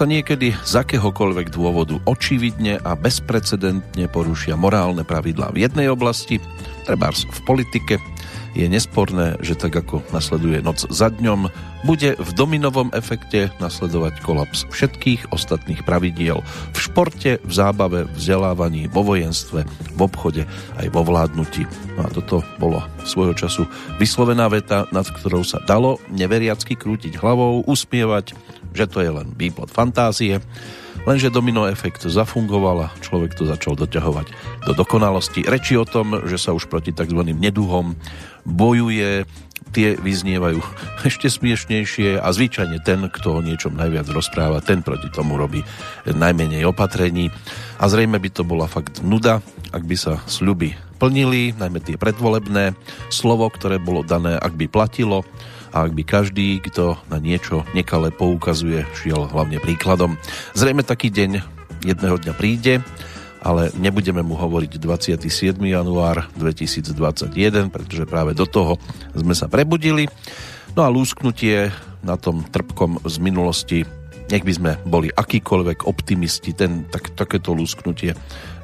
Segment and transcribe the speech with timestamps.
[0.00, 6.40] Sa niekedy z akéhokoľvek dôvodu očividne a bezprecedentne porušia morálne pravidlá v jednej oblasti,
[6.88, 8.00] trebárs v politike,
[8.56, 11.52] je nesporné, že tak ako nasleduje noc za dňom,
[11.84, 16.40] bude v dominovom efekte nasledovať kolaps všetkých ostatných pravidiel
[16.72, 20.48] v športe, v zábave, v vzdelávaní, vo vojenstve, v obchode
[20.80, 21.68] aj vo vládnutí.
[22.00, 23.68] No a toto bolo svojho času
[24.00, 28.32] vyslovená veta, nad ktorou sa dalo neveriacky krútiť hlavou, usmievať,
[28.74, 30.38] že to je len výplod fantázie
[31.08, 34.26] Lenže domino efekt zafungoval a človek to začal doťahovať
[34.68, 35.48] do dokonalosti.
[35.48, 37.24] Reči o tom, že sa už proti tzv.
[37.32, 37.96] neduhom
[38.44, 39.24] bojuje,
[39.72, 40.60] tie vyznievajú
[41.08, 45.64] ešte smiešnejšie a zvyčajne ten, kto o niečom najviac rozpráva, ten proti tomu robí
[46.04, 47.32] najmenej opatrení.
[47.80, 49.40] A zrejme by to bola fakt nuda,
[49.72, 52.76] ak by sa sľuby plnili, najmä tie predvolebné
[53.08, 55.24] slovo, ktoré bolo dané, ak by platilo,
[55.70, 60.18] a ak by každý, kto na niečo nekale poukazuje, šiel hlavne príkladom.
[60.54, 61.42] Zrejme taký deň
[61.86, 62.82] jedného dňa príde,
[63.40, 65.56] ale nebudeme mu hovoriť 27.
[65.64, 68.76] január 2021, pretože práve do toho
[69.16, 70.10] sme sa prebudili.
[70.76, 71.72] No a lúsknutie
[72.04, 73.78] na tom trpkom z minulosti,
[74.30, 78.14] nech by sme boli akýkoľvek optimisti, ten, tak, takéto lúsknutie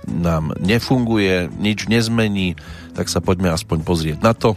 [0.06, 2.54] nám nefunguje, nič nezmení,
[2.94, 4.54] tak sa poďme aspoň pozrieť na to,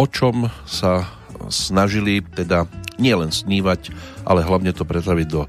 [0.00, 1.15] o čom sa
[1.52, 2.64] snažili teda
[2.96, 3.92] nielen snívať,
[4.24, 5.48] ale hlavne to pretaviť do e,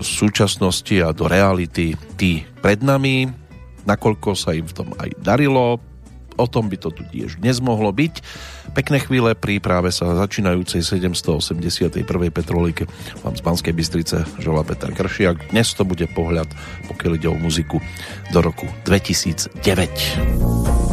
[0.00, 3.28] súčasnosti a do reality tí pred nami,
[3.84, 5.80] nakoľko sa im v tom aj darilo,
[6.36, 8.14] o tom by to tu tiež dnes byť.
[8.72, 11.92] Pekné chvíle pri práve sa začínajúcej 781.
[12.32, 12.88] petrolíke
[13.20, 15.52] vám z Banskej Bystrice želá Peter Kršiak.
[15.52, 16.48] Dnes to bude pohľad,
[16.88, 17.84] pokiaľ ide o muziku,
[18.32, 20.91] do roku 2009.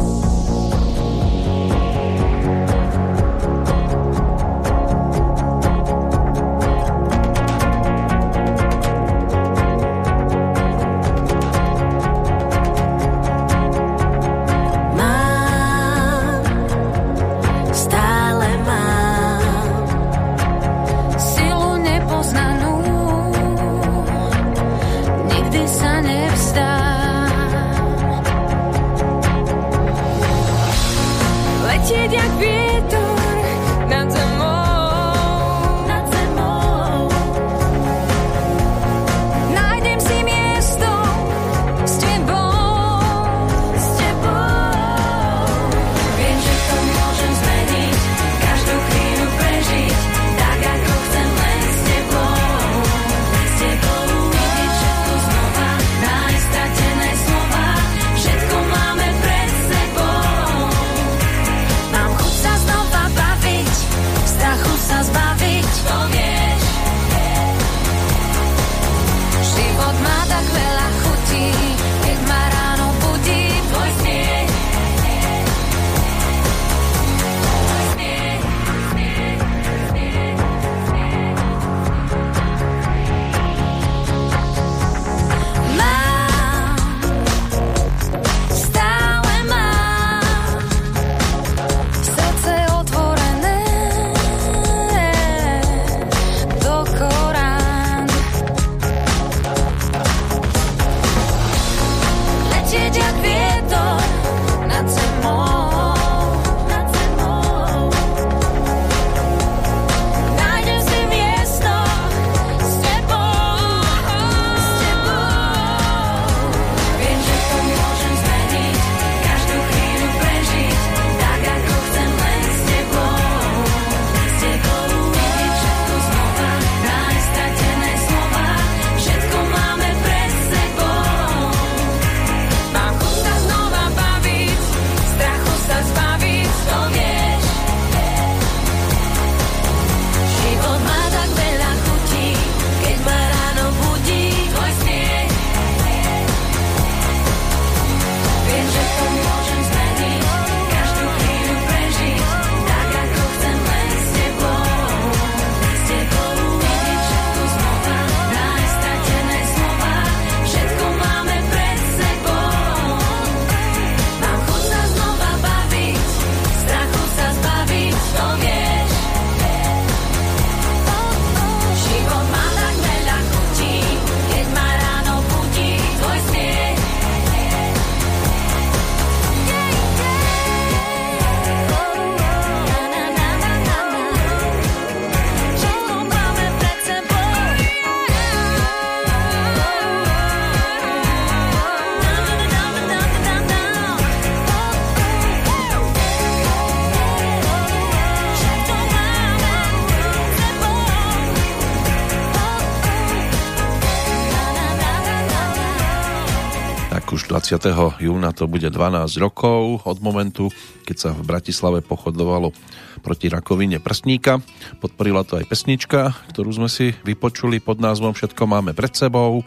[207.50, 208.06] Tak už 20.
[208.06, 210.54] júna to bude 12 rokov od momentu,
[210.86, 212.54] keď sa v Bratislave pochodovalo
[213.02, 214.38] proti rakovine prsníka.
[214.78, 219.42] Podporila to aj pesnička, ktorú sme si vypočuli pod názvom Všetko máme pred sebou.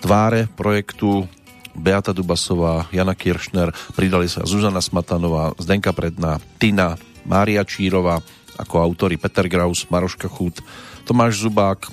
[0.00, 1.28] Tváre projektu
[1.76, 6.96] Beata Dubasová, Jana Kiršner, pridali sa Zuzana Smatanová, Zdenka Predná, Tina,
[7.28, 8.24] Mária Čírová,
[8.56, 10.64] ako autory Peter Graus, Maroška Chút,
[11.04, 11.84] Tomáš Zubák.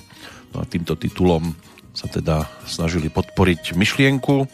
[0.56, 1.52] No a týmto titulom
[1.92, 4.48] sa teda snažili podporiť myšlienku.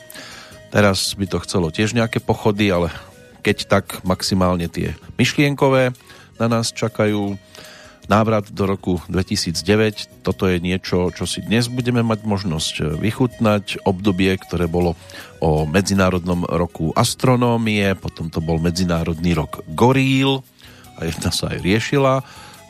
[0.75, 2.91] Teraz by to chcelo tiež nejaké pochody, ale
[3.47, 5.95] keď tak maximálne tie myšlienkové
[6.43, 7.39] na nás čakajú.
[8.05, 13.81] Návrat do roku 2009, toto je niečo, čo si dnes budeme mať možnosť vychutnať.
[13.89, 14.93] Obdobie, ktoré bolo
[15.41, 20.45] o Medzinárodnom roku astronómie, potom to bol Medzinárodný rok goríl
[21.01, 22.21] a jedna sa aj riešila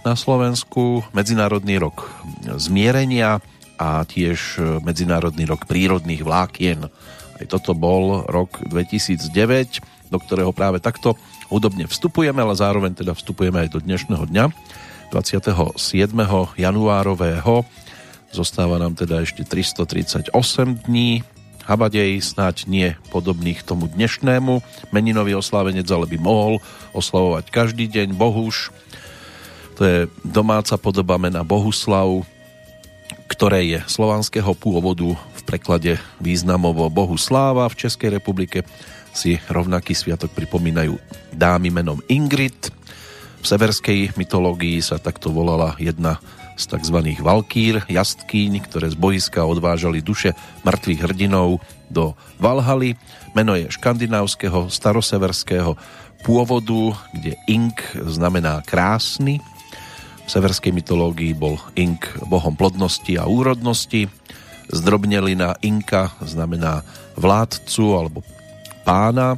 [0.06, 1.03] na Slovensku.
[1.11, 2.06] Medzinárodný rok
[2.55, 3.43] zmierenia,
[3.79, 6.87] a tiež e, Medzinárodný rok prírodných vlákien.
[7.35, 11.19] Aj toto bol rok 2009, do ktorého práve takto
[11.51, 14.45] hudobne vstupujeme, ale zároveň teda vstupujeme aj do dnešného dňa,
[15.11, 15.75] 27.
[16.59, 17.67] januárového.
[18.35, 20.35] Zostáva nám teda ešte 338
[20.91, 21.23] dní,
[21.65, 24.61] Habadej snáď nie podobných tomu dnešnému.
[24.93, 26.61] Meninový oslávenec ale by mohol
[26.93, 28.13] oslavovať každý deň.
[28.13, 28.69] Bohuš,
[29.81, 32.29] to je domáca podoba mena Bohuslav,
[33.29, 37.69] ktoré je slovanského pôvodu v preklade významovo Bohu sláva.
[37.73, 38.62] V Českej republike
[39.15, 40.99] si rovnaký sviatok pripomínajú
[41.32, 42.71] dámy menom Ingrid.
[43.41, 46.19] V severskej mytológii sa takto volala jedna
[46.55, 47.19] z tzv.
[47.19, 51.59] valkír, jastkýň, ktoré z boiska odvážali duše mŕtvych hrdinov
[51.91, 52.94] do Valhaly.
[53.35, 55.75] Meno je škandinávskeho, staroseverského
[56.23, 59.43] pôvodu, kde ink znamená krásny
[60.25, 64.09] v severskej mytológii bol Ink bohom plodnosti a úrodnosti.
[64.73, 66.81] Zdrobnelina Inka znamená
[67.21, 68.25] vládcu alebo
[68.88, 69.37] pána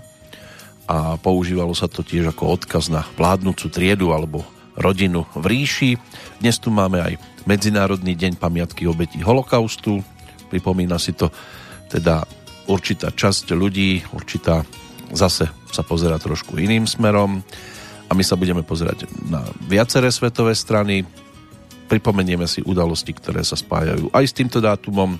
[0.86, 4.46] a používalo sa to tiež ako odkaz na vládnúcu triedu alebo
[4.78, 5.90] rodinu v ríši.
[6.38, 7.14] Dnes tu máme aj
[7.46, 10.02] Medzinárodný deň pamiatky obetí holokaustu.
[10.50, 11.30] Pripomína si to
[11.90, 12.26] teda
[12.66, 14.66] určitá časť ľudí, určitá
[15.14, 17.42] zase sa pozera trošku iným smerom
[18.06, 21.02] a my sa budeme pozerať na viaceré svetové strany.
[21.86, 25.18] Pripomenieme si udalosti, ktoré sa spájajú aj s týmto dátumom.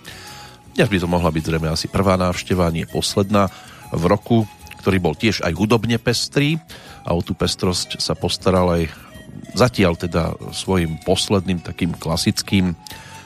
[0.74, 3.50] Dnes by to mohla byť zrejme asi prvá návšteva, nie posledná
[3.94, 4.38] v roku,
[4.82, 6.58] ktorý bol tiež aj hudobne pestrý
[7.02, 8.82] a o tú pestrosť sa postaral aj
[9.54, 12.74] zatiaľ teda svojim posledným takým klasickým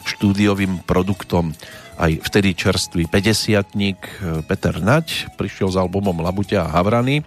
[0.05, 1.53] štúdiovým produktom
[2.01, 7.21] aj vtedy čerstvý 50 Peter Nať prišiel s albumom Labuťa a Havrany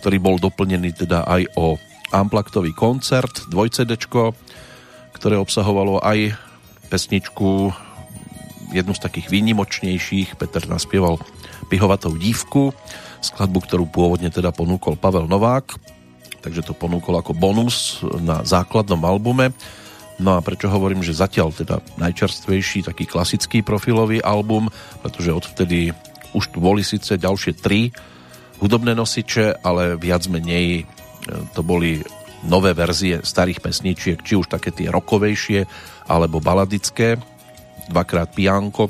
[0.00, 1.76] ktorý bol doplnený teda aj o
[2.10, 4.32] amplaktový koncert, dvojcedečko,
[5.12, 6.32] ktoré obsahovalo aj
[6.88, 7.70] pesničku,
[8.72, 11.20] jednu z takých výnimočnejších, Peter naspieval
[11.68, 12.74] Pihovatou dívku,
[13.20, 15.76] skladbu, ktorú pôvodne teda ponúkol Pavel Novák,
[16.40, 19.52] takže to ponúkol ako bonus na základnom albume.
[20.20, 24.72] No a prečo hovorím, že zatiaľ teda najčerstvejší taký klasický profilový album,
[25.04, 25.92] pretože odvtedy
[26.32, 27.92] už tu boli síce ďalšie tri
[28.60, 30.84] hudobné nosiče, ale viac menej e,
[31.56, 32.04] to boli
[32.44, 35.64] nové verzie starých pesničiek, či už také tie rokovejšie,
[36.08, 37.20] alebo baladické,
[37.90, 38.88] dvakrát pianko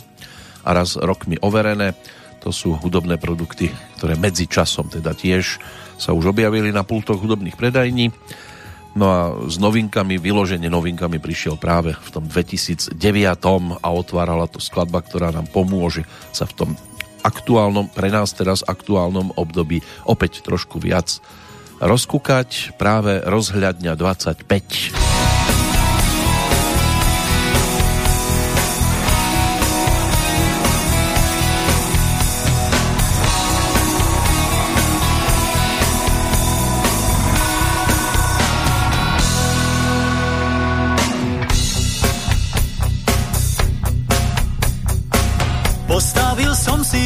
[0.63, 1.97] a raz rok mi overené.
[2.41, 3.69] To sú hudobné produkty,
[4.01, 5.61] ktoré medzi časom teda tiež
[6.01, 8.09] sa už objavili na pultoch hudobných predajní.
[8.97, 12.97] No a s novinkami, vyložene novinkami prišiel práve v tom 2009
[13.79, 16.03] a otvárala to skladba, ktorá nám pomôže
[16.35, 16.71] sa v tom
[17.23, 21.21] aktuálnom, pre nás teraz aktuálnom období opäť trošku viac
[21.81, 25.20] rozkúkať práve rozhľadňa 25.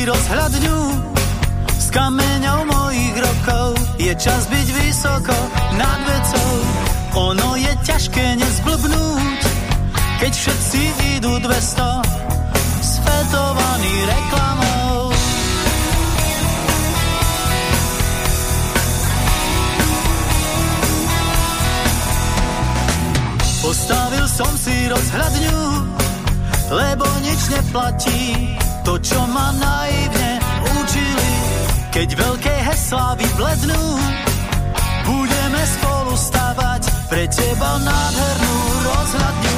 [0.05, 0.79] rozhľadňu
[1.81, 3.81] s kameňou mojich rokov.
[3.97, 5.37] Je čas byť vysoko
[5.81, 6.53] nad vecou,
[7.33, 9.41] ono je ťažké nezblbnúť,
[10.21, 10.81] keď všetci
[11.17, 12.05] idú 200
[12.85, 15.15] svetovaný reklamou.
[23.65, 25.61] Postavil som si rozhľadňu,
[26.75, 28.23] lebo nič neplatí
[28.83, 30.43] to, čo ma naivne
[30.83, 31.33] učili,
[31.95, 33.83] keď veľké heslá vyblednú,
[35.07, 39.54] budeme spolu stavať pre teba nádhernú rozhľadňu.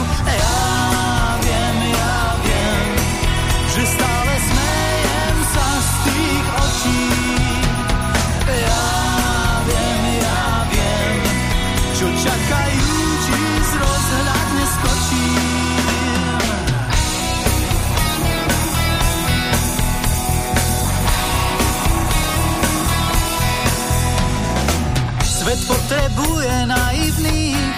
[25.65, 27.77] Potrebuje naivných,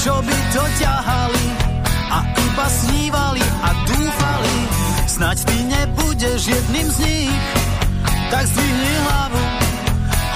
[0.00, 1.46] čo by to ťahali
[2.08, 4.56] a iba snívali a dúfali.
[5.04, 7.44] Snaď ty nebudeš jedným z nich,
[8.32, 9.44] tak zdvihni hlavu,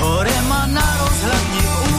[0.05, 1.98] hore ma na rozhľadni uvidíš.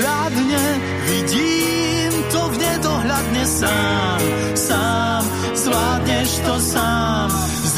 [0.00, 0.64] Rozhľadne
[1.04, 4.20] vidím to v nedohľadne sám,
[4.56, 7.28] sám, zvládneš to sám.
[7.60, 7.74] Z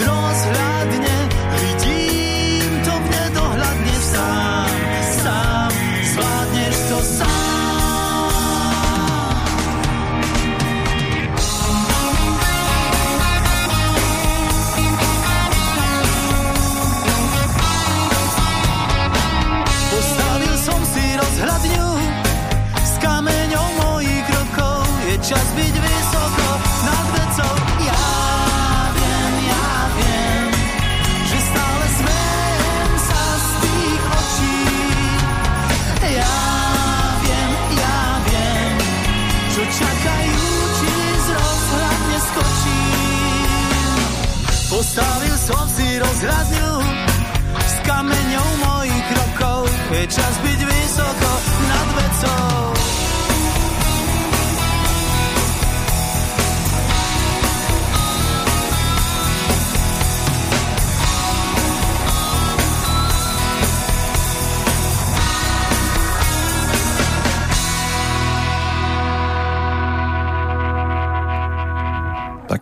[46.03, 46.73] rozhľadňu
[47.63, 49.71] s kameňou mojich rokov.
[49.95, 51.31] Je čas byť vysoko
[51.71, 52.51] nad vecou.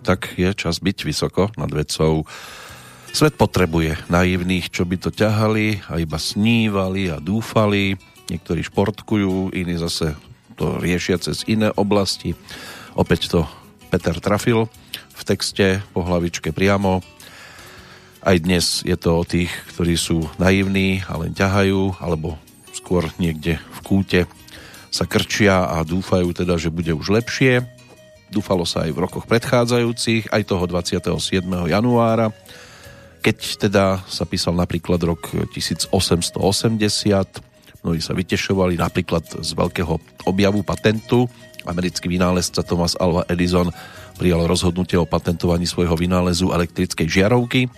[0.00, 2.26] Tak je čas byť vysoko nad vecou.
[3.11, 7.99] Svet potrebuje naivných, čo by to ťahali a iba snívali a dúfali.
[8.31, 10.14] Niektorí športkujú, iní zase
[10.55, 12.38] to riešia cez iné oblasti.
[12.95, 13.40] Opäť to
[13.90, 14.71] Peter trafil
[15.11, 17.05] v texte po hlavičke priamo.
[18.23, 22.38] Aj dnes je to o tých, ktorí sú naivní a len ťahajú, alebo
[22.73, 24.21] skôr niekde v kúte
[24.90, 27.62] sa krčia a dúfajú teda, že bude už lepšie.
[28.31, 31.43] Dúfalo sa aj v rokoch predchádzajúcich, aj toho 27.
[31.67, 32.31] januára,
[33.21, 35.93] keď teda sa písal napríklad rok 1880,
[37.85, 41.29] mnohí sa vytešovali napríklad z veľkého objavu patentu.
[41.69, 43.69] Americký vynálezca Thomas Alva Edison
[44.17, 47.69] prijal rozhodnutie o patentovaní svojho vynálezu elektrickej žiarovky.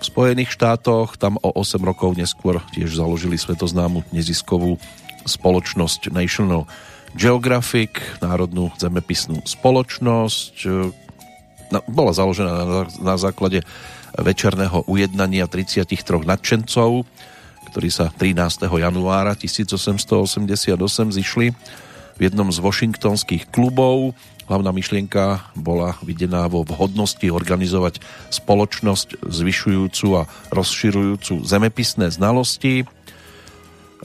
[0.00, 4.80] V Spojených štátoch tam o 8 rokov neskôr tiež založili svetoznámu neziskovú
[5.28, 6.64] spoločnosť National
[7.12, 10.54] Geographic, národnú zemepisnú spoločnosť.
[11.84, 13.60] Bola založená na základe
[14.18, 15.86] večerného ujednania 33
[16.26, 17.06] nadšencov,
[17.70, 18.66] ktorí sa 13.
[18.66, 20.74] januára 1888
[21.14, 21.46] zišli
[22.18, 24.12] v jednom z washingtonských klubov.
[24.50, 28.02] Hlavná myšlienka bola videná vo vhodnosti organizovať
[28.34, 32.82] spoločnosť zvyšujúcu a rozširujúcu zemepisné znalosti.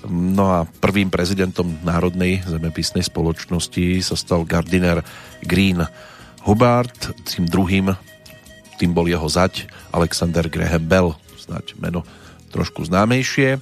[0.06, 5.02] No a prvým prezidentom Národnej zemepisnej spoločnosti sa stal Gardiner
[5.42, 5.82] Green
[6.46, 6.94] Hubbard,
[7.26, 7.90] tým druhým
[8.76, 12.04] tým bol jeho zať Alexander Graham Bell, snáď meno
[12.52, 13.60] trošku známejšie.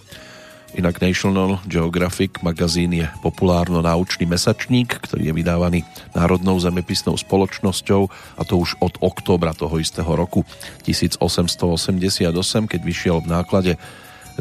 [0.73, 5.79] Inak National Geographic magazín je populárno-náučný mesačník, ktorý je vydávaný
[6.17, 10.41] Národnou zemepisnou spoločnosťou a to už od októbra toho istého roku
[10.81, 12.25] 1888,
[12.65, 13.73] keď vyšiel v náklade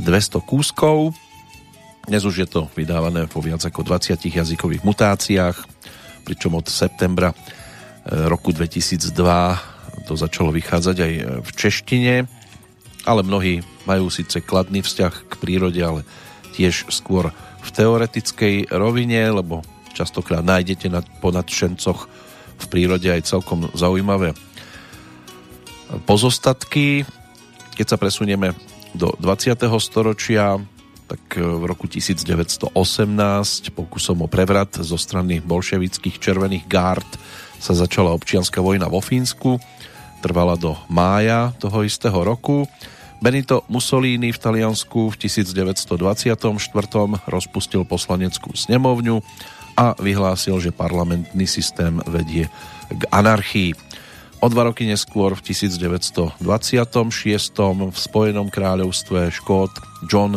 [0.01, 1.13] 200 kúskov.
[2.09, 5.57] Dnes už je to vydávané po viac ako 20 jazykových mutáciách,
[6.25, 9.72] pričom od septembra eh, roku 2002
[10.09, 12.15] to začalo vychádzať aj eh, v češtine,
[13.03, 16.07] ale mnohí majú síce kladný vzťah k prírode, ale
[16.55, 19.63] tiež skôr v teoretickej rovine, lebo
[19.95, 22.11] častokrát nájdete na, po nadšencoch
[22.63, 24.35] v prírode aj celkom zaujímavé
[26.07, 27.05] pozostatky.
[27.75, 28.55] Keď sa presunieme
[28.93, 29.57] do 20.
[29.81, 30.61] storočia,
[31.09, 32.73] tak v roku 1918
[33.77, 37.11] pokusom o prevrat zo strany bolševických červených gárd
[37.63, 39.63] sa začala občianská vojna vo Fínsku.
[40.19, 42.67] Trvala do mája toho istého roku.
[43.23, 46.35] Benito Mussolini v Taliansku v 1924.
[47.31, 49.23] rozpustil poslaneckú snemovňu
[49.79, 52.51] a vyhlásil, že parlamentný systém vedie
[52.91, 53.79] k anarchii.
[54.43, 56.43] O dva roky neskôr v 1926.
[57.79, 59.71] v Spojenom kráľovstve Škót
[60.11, 60.35] John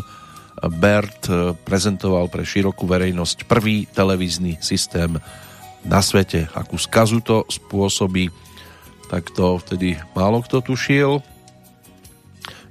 [0.77, 1.25] Bert
[1.65, 5.17] prezentoval pre širokú verejnosť prvý televízny systém
[5.85, 6.49] na svete.
[6.51, 8.33] Akú skazu to spôsobí,
[9.07, 11.21] tak to vtedy málo kto tušil.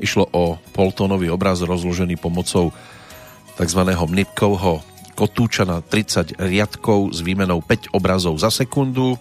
[0.02, 2.74] Išlo o poltónový obraz rozložený pomocou
[3.54, 3.80] tzv.
[3.86, 4.82] Mnipkovho
[5.14, 9.14] kotúča na 30 riadkov s výmenou 5 obrazov za sekundu.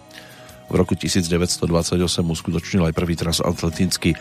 [0.71, 4.17] V roku 1928 uskutočnil aj prvý transatlantický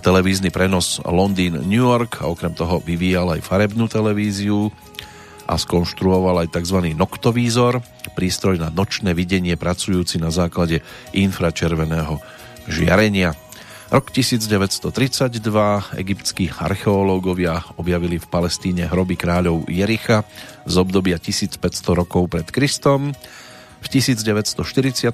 [0.00, 4.72] televízny prenos Londýn-New York a okrem toho vyvíjal aj farebnú televíziu
[5.50, 6.94] a skonštruoval aj tzv.
[6.94, 7.82] noktovízor,
[8.14, 12.22] prístroj na nočné videnie pracujúci na základe infračerveného
[12.70, 13.34] žiarenia.
[13.90, 15.42] Rok 1932
[15.98, 20.22] egyptskí archeológovia objavili v Palestíne hroby kráľov Jericha
[20.62, 21.58] z obdobia 1500
[21.98, 23.10] rokov pred Kristom.
[23.82, 25.10] V 1943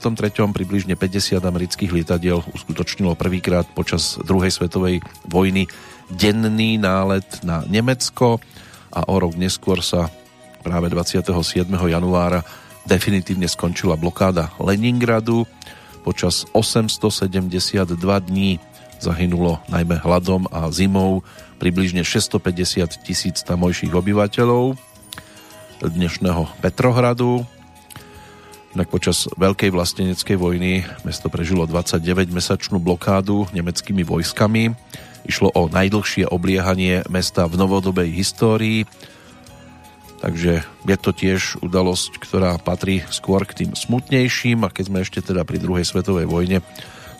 [0.52, 5.72] približne 50 amerických lietadiel uskutočnilo prvýkrát počas druhej svetovej vojny
[6.12, 8.44] denný nálet na Nemecko
[8.92, 10.12] a o rok neskôr sa
[10.66, 11.70] práve 27.
[11.70, 12.42] januára
[12.90, 15.46] definitívne skončila blokáda Leningradu
[16.02, 17.94] Počas 872
[18.26, 18.58] dní
[18.98, 21.22] zahynulo najmä hladom a zimou
[21.62, 24.78] približne 650 tisíc tamojších obyvateľov
[25.82, 27.42] dnešného Petrohradu.
[28.78, 34.78] Inak počas Veľkej vlasteneckej vojny mesto prežilo 29-mesačnú blokádu nemeckými vojskami.
[35.26, 38.86] Išlo o najdlhšie obliehanie mesta v novodobej histórii
[40.16, 45.20] Takže je to tiež udalosť, ktorá patrí skôr k tým smutnejším a keď sme ešte
[45.20, 46.64] teda pri druhej svetovej vojne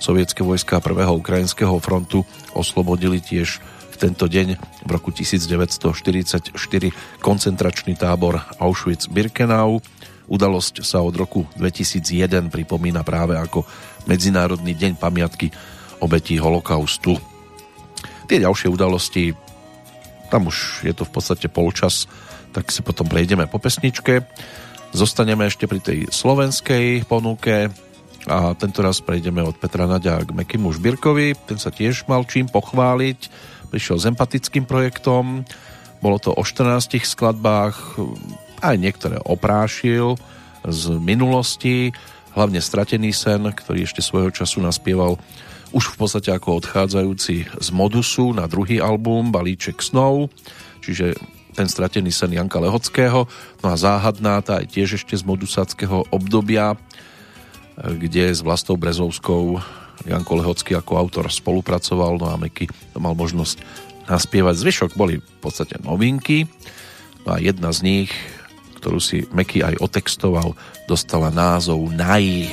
[0.01, 2.25] sovietské vojska prvého ukrajinského frontu
[2.57, 3.61] oslobodili tiež
[3.93, 6.53] v tento deň v roku 1944
[7.21, 9.81] koncentračný tábor Auschwitz-Birkenau.
[10.27, 13.65] Udalosť sa od roku 2001 pripomína práve ako
[14.05, 15.49] Medzinárodný deň pamiatky
[16.01, 17.17] obetí holokaustu.
[18.29, 19.33] Tie ďalšie udalosti,
[20.29, 22.11] tam už je to v podstate polčas
[22.57, 24.25] tak si potom prejdeme po pesničke.
[24.97, 27.69] Zostaneme ešte pri tej slovenskej ponuke
[28.25, 31.37] a tento raz prejdeme od Petra Nadia k Mekimu Žbirkovi.
[31.45, 33.29] Ten sa tiež mal čím pochváliť.
[33.69, 35.45] Prišiel s empatickým projektom.
[36.01, 38.01] Bolo to o 14 skladbách,
[38.65, 40.17] aj niektoré oprášil
[40.65, 41.93] z minulosti,
[42.33, 45.21] hlavne Stratený sen, ktorý ešte svojho času naspieval
[45.77, 50.33] už v podstate ako odchádzajúci z Modusu na druhý album Balíček snov,
[50.81, 51.21] čiže
[51.57, 53.25] ten stratený sen Janka Lehockého.
[53.65, 56.77] No a záhadná tá je tiež ešte z modusáckého obdobia,
[57.81, 59.61] kde s Vlastou Brezovskou
[60.05, 62.69] Janko Lehocký ako autor spolupracoval, no a Meky
[63.01, 63.65] mal možnosť
[64.05, 64.61] naspievať.
[64.61, 66.45] Zvyšok boli v podstate novinky,
[67.25, 68.11] no a jedna z nich,
[68.77, 70.53] ktorú si Meky aj otextoval,
[70.85, 72.53] dostala názov Naj.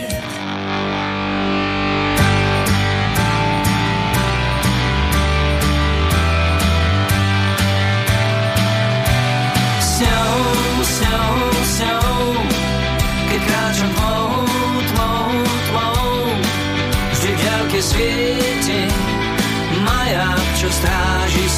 [20.73, 21.49] Skalných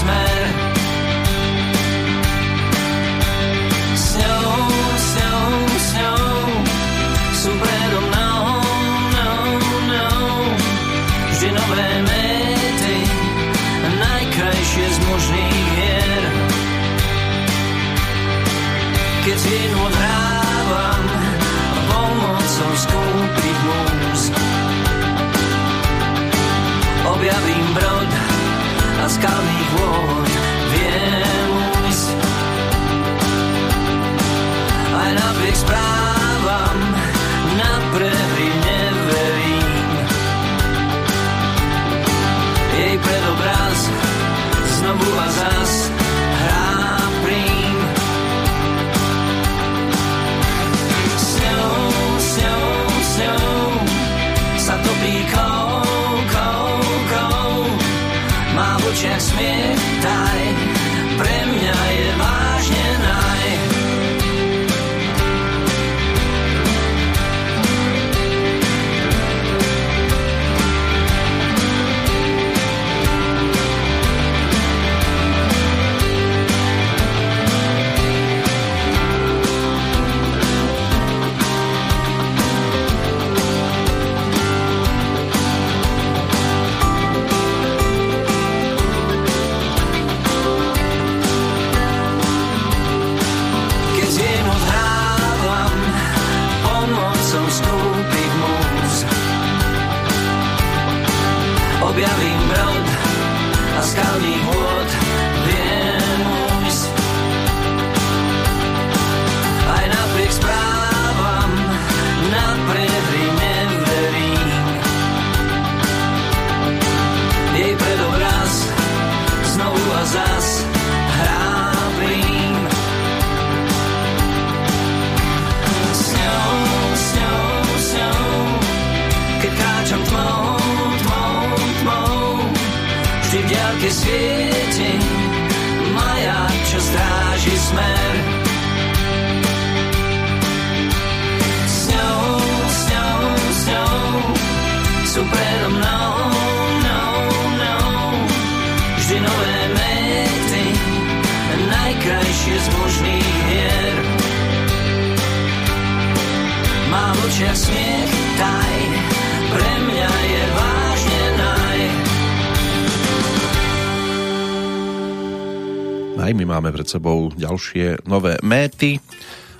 [167.56, 169.00] ďalšie nové méty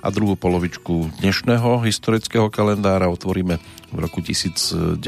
[0.04, 3.56] a druhú polovičku dnešného historického kalendára otvoríme
[3.88, 5.00] v roku 1950.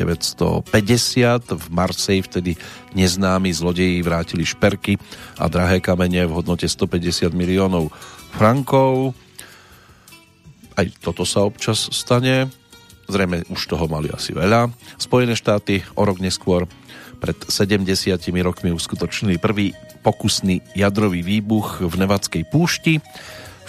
[1.53, 2.57] V Marseille vtedy
[2.97, 4.97] neznámi zlodeji vrátili šperky
[5.37, 7.93] a drahé kamene v hodnote 150 miliónov
[8.33, 9.13] frankov.
[10.73, 12.49] Aj toto sa občas stane.
[13.05, 14.73] Zrejme už toho mali asi veľa.
[14.97, 16.65] Spojené štáty o rok neskôr
[17.21, 17.85] pred 70
[18.41, 19.77] rokmi uskutočnili prvý
[20.09, 23.05] pokusný jadrový výbuch v Nevadskej púšti.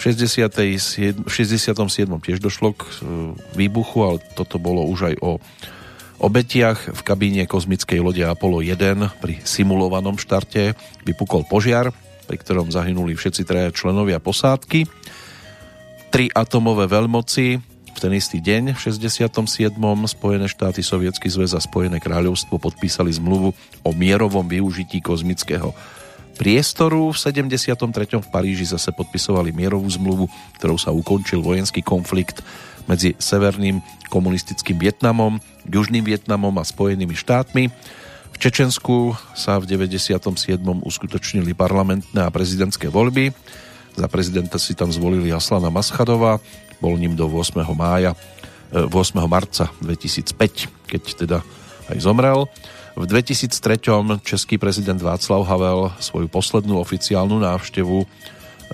[0.00, 1.28] 67.
[1.28, 1.76] 67.
[2.24, 2.92] tiež došlo k e,
[3.52, 5.36] výbuchu, ale toto bolo už aj o
[6.16, 6.96] obetiach.
[6.96, 10.72] V kabíne kozmickej lode Apollo 1 pri simulovanom štarte
[11.04, 11.92] vypukol požiar,
[12.24, 14.88] pri ktorom zahynuli všetci traja členovia posádky.
[16.08, 17.60] Tri atomové veľmoci
[17.92, 19.28] v ten istý deň, v 67.
[20.08, 23.52] Spojené štáty, Sovietsky zväz a Spojené kráľovstvo podpísali zmluvu
[23.84, 25.76] o mierovom využití kozmického
[26.40, 27.12] priestoru.
[27.12, 27.76] V 73.
[28.24, 30.24] v Paríži zase podpisovali mierovú zmluvu,
[30.56, 32.40] ktorou sa ukončil vojenský konflikt
[32.88, 35.36] medzi Severným komunistickým Vietnamom,
[35.68, 37.68] Južným Vietnamom a Spojenými štátmi.
[38.32, 40.16] V Čečensku sa v 97.
[40.64, 43.36] uskutočnili parlamentné a prezidentské voľby.
[44.00, 46.40] Za prezidenta si tam zvolili Aslana Maschadova,
[46.80, 47.60] bol ním do 8.
[47.76, 48.16] mája
[48.72, 48.88] 8.
[49.28, 51.38] marca 2005, keď teda
[51.92, 52.48] aj zomrel.
[52.98, 53.54] V 2003.
[54.26, 58.02] český prezident Václav Havel svoju poslednú oficiálnu návštevu,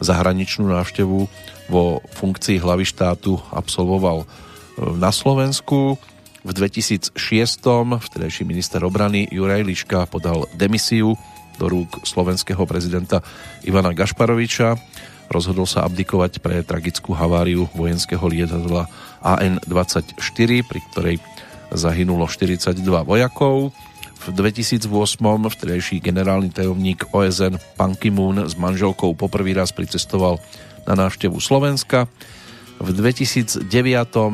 [0.01, 1.19] zahraničnú návštevu
[1.69, 1.85] vo
[2.17, 4.27] funkcii hlavy štátu absolvoval e,
[4.97, 6.01] na Slovensku.
[6.47, 7.13] V 2006.
[8.01, 11.13] vtedajší minister obrany Juraj Liška podal demisiu
[11.61, 13.21] do rúk slovenského prezidenta
[13.69, 14.81] Ivana Gašparoviča.
[15.29, 18.89] Rozhodol sa abdikovať pre tragickú haváriu vojenského lietadla
[19.21, 20.17] AN-24,
[20.65, 21.17] pri ktorej
[21.75, 23.75] zahynulo 42 vojakov.
[24.17, 24.89] V 2008
[25.49, 30.41] vtedajší generálny tajomník OSN Pan Ki-moon s manželkou poprvý raz pricestoval
[30.89, 32.09] na návštevu Slovenska.
[32.81, 33.69] V 2009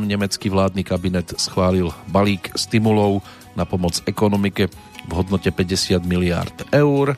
[0.02, 3.22] nemecký vládny kabinet schválil balík stimulov
[3.54, 4.66] na pomoc ekonomike
[5.06, 7.14] v hodnote 50 miliárd eur.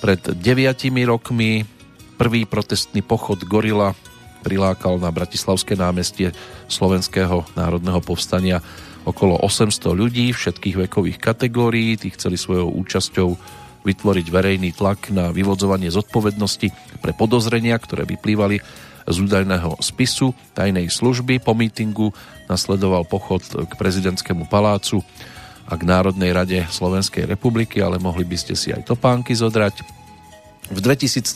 [0.00, 1.64] Pred 9 rokmi
[2.16, 3.92] prvý protestný pochod Gorila
[4.40, 6.32] prilákal na Bratislavské námestie
[6.68, 8.64] Slovenského národného povstania
[9.04, 11.96] okolo 800 ľudí všetkých vekových kategórií.
[11.96, 13.28] Tí chceli svojou účasťou
[13.80, 18.60] vytvoriť verejný tlak na vyvodzovanie zodpovednosti pre podozrenia, ktoré vyplývali
[19.08, 21.40] z údajného spisu tajnej služby.
[21.40, 22.12] Po mítingu
[22.46, 25.00] nasledoval pochod k prezidentskému palácu
[25.70, 29.80] a k Národnej rade Slovenskej republiky, ale mohli by ste si aj topánky zodrať.
[30.70, 31.26] V 2013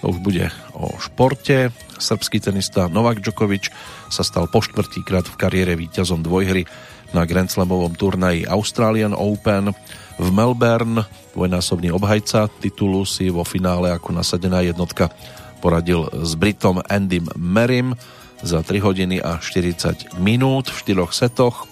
[0.00, 1.72] to už bude o športe.
[2.00, 3.68] Srbský tenista Novak Djokovic
[4.08, 6.64] sa stal po štvrtýkrát v kariére víťazom dvojhry
[7.12, 9.76] na Grand Slamovom turnaji Australian Open
[10.16, 11.04] v Melbourne.
[11.36, 15.12] Dvojnásobný obhajca titulu si vo finále ako nasadená jednotka
[15.60, 17.92] poradil s Britom Andym Merim
[18.40, 21.68] za 3 hodiny a 40 minút v štyroch setoch.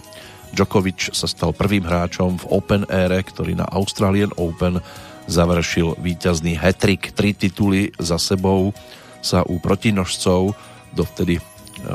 [0.53, 4.81] Djokovic sa stal prvým hráčom v Open ére, ktorý na Australian Open
[5.29, 8.73] završil víťazný hetrik, tri tituly za sebou
[9.21, 10.57] sa u protinožcov
[10.97, 11.43] dovtedy e,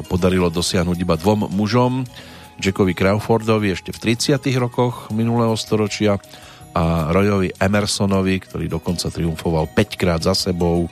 [0.05, 2.05] podarilo dosiahnuť iba dvom mužom,
[2.61, 4.37] Jackovi Crawfordovi ešte v 30.
[4.61, 6.21] rokoch minulého storočia
[6.73, 10.89] a Royovi Emersonovi, ktorý dokonca triumfoval 5 krát za sebou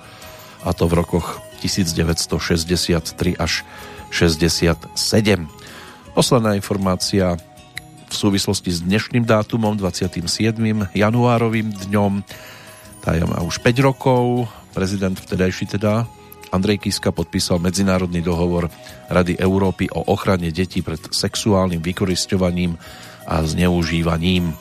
[0.61, 3.65] a to v rokoch 1963 až
[4.09, 4.97] 67.
[6.11, 7.37] Posledná informácia
[8.11, 10.19] v súvislosti s dnešným dátumom 27.
[10.91, 12.11] januárovým dňom.
[12.99, 14.51] Tá má už 5 rokov.
[14.75, 16.03] Prezident vtedajší teda
[16.51, 18.67] Andrej Kiska podpísal medzinárodný dohovor
[19.07, 22.75] Rady Európy o ochrane detí pred sexuálnym vykoristovaním
[23.23, 24.51] a zneužívaním.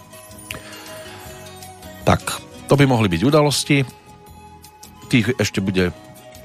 [2.06, 2.22] Tak,
[2.70, 3.82] to by mohli byť udalosti.
[5.10, 5.90] Tých ešte bude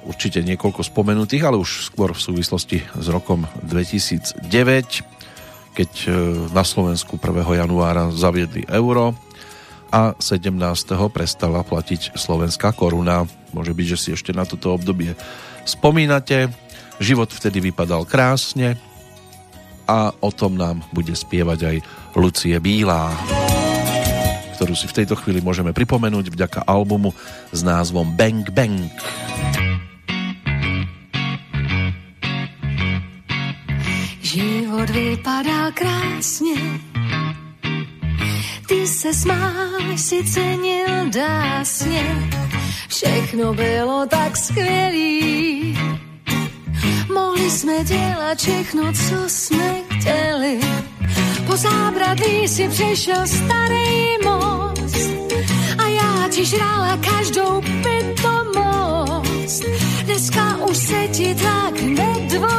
[0.06, 5.15] určite niekoľko spomenutých, ale už skôr v súvislosti s rokom 2009
[5.76, 6.10] keď e,
[6.56, 7.60] na Slovensku 1.
[7.60, 9.12] januára zaviedli euro
[9.92, 10.56] a 17.
[11.12, 13.28] prestala platiť slovenská koruna.
[13.52, 15.14] Môže byť, že si ešte na toto obdobie
[15.68, 16.48] spomínate.
[17.04, 18.80] Život vtedy vypadal krásne
[19.86, 21.78] a o tom nám bude spievať aj
[22.16, 23.12] Lucie Bílá.
[24.56, 27.12] ktorú si v tejto chvíli môžeme pripomenúť vďaka albumu
[27.52, 28.88] s názvom Bang Bang.
[34.36, 36.56] Život vypadá krásně,
[38.68, 42.30] ty se smáš, si cenil dásně,
[42.88, 45.78] všechno bylo tak skvělý.
[47.14, 50.60] Mohli jsme dělat všechno, co jsme chtěli.
[51.48, 54.96] Po zábradlí si přešel starý most
[55.78, 59.64] a já ti žrala každou pitomost.
[60.04, 62.55] Dneska už se ti tak nedvořím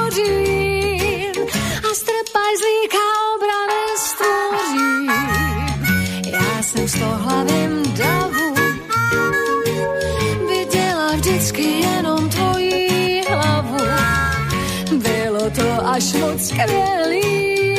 [16.46, 17.78] skvělý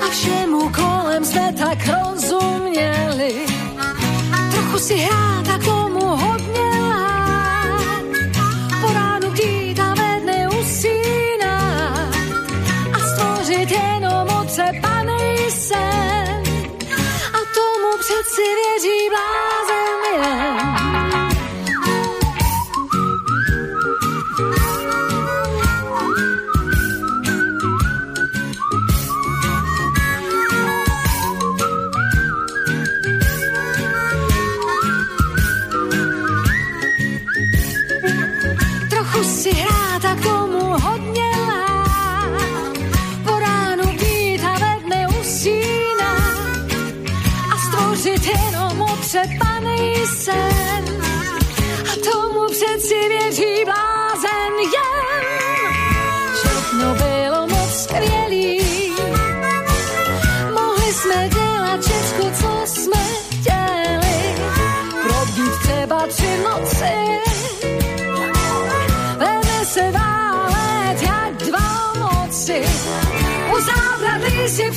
[0.00, 3.34] a všemu kolem jsme tak rozuměli.
[4.50, 5.58] Trochu si hrát a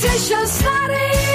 [0.05, 1.34] zábradlí si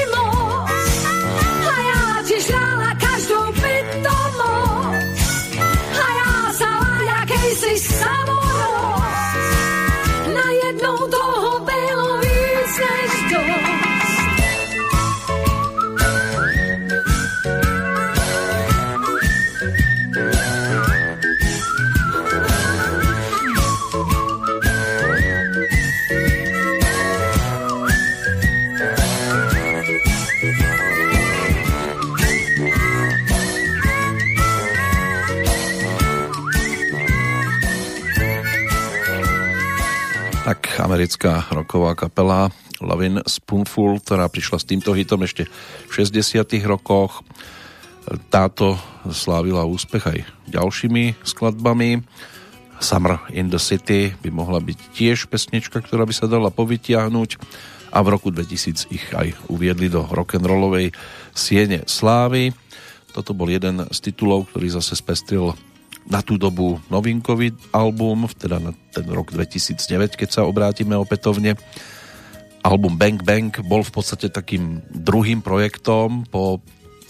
[41.01, 45.49] americká roková kapela Lavin Spoonful, ktorá prišla s týmto hitom ešte
[45.89, 47.25] v 60 rokoch.
[48.29, 48.77] Táto
[49.09, 50.19] slávila úspech aj
[50.53, 52.05] ďalšími skladbami.
[52.85, 57.41] Summer in the City by mohla byť tiež pesnička, ktorá by sa dala povytiahnuť
[57.97, 60.93] a v roku 2000 ich aj uviedli do rock'n'rollovej
[61.33, 62.53] siene slávy.
[63.17, 65.57] Toto bol jeden z titulov, ktorý zase spestril
[66.09, 71.59] na tú dobu novinkový album, teda na ten rok 2009, keď sa obrátime opätovne.
[72.61, 76.61] Album Bang Bang bol v podstate takým druhým projektom po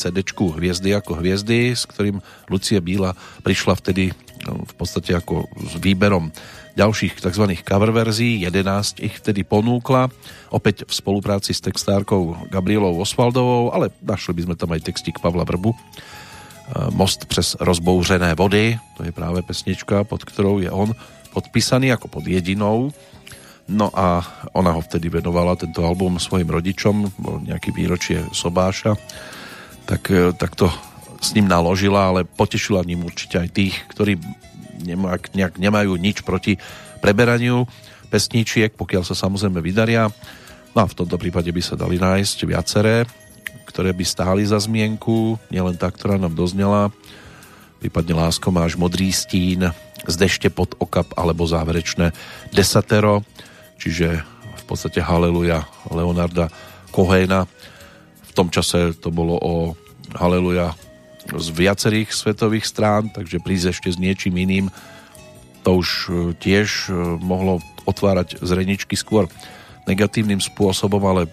[0.01, 3.13] cd Hviezdy ako hviezdy, s ktorým Lucie Bíla
[3.45, 4.17] prišla vtedy
[4.49, 6.33] no, v podstate ako s výberom
[6.79, 7.45] ďalších tzv.
[7.61, 10.09] cover verzií, 11 ich vtedy ponúkla,
[10.49, 15.45] opäť v spolupráci s textárkou Gabrielou Osvaldovou, ale našli by sme tam aj textík Pavla
[15.45, 15.77] Vrbu.
[16.91, 20.95] Most přes rozbouřené vody, to je práve pesnička, pod ktorou je on
[21.35, 22.95] podpísaný ako pod jedinou.
[23.71, 24.23] No a
[24.55, 28.99] ona ho vtedy venovala, tento album, svojim rodičom, bol nejaký výročie Sobáša,
[29.87, 30.67] tak, tak to
[31.23, 34.19] s ním naložila, ale potešila ním určite aj tých, ktorí
[34.83, 36.59] nejak, nejak nemajú nič proti
[36.99, 37.67] preberaniu
[38.11, 40.11] pesničiek, pokiaľ sa samozrejme vydaria.
[40.75, 43.07] No a v tomto prípade by sa dali nájsť viaceré,
[43.71, 46.91] ktoré by stáli za zmienku, nielen tá, ktorá nám doznela.
[47.79, 49.71] Prípadne Lásko máš modrý stín,
[50.05, 52.11] z dešte pod okap alebo záverečné
[52.51, 53.23] desatero,
[53.77, 54.25] čiže
[54.57, 56.49] v podstate Haleluja Leonarda
[56.91, 57.45] Kohena.
[58.27, 59.55] V tom čase to bolo o
[60.17, 60.75] Haleluja
[61.31, 64.67] z viacerých svetových strán, takže prísť ešte s niečím iným
[65.61, 69.29] to už e, tiež e, mohlo otvárať zreničky skôr
[69.85, 71.29] negatívnym spôsobom, ale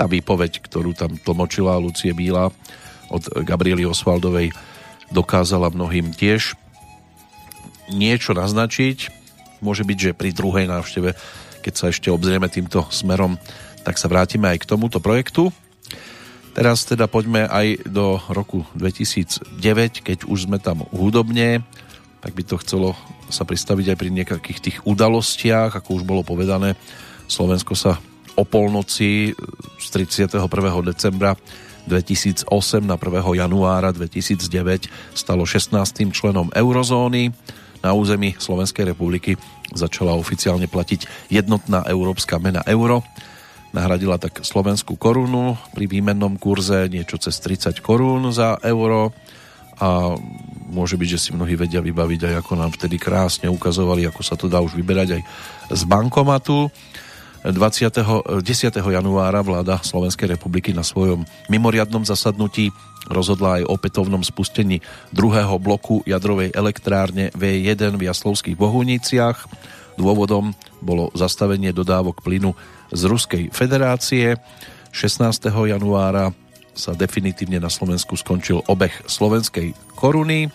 [0.00, 2.48] tá výpoveď, ktorú tam tlmočila Lucie Bíla
[3.12, 4.48] od Gabriely Osvaldovej
[5.12, 6.56] dokázala mnohým tiež
[7.92, 9.12] niečo naznačiť.
[9.60, 11.12] Môže byť, že pri druhej návšteve,
[11.60, 13.36] keď sa ešte obzrieme týmto smerom,
[13.84, 15.52] tak sa vrátime aj k tomuto projektu.
[16.56, 21.60] Teraz teda poďme aj do roku 2009, keď už sme tam hudobne,
[22.24, 22.96] tak by to chcelo
[23.28, 26.72] sa pristaviť aj pri nejakých tých udalostiach, ako už bolo povedané,
[27.28, 28.00] Slovensko sa
[28.40, 29.36] o polnoci
[29.76, 30.40] z 31.
[30.80, 31.36] decembra
[31.84, 32.48] 2008
[32.80, 33.20] na 1.
[33.36, 35.76] januára 2009 stalo 16.
[36.08, 37.36] členom eurozóny.
[37.84, 39.36] Na území Slovenskej republiky
[39.76, 43.04] začala oficiálne platiť jednotná európska mena euro
[43.70, 49.14] nahradila tak slovenskú korunu pri výmennom kurze niečo cez 30 korún za euro
[49.78, 50.18] a
[50.70, 54.34] môže byť, že si mnohí vedia vybaviť aj ako nám vtedy krásne ukazovali, ako sa
[54.34, 55.22] to dá už vyberať aj
[55.72, 56.68] z bankomatu.
[57.40, 58.44] 20.
[58.44, 58.44] 10.
[58.76, 62.68] januára vláda Slovenskej republiky na svojom mimoriadnom zasadnutí
[63.08, 69.48] rozhodla aj o opätovnom spustení druhého bloku jadrovej elektrárne V1 v Jaslovských Bohuniciach.
[69.96, 70.52] Dôvodom
[70.84, 72.52] bolo zastavenie dodávok plynu
[72.92, 74.36] z Ruskej federácie.
[74.92, 75.48] 16.
[75.48, 76.36] januára
[76.76, 80.52] sa definitívne na Slovensku skončil obeh slovenskej koruny.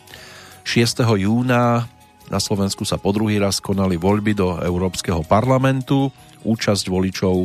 [0.62, 1.02] 6.
[1.18, 1.90] júna
[2.30, 6.10] na Slovensku sa po druhý raz konali voľby do Európskeho parlamentu.
[6.46, 7.36] Účasť voličov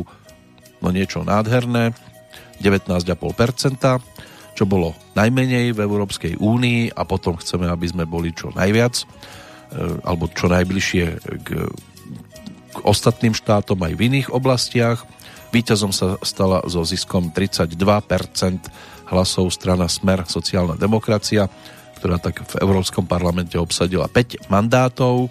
[0.81, 1.93] no niečo nádherné,
[2.61, 3.01] 19,5%,
[4.53, 9.05] čo bolo najmenej v Európskej únii a potom chceme, aby sme boli čo najviac e,
[10.05, 11.05] alebo čo najbližšie
[11.41, 11.49] k
[12.71, 15.03] k ostatným štátom aj v iných oblastiach.
[15.51, 17.75] Výťazom sa stala so ziskom 32%
[19.11, 21.51] hlasov strana Smer sociálna demokracia,
[21.99, 25.27] ktorá tak v Európskom parlamente obsadila 5 mandátov.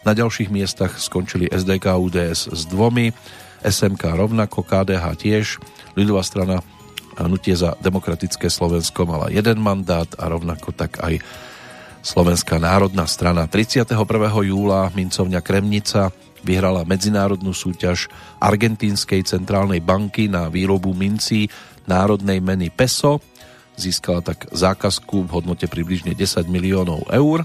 [0.00, 3.12] Na ďalších miestach skončili SDK UDS s dvomi,
[3.60, 5.46] SMK rovnako, KDH tiež,
[5.92, 6.64] ľudová strana
[7.20, 11.20] Hnutie za demokratické Slovensko mala jeden mandát a rovnako tak aj
[12.00, 13.44] Slovenská národná strana.
[13.44, 13.92] 31.
[14.48, 16.08] júla mincovňa Kremnica
[16.40, 18.08] vyhrala medzinárodnú súťaž
[18.40, 21.52] Argentínskej centrálnej banky na výrobu mincí
[21.84, 23.20] národnej meny peso.
[23.76, 27.44] Získala tak zákazku v hodnote približne 10 miliónov eur.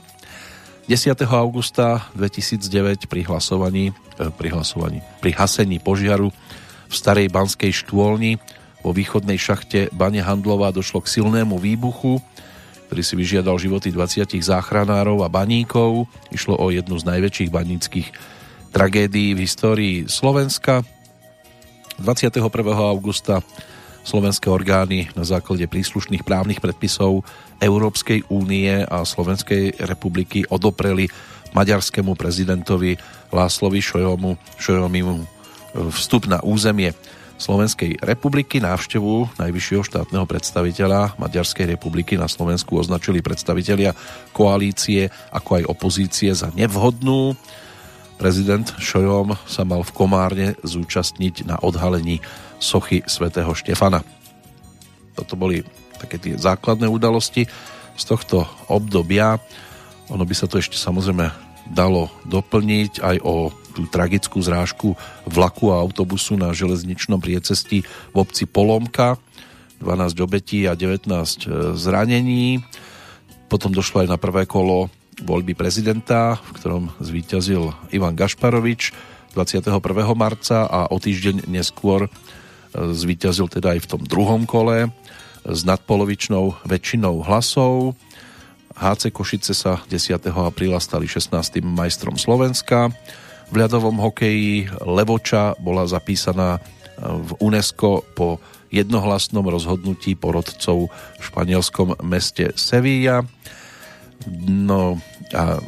[0.85, 1.17] 10.
[1.33, 6.29] augusta 2009 pri hlasovaní, eh, pri hlasovaní, pri hasení požiaru
[6.85, 8.37] v starej banskej štôlni
[8.85, 12.21] vo východnej šachte Bane Handlová došlo k silnému výbuchu,
[12.85, 16.05] ktorý si vyžiadal životy 20 záchranárov a baníkov.
[16.29, 18.07] Išlo o jednu z najväčších baníckých
[18.69, 20.85] tragédií v histórii Slovenska.
[21.97, 22.45] 21.
[22.77, 23.41] augusta
[24.05, 27.25] slovenské orgány na základe príslušných právnych predpisov
[27.57, 31.09] Európskej únie a Slovenskej republiky odopreli
[31.57, 33.01] maďarskému prezidentovi
[33.33, 35.25] Láslovi Šojomu, Šojomimu
[35.91, 36.93] vstup na územie
[37.35, 38.63] Slovenskej republiky.
[38.63, 43.91] Návštevu najvyššieho štátneho predstaviteľa Maďarskej republiky na Slovensku označili predstavitelia
[44.31, 47.35] koalície ako aj opozície za nevhodnú.
[48.15, 52.23] Prezident Šojom sa mal v Komárne zúčastniť na odhalení
[52.59, 54.03] sochy svätého Štefana.
[55.15, 55.63] Toto boli
[55.95, 57.47] také tie základné udalosti
[57.95, 59.39] z tohto obdobia.
[60.11, 61.31] Ono by sa to ešte samozrejme
[61.71, 64.95] dalo doplniť aj o tú tragickú zrážku
[65.27, 69.19] vlaku a autobusu na železničnom priecestí v obci Polomka.
[69.83, 72.63] 12 obetí a 19 zranení.
[73.51, 74.87] Potom došlo aj na prvé kolo
[75.19, 78.95] voľby prezidenta, v ktorom zvíťazil Ivan Gašparovič
[79.35, 79.83] 21.
[80.15, 82.09] marca a o týždeň neskôr e,
[82.75, 84.91] zvíťazil teda aj v tom druhom kole
[85.45, 87.95] s nadpolovičnou väčšinou hlasov.
[88.75, 90.19] HC Košice sa 10.
[90.35, 91.63] apríla stali 16.
[91.63, 92.91] majstrom Slovenska.
[93.47, 96.59] V ľadovom hokeji Levoča bola zapísaná
[96.99, 103.23] v UNESCO po jednohlasnom rozhodnutí porodcov v španielskom meste Sevilla.
[104.43, 104.99] No
[105.31, 105.61] a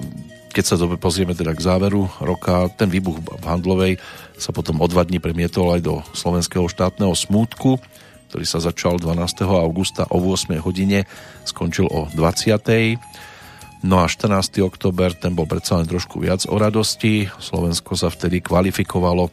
[0.51, 3.93] keď sa dobe pozrieme teda k záveru roka, ten výbuch v Handlovej
[4.37, 7.81] sa potom o dva dní premietol aj do slovenského štátneho smútku,
[8.29, 9.43] ktorý sa začal 12.
[9.43, 11.09] augusta o 8 hodine,
[11.43, 13.83] skončil o 20.
[13.85, 14.61] No a 14.
[14.65, 17.29] oktober, ten bol predsa len trošku viac o radosti.
[17.37, 19.29] Slovensko sa vtedy kvalifikovalo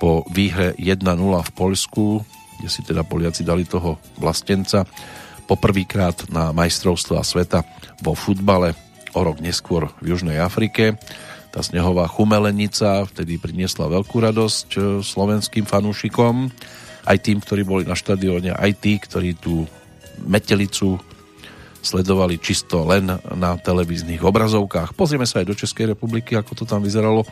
[0.00, 2.06] po výhre 1-0 v Poľsku,
[2.60, 4.88] kde si teda Poliaci dali toho vlastenca
[5.44, 7.62] poprvýkrát na majstrovstvá sveta
[8.00, 8.72] vo futbale
[9.12, 10.96] o rok neskôr v Južnej Afrike.
[11.54, 16.50] Tá snehová chumelenica vtedy priniesla veľkú radosť e, slovenským fanúšikom,
[17.06, 19.62] aj tým, ktorí boli na štadióne, aj tí, ktorí tú
[20.26, 20.98] metelicu
[21.78, 23.06] sledovali čisto len
[23.38, 24.98] na televíznych obrazovkách.
[24.98, 27.22] Pozrieme sa aj do Českej republiky, ako to tam vyzeralo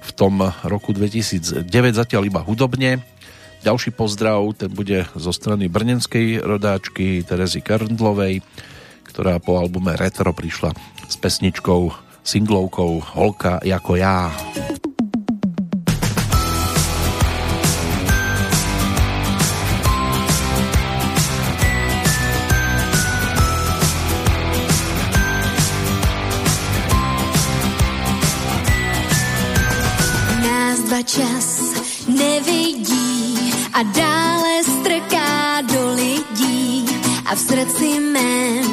[0.00, 3.04] v tom roku 2009, zatiaľ iba hudobne.
[3.60, 8.40] Ďalší pozdrav, ten bude zo strany brnenskej rodáčky Terezy Karndlovej,
[9.04, 10.72] ktorá po albume Retro prišla
[11.04, 14.30] s pesničkou, singlovkou Holka ako ja.
[31.00, 31.74] čas
[32.06, 36.86] nevidí a dále strká do lidí
[37.26, 38.68] a v srdci mém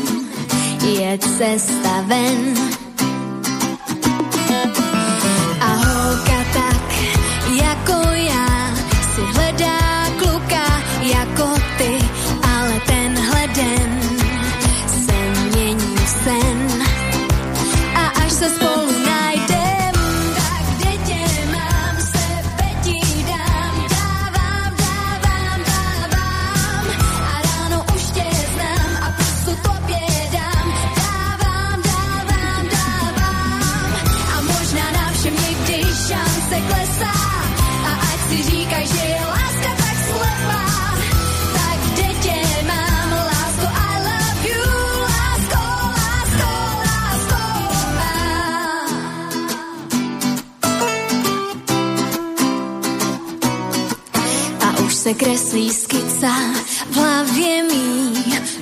[0.83, 2.86] je cesta ven.
[11.07, 11.97] Jako ty,
[12.43, 13.47] ale tenhle
[14.87, 15.13] se
[15.49, 16.76] mění sen.
[55.07, 56.33] se kreslí skica
[56.89, 58.13] v hlavě mý,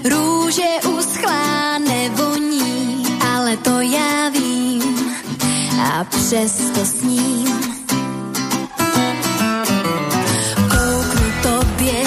[0.04, 5.16] růže uschlá nevoní, ale to já vím
[5.82, 7.48] a přesto s ním.
[10.56, 12.04] Kouknu tobě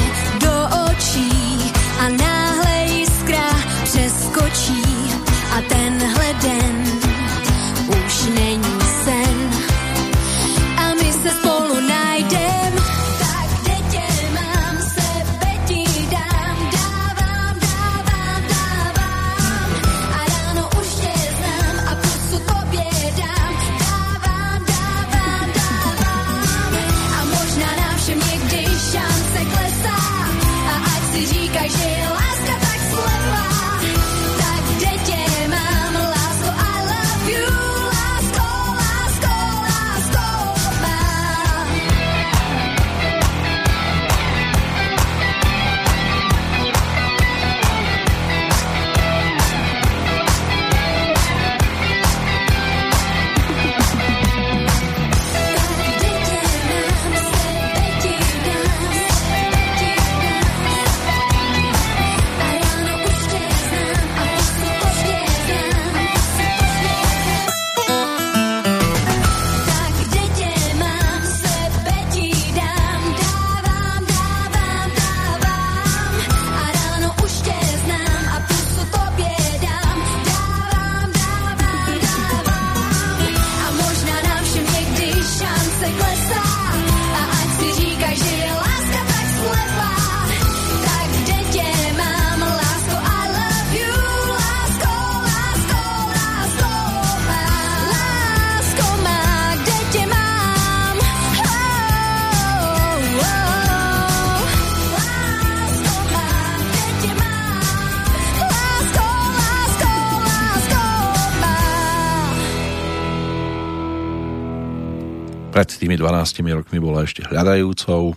[115.98, 118.14] 12 rokmi bola ešte hľadajúcou.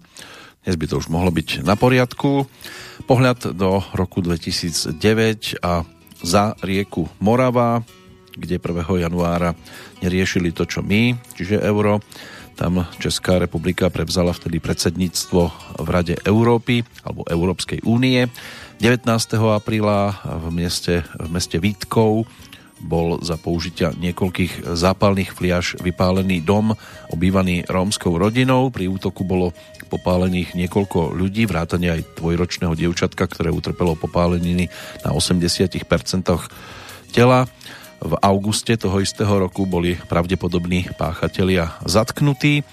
[0.61, 2.45] Dnes by to už mohlo byť na poriadku.
[3.09, 5.81] Pohľad do roku 2009 a
[6.21, 7.81] za rieku Morava,
[8.37, 9.01] kde 1.
[9.01, 9.57] januára
[10.05, 11.97] neriešili to, čo my, čiže euro.
[12.53, 15.41] Tam Česká republika prevzala vtedy predsedníctvo
[15.81, 18.29] v Rade Európy alebo Európskej únie.
[18.77, 19.09] 19.
[19.49, 22.29] apríla v meste, v meste Vítkov
[22.81, 26.73] bol za použitia niekoľkých zápalných fliaž vypálený dom
[27.13, 28.73] obývaný rómskou rodinou.
[28.73, 29.53] Pri útoku bolo
[29.91, 34.71] popálených niekoľko ľudí, vrátane aj dvojročného dievčatka, ktoré utrpelo popáleniny
[35.03, 35.83] na 80%
[37.11, 37.45] tela.
[38.01, 42.65] V auguste toho istého roku boli pravdepodobní páchatelia zatknutí.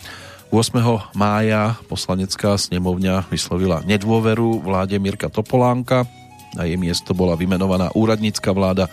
[0.48, 1.12] 8.
[1.12, 6.08] mája poslanecká snemovňa vyslovila nedôveru vláde Mirka Topolánka.
[6.56, 8.88] Na jej miesto bola vymenovaná úradnícka vláda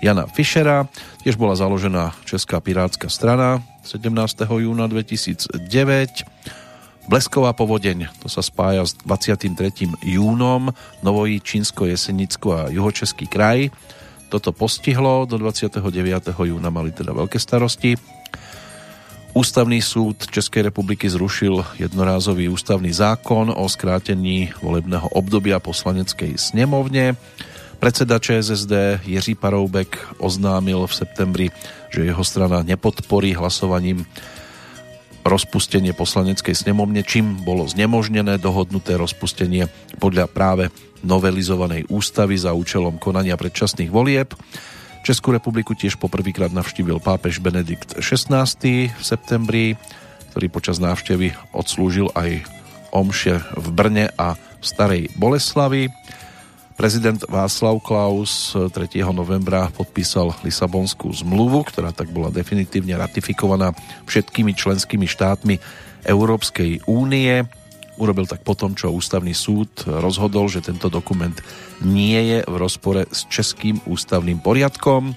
[0.00, 0.88] Jana Fischera.
[1.20, 4.48] Tiež bola založená Česká pirátska strana 17.
[4.48, 5.60] júna 2009.
[7.08, 9.92] Blesková povodeň, to sa spája s 23.
[10.04, 10.72] júnom,
[11.04, 13.68] Novojí, Čínsko, Jesenicko a Juhočeský kraj.
[14.30, 15.84] Toto postihlo, do 29.
[16.32, 17.98] júna mali teda veľké starosti.
[19.30, 27.18] Ústavný súd Českej republiky zrušil jednorázový ústavný zákon o skrátení volebného obdobia poslaneckej snemovne.
[27.80, 31.46] Predseda ČSSD Jiří Paroubek oznámil v septembri,
[31.88, 34.04] že jeho strana nepodporí hlasovaním
[35.24, 40.68] rozpustenie poslaneckej snemovne, čím bolo znemožnené dohodnuté rozpustenie podľa práve
[41.00, 44.36] novelizovanej ústavy za účelom konania predčasných volieb.
[45.00, 49.80] Českú republiku tiež poprvýkrát navštívil pápež Benedikt XVI v septembri.
[50.36, 52.44] ktorý počas návštevy odslúžil aj
[52.92, 55.88] omše v Brne a v Starej Boleslavi.
[56.80, 58.72] Prezident Václav Klaus 3.
[59.12, 63.76] novembra podpísal Lisabonskú zmluvu, ktorá tak bola definitívne ratifikovaná
[64.08, 65.60] všetkými členskými štátmi
[66.08, 67.44] Európskej únie.
[68.00, 71.36] Urobil tak potom, čo ústavný súd rozhodol, že tento dokument
[71.84, 75.12] nie je v rozpore s českým ústavným poriadkom.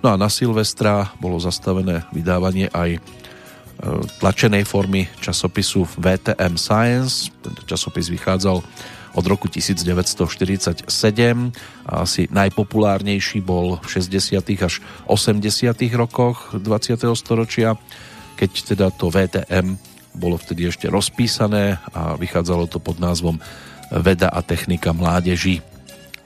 [0.00, 3.00] No a na Silvestra bolo zastavené vydávanie aj e,
[4.24, 7.28] tlačenej formy časopisu VTM Science.
[7.44, 8.64] Tento časopis vychádzal
[9.14, 10.90] od roku 1947
[11.86, 14.42] a asi najpopulárnejší bol v 60.
[14.62, 15.38] až 80.
[15.94, 16.98] rokoch 20.
[17.14, 17.78] storočia,
[18.34, 19.78] keď teda to VTM
[20.14, 23.38] bolo vtedy ešte rozpísané a vychádzalo to pod názvom
[23.90, 25.62] Veda a technika mládeží.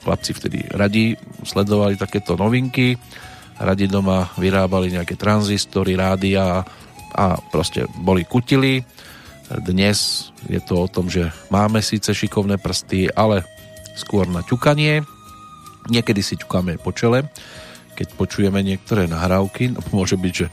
[0.05, 2.97] Chlapci vtedy radi sledovali takéto novinky,
[3.59, 6.65] radi doma vyrábali nejaké tranzistory, rádia
[7.13, 8.85] a proste boli kutili
[9.49, 13.49] dnes je to o tom, že máme síce šikovné prsty, ale
[13.97, 15.01] skôr na ťukanie.
[15.89, 17.33] Niekedy si ťukáme po čele,
[17.97, 19.73] keď počujeme niektoré nahrávky.
[19.73, 20.47] No, môže byť, že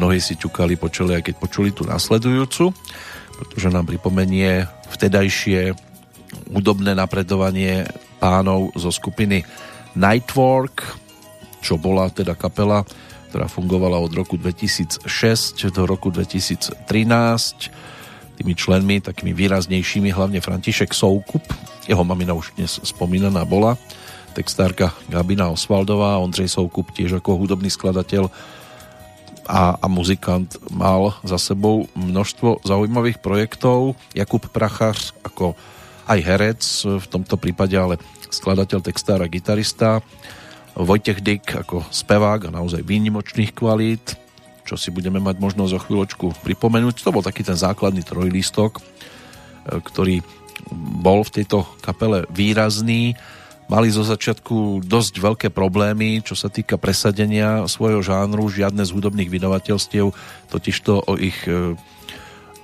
[0.00, 2.72] mnohí si ťukali po čele, aj keď počuli tú nasledujúcu,
[3.36, 4.64] pretože nám pripomenie
[4.96, 5.76] vtedajšie
[6.48, 7.84] údobné napredovanie
[8.16, 9.44] pánov zo skupiny
[9.92, 10.84] Nightwork,
[11.60, 12.82] čo bola teda kapela,
[13.28, 15.04] ktorá fungovala od roku 2006
[15.68, 16.80] do roku 2013
[18.38, 21.42] tými členmi, takými výraznejšími, hlavne František Soukup,
[21.90, 23.74] jeho mamina už dnes spomínaná bola,
[24.38, 28.30] textárka Gabina Osvaldová, Ondřej Soukup tiež ako hudobný skladateľ
[29.48, 33.98] a, a muzikant mal za sebou množstvo zaujímavých projektov.
[34.14, 35.58] Jakub Prachař ako
[36.06, 40.04] aj herec, v tomto prípade ale skladateľ, textár a gitarista.
[40.78, 44.27] Vojtech Dyk ako spevák a naozaj výnimočných kvalít
[44.68, 47.00] čo si budeme mať možnosť o chvíľočku pripomenúť.
[47.00, 48.82] To bol taký ten základný trojlistok, e,
[49.80, 50.20] ktorý
[51.00, 53.16] bol v tejto kapele výrazný.
[53.72, 59.32] Mali zo začiatku dosť veľké problémy, čo sa týka presadenia svojho žánru, žiadne z hudobných
[59.32, 60.12] vydavateľstiev,
[60.52, 61.72] totižto o ich e,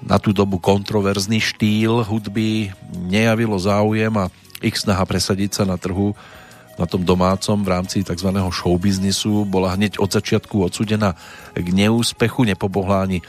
[0.05, 4.29] na tú dobu kontroverzný štýl hudby nejavilo záujem a
[4.61, 6.13] ich snaha presadiť sa na trhu
[6.79, 8.31] na tom domácom v rámci tzv.
[8.35, 11.15] showbiznisu bola hneď od začiatku odsudená
[11.55, 13.25] k neúspechu, nepobohla ani e,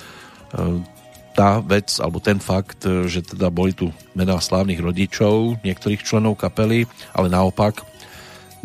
[1.35, 6.41] tá vec, alebo ten fakt, e, že teda boli tu mená slávnych rodičov niektorých členov
[6.41, 7.85] kapely, ale naopak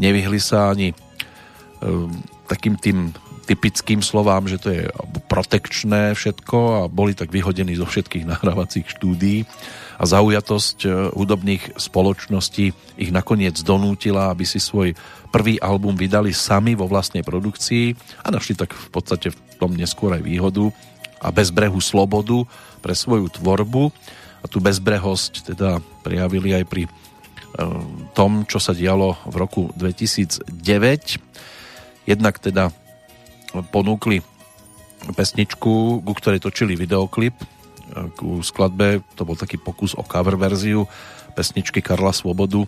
[0.00, 0.94] nevyhli sa ani e,
[2.48, 3.12] takým tým
[3.50, 4.82] typickým slovám, že to je
[5.26, 9.42] protekčné všetko a boli tak vyhodení zo všetkých nahrávacích štúdií
[10.00, 14.96] a zaujatosť e, hudobných spoločností ich nakoniec donútila, aby si svoj
[15.28, 17.92] prvý album vydali sami vo vlastnej produkcii
[18.24, 20.72] a našli tak v podstate v tom neskôr aj výhodu
[21.20, 22.48] a bezbrehu slobodu
[22.80, 23.92] pre svoju tvorbu
[24.40, 26.90] a tú bezbrehosť teda prijavili aj pri e,
[28.16, 30.48] tom, čo sa dialo v roku 2009.
[32.08, 32.72] Jednak teda
[33.68, 34.24] ponúkli
[35.12, 37.36] pesničku, ku ktorej točili videoklip
[38.14, 40.86] ku skladbe, to bol taký pokus o cover verziu
[41.34, 42.66] pesničky Karla Svobodu,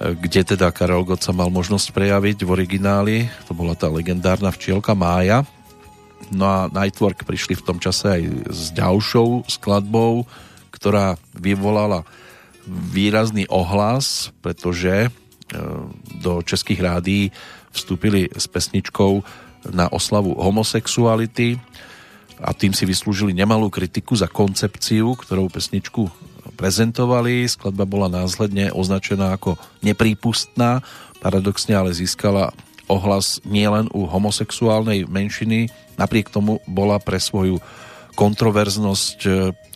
[0.00, 4.96] kde teda Karel Gott sa mal možnosť prejaviť v origináli, to bola tá legendárna včielka
[4.96, 5.44] Mája.
[6.32, 10.24] No a Nightwork prišli v tom čase aj s ďalšou skladbou,
[10.72, 12.08] ktorá vyvolala
[12.64, 15.10] výrazný ohlas, pretože e,
[16.22, 17.24] do českých rádií
[17.74, 19.20] vstúpili s pesničkou
[19.68, 21.60] na oslavu homosexuality
[22.40, 26.08] a tým si vyslúžili nemalú kritiku za koncepciu, ktorou pesničku
[26.56, 27.44] prezentovali.
[27.44, 30.80] Skladba bola následne označená ako neprípustná,
[31.20, 32.56] paradoxne ale získala
[32.90, 37.62] ohlas nielen u homosexuálnej menšiny, napriek tomu bola pre svoju
[38.18, 39.18] kontroverznosť,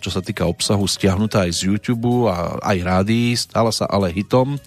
[0.03, 4.59] čo sa týka obsahu, stiahnutá aj z YouTube a aj rádií, stala sa ale hitom,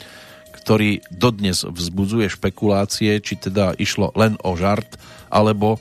[0.56, 4.96] ktorý dodnes vzbudzuje špekulácie, či teda išlo len o žart,
[5.28, 5.78] alebo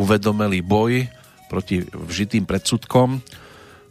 [0.00, 1.17] uvedomelý boj
[1.48, 3.24] proti vžitým predsudkom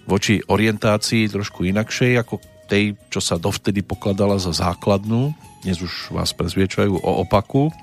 [0.07, 5.35] voči orientácii trošku inakšej ako tej, čo sa dovtedy pokladala za základnú.
[5.63, 7.73] Dnes už vás prezviečajú o opaku.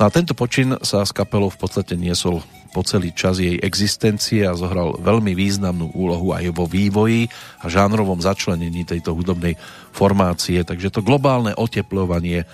[0.00, 4.46] No a tento počin sa s kapelou v podstate niesol po celý čas jej existencie
[4.46, 7.26] a zohral veľmi významnú úlohu aj vo vývoji
[7.60, 9.58] a žánrovom začlenení tejto hudobnej
[9.90, 10.62] formácie.
[10.62, 12.46] Takže to globálne oteplovanie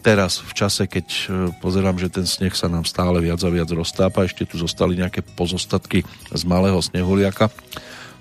[0.00, 1.22] teraz v čase, keď e,
[1.60, 5.20] pozerám, že ten sneh sa nám stále viac a viac roztápa, ešte tu zostali nejaké
[5.22, 7.52] pozostatky z malého snehuliaka,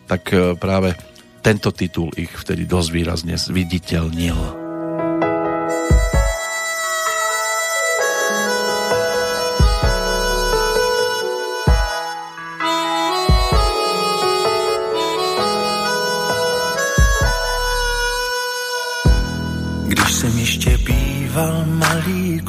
[0.06, 0.94] tak e, práve
[1.40, 4.59] tento titul ich vtedy dosť výrazne zviditeľnil.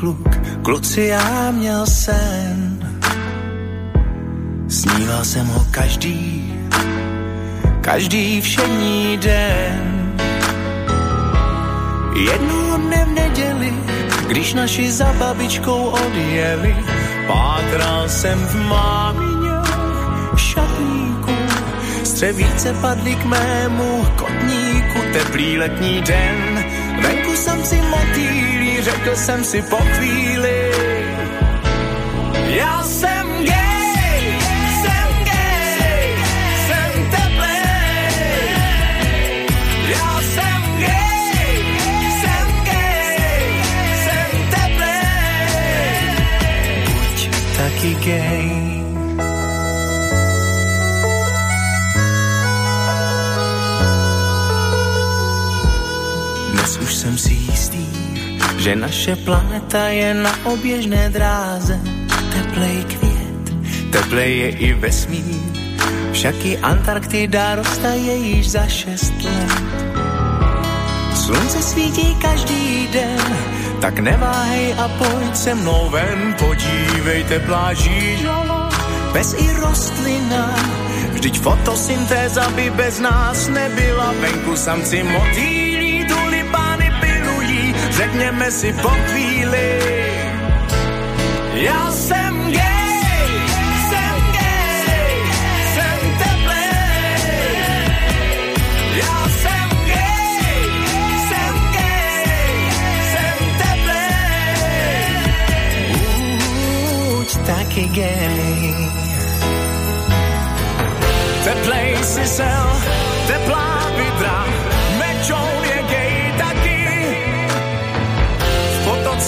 [0.00, 0.28] Kluk,
[0.62, 2.78] kluci já měl sen.
[4.68, 6.54] Sníval jsem ho každý,
[7.80, 10.12] každý všední den.
[12.30, 13.72] Jednou dne v neděli,
[14.28, 16.76] když naši za babičkou odjeli,
[17.26, 19.56] pátral jsem v mámině
[20.36, 21.34] šatníku.
[22.04, 26.64] Střevíce padly k mému kotníku, teplý letní den.
[27.02, 28.49] Venku jsem si motýlí,
[28.82, 30.70] řekl jsem si po chvíli,
[32.48, 34.38] já jsem gay,
[34.82, 36.16] jsem gay,
[36.66, 38.36] jsem teplej.
[39.90, 41.64] Já jsem gay,
[42.20, 43.62] jsem gay,
[44.04, 45.50] jsem teplej.
[46.86, 47.18] Buď
[48.04, 48.59] gay.
[58.60, 61.80] Že naše planeta je na oběžné dráze.
[62.32, 63.44] Teplej květ,
[63.90, 65.52] teplej je i vesmír,
[66.12, 69.52] však i Antarktida roztaje již za šest let.
[71.14, 73.36] Slunce svítí každý den,
[73.80, 78.68] tak neváhej a pojď se mnou ven, podívejte pláží žolo,
[79.12, 80.54] bez i rostlina.
[81.12, 85.69] Vždyť fotosyntéza by bez nás nebyla, venku samci pilují,
[88.20, 89.80] řekněme si po chvíli,
[91.52, 93.48] já jsem gay,
[93.88, 95.24] jsem gay,
[95.74, 97.14] jsem teplej.
[99.00, 100.68] Já jsem gay,
[101.28, 102.70] jsem gay,
[103.10, 105.00] jsem teplej.
[107.08, 108.74] Buď taky gay.
[111.44, 112.70] Teplej si sel,
[113.26, 114.39] teplá vidra,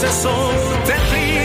[0.03, 0.53] potoce jsou
[0.87, 1.42] teplý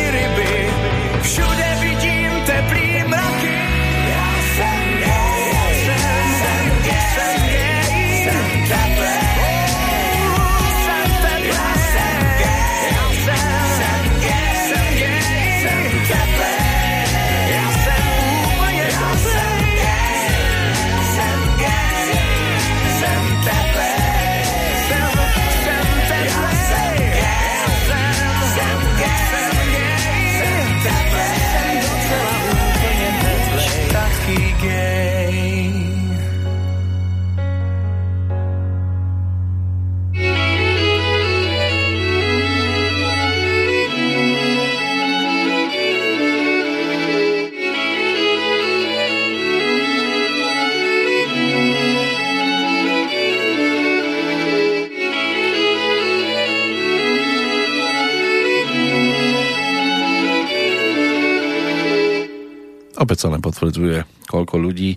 [63.18, 64.93] Opäť sa len potvrdzuje, koľko ľudí,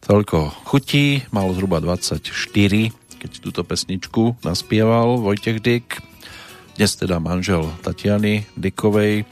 [0.00, 1.28] toľko chutí.
[1.28, 2.24] Mal zhruba 24,
[3.20, 6.00] keď túto pesničku naspieval Vojtech Dyk.
[6.80, 9.28] Dnes teda manžel Tatiany Dykovej,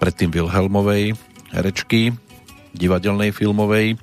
[0.00, 1.20] predtým Wilhelmovej,
[1.52, 2.16] herečky,
[2.72, 4.00] divadelnej filmovej,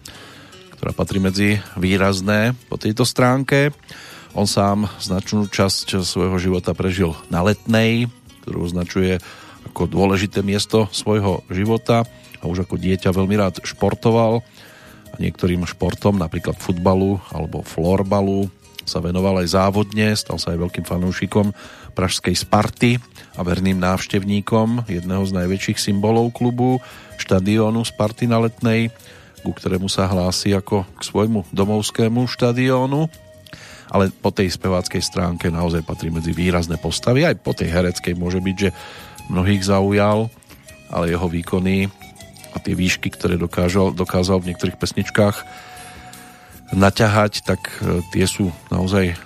[0.77, 3.73] ktorá patrí medzi výrazné po tejto stránke.
[4.37, 8.05] On sám značnú časť svojho života prežil na Letnej,
[8.45, 9.17] ktorú označuje
[9.73, 12.05] ako dôležité miesto svojho života
[12.37, 14.45] a už ako dieťa veľmi rád športoval
[15.09, 18.53] a niektorým športom, napríklad futbalu alebo florbalu
[18.85, 21.57] sa venoval aj závodne, stal sa aj veľkým fanúšikom
[21.97, 23.01] pražskej Sparty
[23.33, 26.77] a verným návštevníkom jedného z najväčších symbolov klubu,
[27.17, 28.93] štadiónu Sparty na Letnej,
[29.41, 33.09] ku ktorému sa hlási ako k svojmu domovskému štadiónu
[33.93, 37.29] ale po tej speváckej stránke naozaj patrí medzi výrazné postavy.
[37.29, 38.73] Aj po tej hereckej môže byť, že
[39.31, 40.27] mnohých zaujal,
[40.91, 41.89] ale jeho výkony
[42.53, 45.35] a tie výšky, ktoré dokážal, dokázal v niektorých pesničkách
[46.73, 49.17] naťahať, tak e, tie sú naozaj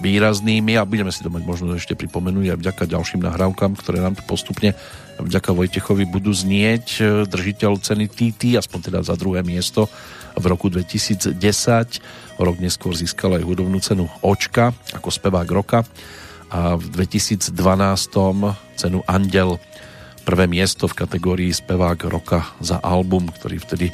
[0.00, 4.18] výraznými a budeme si to mať možno ešte pripomenúť aj vďaka ďalším nahrávkam, ktoré nám
[4.18, 4.76] tu postupne
[5.16, 6.86] vďaka Vojtechovi budú znieť.
[7.00, 9.88] E, Držiteľ ceny TT, aspoň teda za druhé miesto
[10.34, 11.38] v roku 2010.
[12.36, 15.86] O rok neskôr získal aj hudobnú cenu Očka ako spevák roka
[16.50, 17.52] a v 2012
[18.74, 19.60] cenu Andel
[20.24, 23.86] prvé miesto v kategórii spevák roka za album, ktorý vtedy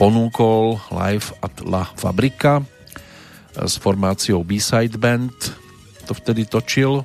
[0.00, 2.64] ponúkol Live at La Fabrika
[3.52, 5.34] s formáciou B-Side Band.
[6.08, 7.04] To vtedy točil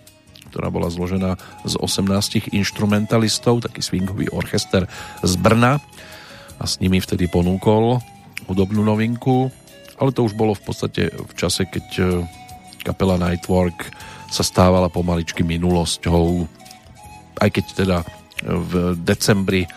[0.53, 1.33] ktorá bola zložená
[1.65, 4.85] z 18 instrumentalistov, taký swingový orchester
[5.25, 5.81] z Brna.
[6.61, 7.97] A s nimi vtedy ponúkol
[8.45, 9.49] hudobnú novinku,
[9.97, 12.03] ale to už bolo v podstate v čase, keď e,
[12.85, 13.89] kapela Nightwork
[14.33, 16.49] sa stávala pomaličky minulosťou.
[17.37, 17.97] aj keď teda
[18.41, 19.69] v decembri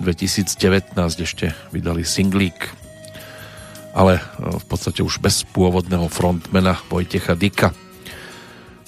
[0.00, 2.72] 2019 ešte vydali singlík,
[3.92, 7.74] ale v podstate už bez pôvodného frontmana Vojtecha Dika.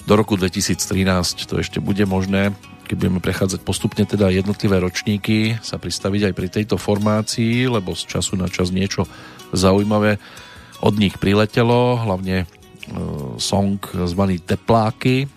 [0.07, 2.55] Do roku 2013 to ešte bude možné,
[2.87, 8.07] keď budeme prechádzať postupne teda jednotlivé ročníky, sa pristaviť aj pri tejto formácii, lebo z
[8.07, 9.07] času na čas niečo
[9.55, 10.19] zaujímavé
[10.81, 12.60] od nich priletelo, hlavne e,
[13.39, 15.27] song zvaný Tepláky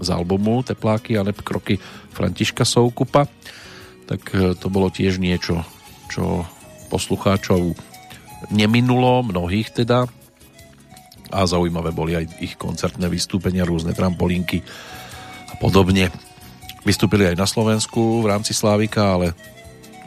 [0.00, 1.76] z albumu Tepláky a kroky
[2.12, 3.28] Františka Soukupa
[4.06, 5.64] tak e, to bolo tiež niečo,
[6.12, 6.44] čo
[6.92, 7.72] poslucháčov
[8.52, 10.04] neminulo, mnohých teda
[11.32, 14.60] a zaujímavé boli aj ich koncertné vystúpenia, rôzne trampolínky
[15.48, 16.12] a podobne.
[16.84, 19.32] Vystúpili aj na Slovensku v rámci Slávika, ale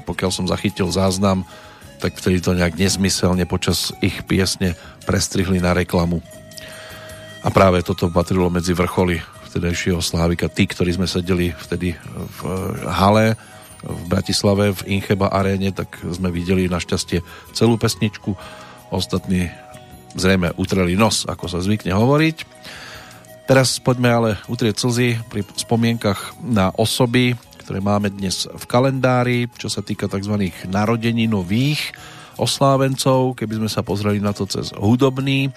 [0.05, 1.41] pokiaľ som zachytil záznam,
[1.97, 4.77] tak vtedy to nejak nezmyselne počas ich piesne
[5.09, 6.21] prestrihli na reklamu.
[7.45, 9.21] A práve toto patrilo medzi vrcholy
[9.53, 10.49] vtedajšieho Slávika.
[10.49, 12.39] Tí, ktorí sme sedeli vtedy v
[12.89, 13.37] hale,
[13.85, 17.21] v Bratislave v Incheba aréne, tak sme videli našťastie
[17.53, 18.33] celú pesničku.
[18.89, 19.53] Ostatní
[20.17, 22.37] zrejme utreli nos, ako sa zvykne hovoriť.
[23.45, 29.69] Teraz poďme ale utrieť slzy pri spomienkach na osoby, ktoré máme dnes v kalendári, čo
[29.69, 30.33] sa týka tzv.
[31.29, 31.93] nových
[32.41, 33.37] oslávencov.
[33.37, 35.53] Keby sme sa pozreli na to cez hudobný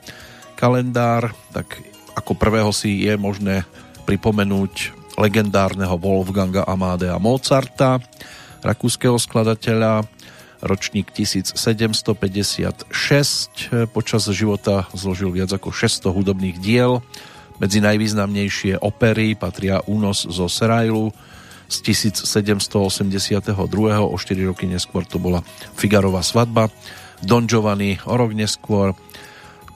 [0.59, 1.79] kalendár, tak
[2.19, 3.63] ako prvého si je možné
[4.11, 8.03] pripomenúť legendárneho Wolfganga Amadea Mozarta,
[8.67, 10.03] rakúskeho skladateľa,
[10.59, 12.91] ročník 1756.
[13.95, 17.07] Počas života zložil viac ako 600 hudobných diel.
[17.63, 21.15] Medzi najvýznamnejšie opery patria Únos zo Serailu
[21.71, 21.77] z
[22.11, 23.55] 1782.
[24.03, 25.47] O 4 roky neskôr to bola
[25.79, 26.67] Figarová svadba.
[27.23, 28.95] Don Giovanni o rok neskôr,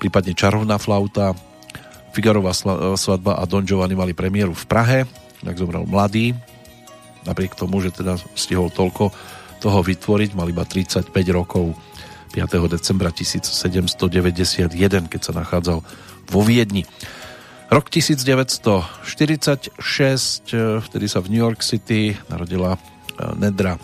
[0.03, 1.31] prípadne Čarovná flauta,
[2.11, 2.51] Figarová
[2.99, 5.01] svadba a Don Giovanni mali premiéru v Prahe
[5.43, 6.35] tak zomrel mladý,
[7.27, 9.11] napriek tomu, že teda stihol toľko
[9.63, 11.75] toho vytvoriť, mal iba 35 rokov
[12.35, 12.73] 5.
[12.73, 15.79] decembra 1791, keď sa nachádzal
[16.31, 16.87] vo Viedni.
[17.69, 19.77] Rok 1946,
[20.89, 22.79] vtedy sa v New York City narodila e,
[23.37, 23.79] Nedra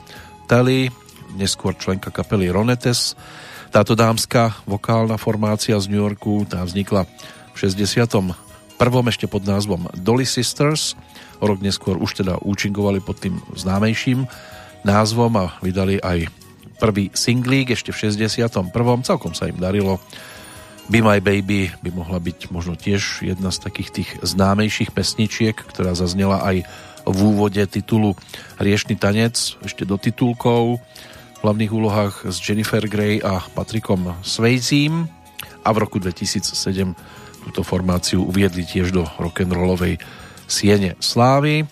[0.49, 0.93] Telly,
[1.37, 3.17] neskôr členka kapely Ronettes.
[3.69, 7.05] Táto dámska vokálna formácia z New Yorku tá vznikla
[7.53, 8.33] v 61.
[9.11, 10.97] ešte pod názvom Dolly Sisters
[11.39, 14.27] O rok neskôr už teda účinkovali pod tým známejším
[14.83, 16.27] názvom a vydali aj
[16.83, 18.75] prvý singlík ešte v 61.
[19.07, 20.03] Celkom sa im darilo.
[20.89, 25.93] Be My Baby by mohla byť možno tiež jedna z takých tých známejších pesničiek, ktorá
[25.95, 26.65] zaznela aj
[27.07, 28.19] v úvode titulu
[28.59, 30.83] Riešný tanec, ešte do titulkov
[31.49, 35.09] hlavných úlohách s Jennifer Grey a Patrikom Swayzím
[35.65, 36.53] a v roku 2007
[37.49, 39.97] túto formáciu uviedli tiež do rock'n'rollovej
[40.45, 41.65] Siene Slávy.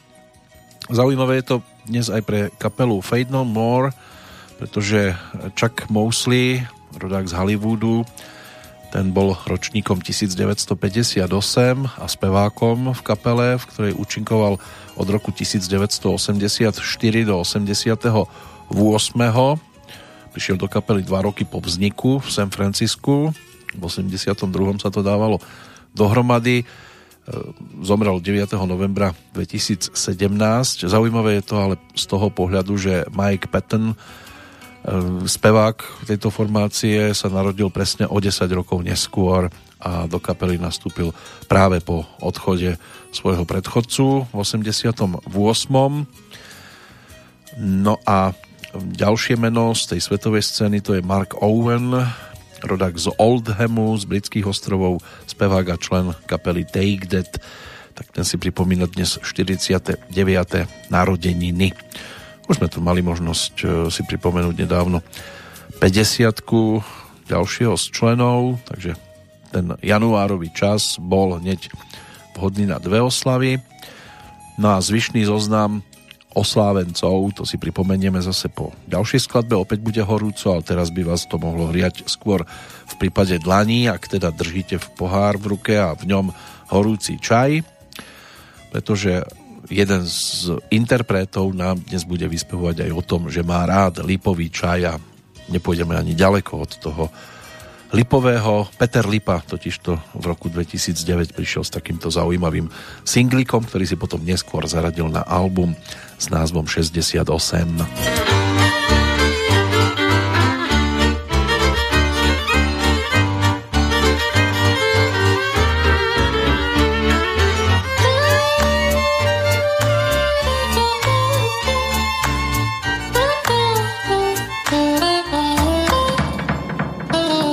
[0.89, 3.93] Zaujímavé je to dnes aj pre kapelu Fade No More,
[4.57, 5.13] pretože
[5.53, 6.65] Chuck Mosley,
[6.97, 8.09] rodák z Hollywoodu,
[8.89, 11.29] ten bol ročníkom 1958
[12.01, 14.57] a spevákom v kapele, v ktorej účinkoval
[14.97, 16.81] od roku 1984
[17.29, 18.56] do 88.
[20.33, 23.33] Prišiel do kapely dva roky po vzniku v San Francisku.
[23.77, 24.37] V 82.
[24.83, 25.41] sa to dávalo
[25.97, 26.67] dohromady
[27.83, 28.55] zomrel 9.
[28.67, 29.99] novembra 2017.
[30.87, 33.97] Zaujímavé je to ale z toho pohľadu, že Mike Patton, e,
[35.27, 39.51] spevák tejto formácie, sa narodil presne o 10 rokov neskôr
[39.83, 41.11] a do kapely nastúpil
[41.51, 42.79] práve po odchode
[43.11, 45.27] svojho predchodcu v 88.
[47.57, 48.37] No a
[48.81, 51.93] ďalšie meno z tej svetovej scény to je Mark Owen,
[52.65, 57.41] rodák z Oldhamu, z britských ostrovov, spevák a člen kapely Take That,
[57.97, 60.13] tak ten si pripomína dnes 49.
[60.93, 61.73] narodeniny.
[62.47, 65.01] Už sme tu mali možnosť e, si pripomenúť nedávno
[65.81, 66.45] 50
[67.27, 68.95] ďalšieho z členov, takže
[69.51, 71.73] ten januárový čas bol hneď
[72.37, 73.59] vhodný na dve oslavy.
[74.61, 75.83] No a zvyšný zoznam
[76.37, 81.25] oslávencov, to si pripomenieme zase po ďalšej skladbe, opäť bude horúco, ale teraz by vás
[81.25, 82.45] to mohlo hriať skôr
[82.85, 86.29] v prípade dlaní, ak teda držíte v pohár v ruke a v ňom
[86.69, 87.65] horúci čaj,
[88.69, 89.25] pretože
[89.73, 94.81] jeden z interpretov nám dnes bude vyspevovať aj o tom, že má rád lipový čaj
[94.85, 94.95] a
[95.49, 97.05] nepôjdeme ani ďaleko od toho
[97.95, 98.67] Lipového.
[98.75, 102.67] Peter Lipa totižto v roku 2009 prišiel s takýmto zaujímavým
[103.07, 105.71] singlikom, ktorý si potom neskôr zaradil na album
[106.19, 107.25] s názvom 68.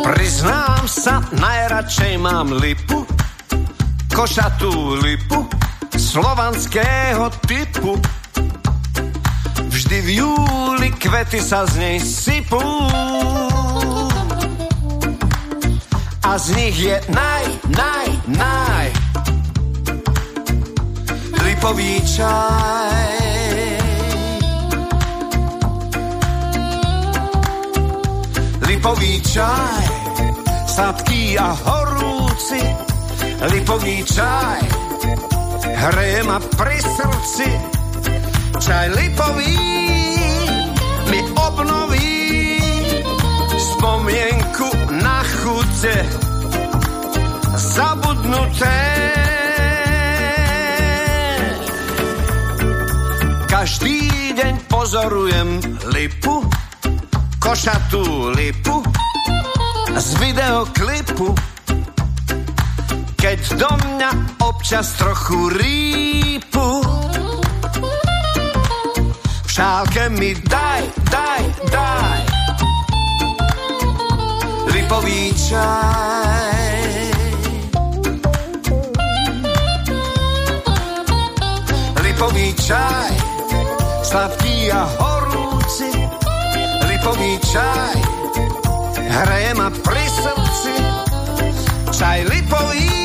[0.03, 3.03] Priznám sa, najradšej mám lipu,
[4.11, 5.47] košatú lipu,
[5.95, 7.99] slovanského typu,
[9.73, 12.61] Vždy v júli kvety sa z nej sypú.
[16.21, 18.07] A z nich je naj, naj,
[18.37, 18.87] naj.
[21.41, 23.13] Lipový čaj.
[28.69, 29.85] Lipový čaj,
[30.69, 32.61] sladký a horúci.
[33.49, 34.61] Lipový čaj,
[35.65, 37.82] hreje ma pri srdci.
[38.59, 39.57] Čaj lipový
[41.09, 42.59] mi obnoví
[43.57, 44.69] spomienku
[45.01, 45.95] na chute
[47.53, 48.79] zabudnuté.
[53.49, 53.97] Každý
[54.37, 55.49] deň pozorujem
[55.95, 56.43] lipu,
[57.39, 58.83] košatú lipu
[59.95, 61.31] z videoklipu.
[63.15, 64.09] Keď do mňa
[64.43, 66.82] občas trochu rýpu,
[69.53, 70.81] šálke mi daj,
[71.13, 72.21] daj, daj.
[74.73, 76.73] Lipový čaj.
[82.01, 83.13] Lipový čaj,
[84.01, 85.91] sladký a horúci,
[86.89, 87.97] lipový čaj,
[89.05, 90.75] hraje ma pri srdci,
[91.93, 93.02] čaj lipový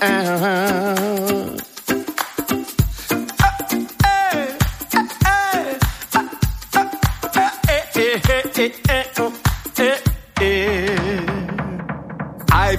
[0.00, 0.06] Aj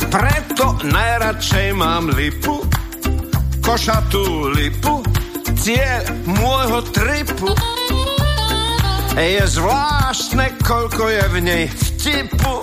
[0.09, 2.57] preto najradšej mám lipu,
[3.61, 5.05] košatú lipu,
[5.61, 7.53] cieľ môjho tripu.
[9.13, 12.55] Je zvláštne, koľko je v nej vtipu.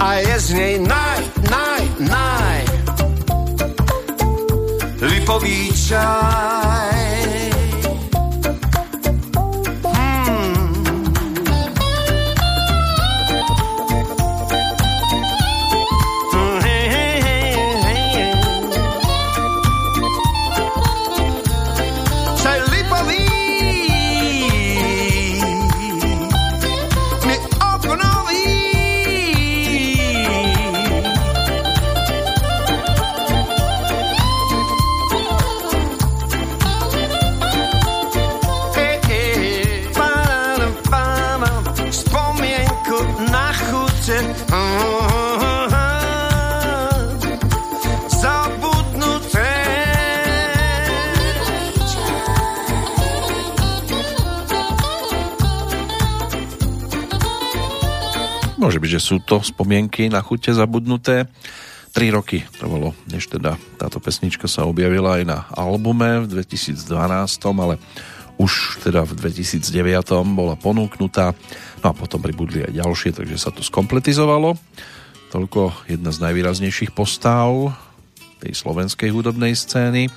[0.00, 1.19] A je z nej naj,
[5.30, 5.70] Lipový
[58.70, 61.26] Môže byť, že sú to spomienky na chute zabudnuté.
[61.90, 66.78] Tri roky trvalo, než teda táto pesnička sa objavila aj na albume v 2012,
[67.50, 67.82] ale
[68.38, 69.66] už teda v 2009
[70.38, 71.34] bola ponúknutá.
[71.82, 74.54] No a potom pribudli aj ďalšie, takže sa to skompletizovalo.
[75.34, 77.74] Toľko jedna z najvýraznejších postáv
[78.38, 80.14] tej slovenskej hudobnej scény.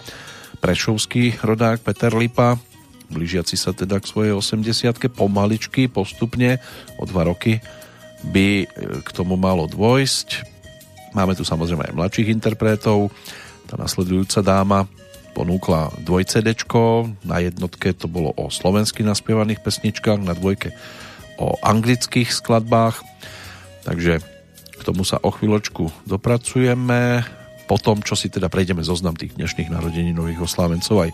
[0.62, 2.62] Prešovský rodák Peter Lipa,
[3.10, 6.62] blížiaci sa teda k svojej 80 pomaličky, postupne
[7.02, 7.58] o dva roky
[8.32, 8.68] by
[9.04, 10.46] k tomu malo dôjsť.
[11.12, 13.14] Máme tu samozrejme aj mladších interpretov.
[13.68, 14.88] Tá nasledujúca dáma
[15.34, 17.10] ponúkla dvoj CDčko.
[17.26, 20.74] Na jednotke to bolo o slovensky naspievaných pesničkách, na dvojke
[21.42, 23.02] o anglických skladbách.
[23.84, 24.22] Takže
[24.78, 27.26] k tomu sa o chvíľočku dopracujeme.
[27.66, 31.12] Po tom, čo si teda prejdeme zoznam tých dnešných narodení nových oslávencov aj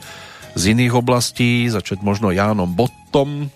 [0.58, 3.54] z iných oblastí, začať možno Jánom Bottom,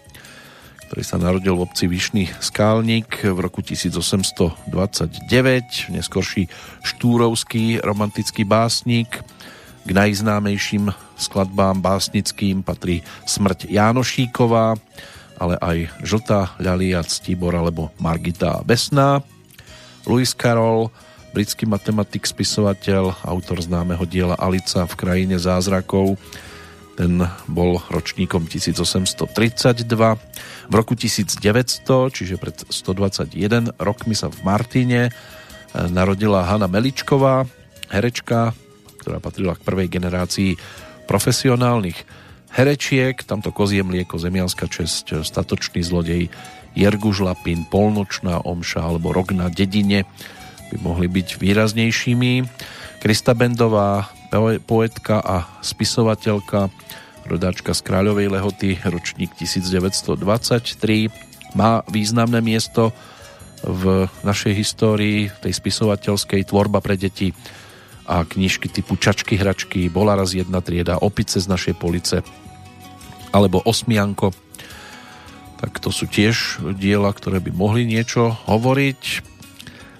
[0.93, 4.69] ktorý sa narodil v obci Vyšný Skálnik v roku 1829,
[5.89, 6.45] neskorší
[6.85, 9.09] štúrovský romantický básnik.
[9.81, 14.77] K najznámejším skladbám básnickým patrí Smrť Jánošíková,
[15.41, 19.25] ale aj Žltá ľalia, Ctibor alebo Margita Besná.
[20.05, 20.93] Lewis Carroll,
[21.33, 26.21] britský matematik, spisovateľ, autor známeho diela Alica v krajine zázrakov,
[26.93, 29.25] ten bol ročníkom 1832.
[30.69, 31.39] V roku 1900,
[32.13, 35.09] čiže pred 121 rokmi sa v Martine
[35.73, 37.49] narodila Hanna Meličková,
[37.89, 38.53] herečka,
[39.01, 40.55] ktorá patrila k prvej generácii
[41.09, 41.97] profesionálnych
[42.53, 46.29] herečiek, tamto kozie mlieko, zemianská česť, statočný zlodej,
[46.77, 50.05] Jerguž Lapin, Polnočná omša alebo Rok na dedine
[50.73, 52.31] by mohli byť výraznejšími.
[53.01, 54.09] Krista Bendová,
[54.65, 56.73] poetka a spisovateľka,
[57.29, 61.13] rodáčka z Kráľovej Lehoty, ročník 1923,
[61.53, 62.89] má významné miesto
[63.63, 67.29] v našej histórii, tej spisovateľskej tvorba pre deti
[68.09, 72.19] a knižky typu Čačky, hračky, Bola raz jedna trieda, Opice z našej police
[73.31, 74.35] alebo Osmianko.
[75.63, 79.32] Tak to sú tiež diela, ktoré by mohli niečo hovoriť.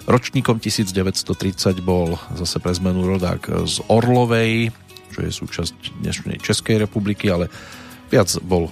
[0.04, 4.68] Ročníkom 1930 bol zase pre zmenu rodák z Orlovej,
[5.16, 7.48] čo je súčasť dnešnej Českej republiky, ale
[8.12, 8.68] viac bol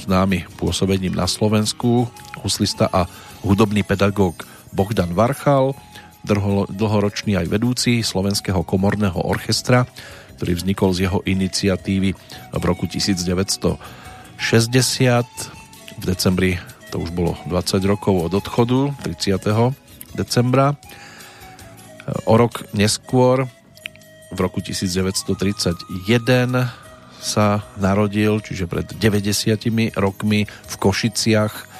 [0.00, 2.08] známy pôsobením na Slovensku,
[2.40, 3.04] huslista a
[3.44, 5.76] hudobný pedagóg Bohdan Varchal,
[6.72, 9.84] dlhoročný aj vedúci Slovenského komorného orchestra,
[10.40, 12.16] ktorý vznikol z jeho iniciatívy
[12.48, 13.76] v roku 1960.
[16.00, 16.56] V decembri
[16.88, 19.81] to už bolo 20 rokov od odchodu, 30.
[20.14, 20.74] decembra.
[22.26, 23.46] O rok neskôr,
[24.32, 26.72] v roku 1931,
[27.22, 31.70] sa narodil, čiže pred 90 rokmi v Košiciach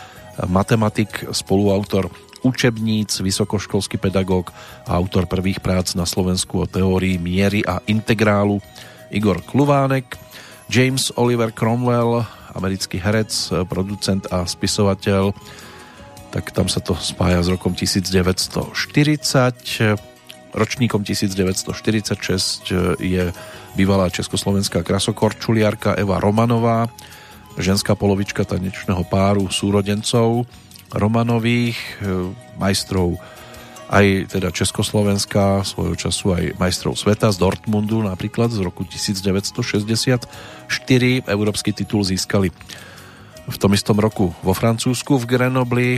[0.47, 2.11] matematik, spoluautor
[2.47, 4.55] učebníc, vysokoškolský pedagóg
[4.87, 8.63] a autor prvých prác na Slovensku o teórii miery a integrálu
[9.11, 10.19] Igor Kluvánek,
[10.71, 12.23] James Oliver Cromwell,
[12.55, 13.31] americký herec,
[13.67, 15.35] producent a spisovateľ,
[16.33, 18.73] tak tam sa to spája s rokom 1940.
[20.53, 23.25] Ročníkom 1946 je
[23.77, 26.89] bývalá československá krasokorčuliarka Eva Romanová,
[27.61, 30.49] ženská polovička tanečného páru súrodencov
[30.93, 33.17] Romanových, e, majstrov
[33.93, 40.25] aj teda Československá, svojho času aj majstrov sveta z Dortmundu napríklad z roku 1964.
[41.29, 42.49] Európsky titul získali
[43.45, 45.89] v tom istom roku vo Francúzsku v Grenobli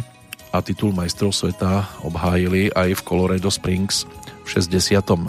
[0.54, 4.06] a titul majstrov sveta obhájili aj v Colorado Springs
[4.46, 5.26] v 65.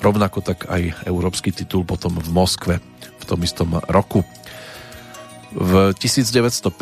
[0.00, 2.80] Rovnako tak aj európsky titul potom v Moskve
[3.20, 4.24] v tom istom roku.
[5.56, 6.72] V 1950.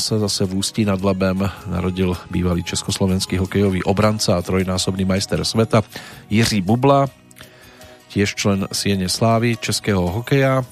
[0.00, 5.84] sa zase v Ústí nad Labem narodil bývalý československý hokejový obranca a trojnásobný majster sveta
[6.32, 7.08] Jiří Bubla,
[8.12, 10.64] tiež člen Siene Slávy českého hokeja,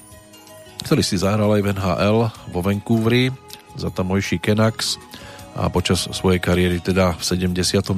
[0.85, 2.17] ktorý si zahral aj v NHL
[2.53, 3.33] vo Vancouveri
[3.77, 5.06] za tamojší Canucks
[5.57, 7.89] a počas svojej kariéry teda v 72.,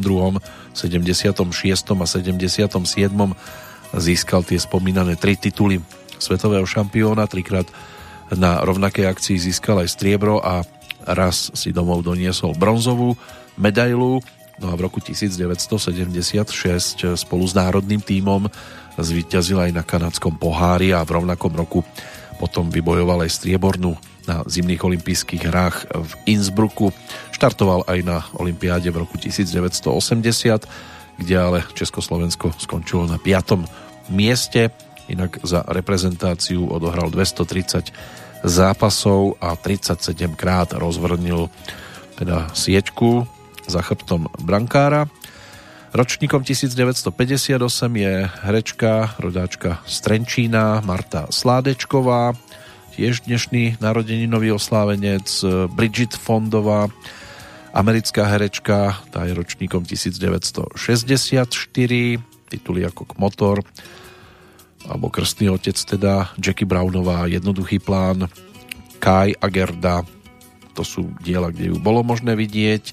[0.72, 1.91] 76.
[1.91, 2.72] a 77.
[3.99, 5.84] získal tie spomínané tri tituly
[6.16, 7.68] svetového šampióna, trikrát
[8.32, 10.64] na rovnakej akcii získal aj striebro a
[11.03, 13.18] raz si domov doniesol bronzovú
[13.57, 14.22] medailu.
[14.60, 18.51] No a v roku 1976 spolu s národným tímom
[18.99, 21.80] zvíťazil aj na kanadskom pohári a v rovnakom roku
[22.39, 23.95] potom vybojoval aj striebornú
[24.30, 26.93] na zimných olympijských hrách v Innsbrucku.
[27.34, 30.69] Štartoval aj na olympiáde v roku 1980,
[31.17, 33.65] kde ale Československo skončilo na 5.
[34.13, 34.69] mieste.
[35.09, 37.89] Inak za reprezentáciu odohral 230
[38.45, 41.49] zápasov a 37 krát rozvrnil
[42.13, 43.25] teda sieťku
[43.65, 45.09] za chrbtom brankára.
[45.89, 47.57] Ročníkom 1958
[47.97, 48.13] je
[48.45, 52.38] herečka, rodáčka z Trenčína Marta Sládečková,
[52.99, 55.23] tiež dnešný narodeninový oslávenec
[55.71, 56.91] Bridget Fondová,
[57.71, 60.75] americká herečka, tá je ročníkom 1964,
[62.51, 63.63] tituly ako Motor,
[64.83, 68.27] alebo krstný otec teda, Jackie Brownová, Jednoduchý plán,
[68.99, 70.03] Kai a Gerda,
[70.75, 72.91] to sú diela, kde ju bolo možné vidieť.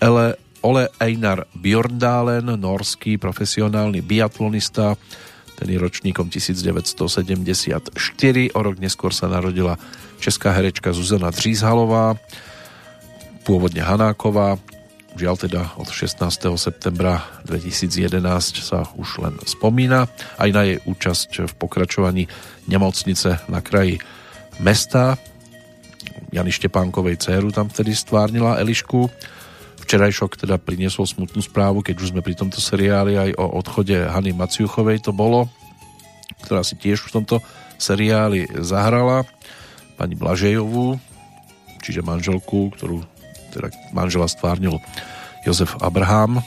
[0.00, 0.32] Ele,
[0.64, 4.96] Ole Einar Bjorndalen, norský profesionálny biatlonista,
[5.56, 7.96] ten je ročníkom 1974,
[8.52, 9.80] o rok neskôr sa narodila
[10.20, 12.20] česká herečka Zuzana Dřízhalová,
[13.48, 14.60] pôvodne Hanáková,
[15.16, 16.28] Žiaľ teda od 16.
[16.60, 18.20] septembra 2011
[18.60, 22.28] sa už len spomína aj na jej účasť v pokračovaní
[22.68, 23.96] nemocnice na kraji
[24.60, 25.16] mesta.
[26.36, 29.08] Jany Štepánkovej dceru tam vtedy stvárnila Elišku.
[29.86, 34.34] Včerajšok teda priniesol smutnú správu, keď už sme pri tomto seriáli aj o odchode Hany
[34.34, 35.46] Maciuchovej to bolo,
[36.42, 37.36] ktorá si tiež v tomto
[37.78, 39.22] seriáli zahrala
[39.94, 40.98] pani Blažejovú,
[41.86, 43.06] čiže manželku, ktorú
[43.54, 44.82] teda manžela stvárnil
[45.46, 46.42] Jozef Abraham,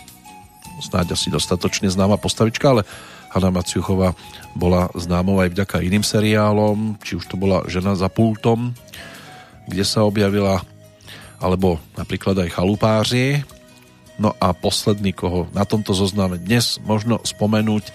[0.83, 2.83] snáď asi dostatočne známa postavička, ale
[3.31, 4.19] Hanna Maciuchová
[4.51, 8.75] bola známou aj vďaka iným seriálom, či už to bola Žena za pultom,
[9.63, 10.59] kde sa objavila,
[11.39, 13.43] alebo napríklad aj Chalupáři.
[14.19, 17.87] No a posledný, koho na tomto zozname dnes možno spomenúť,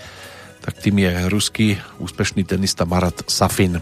[0.64, 1.68] tak tým je ruský
[2.00, 3.76] úspešný tenista Marat Safin,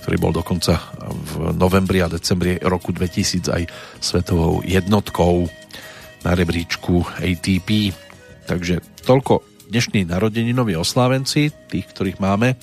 [0.00, 3.62] ktorý bol dokonca v novembri a decembri roku 2000 aj
[4.00, 5.52] svetovou jednotkou
[6.24, 7.92] na rebríčku ATP.
[8.48, 12.56] Takže toľko dnešní narodeninoví oslávenci, tých, ktorých máme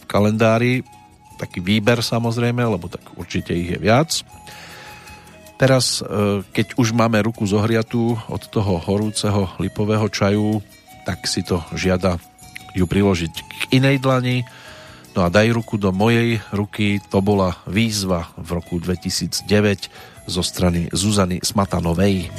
[0.00, 0.80] v kalendári.
[1.36, 4.24] Taký výber samozrejme, lebo tak určite ich je viac.
[5.54, 10.58] Teraz, e, keď už máme ruku zohriatú od toho horúceho lipového čaju,
[11.06, 12.18] tak si to žiada
[12.74, 14.42] ju priložiť k inej dlani.
[15.14, 20.90] No a daj ruku do mojej ruky, to bola výzva v roku 2009 zo strany
[20.90, 22.34] Zuzany Smatanovej.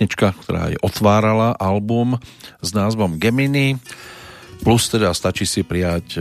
[0.00, 2.16] Pesnička, ktorá aj otvárala album
[2.64, 3.76] s názvom Gemini.
[4.64, 6.20] Plus teda stačí si prijať e,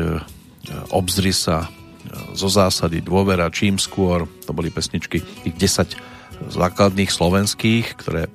[0.92, 1.68] obzri sa e,
[2.36, 4.28] zo zásady dôvera čím skôr.
[4.44, 5.96] To boli pesničky tých 10
[6.52, 8.28] základných slovenských, ktoré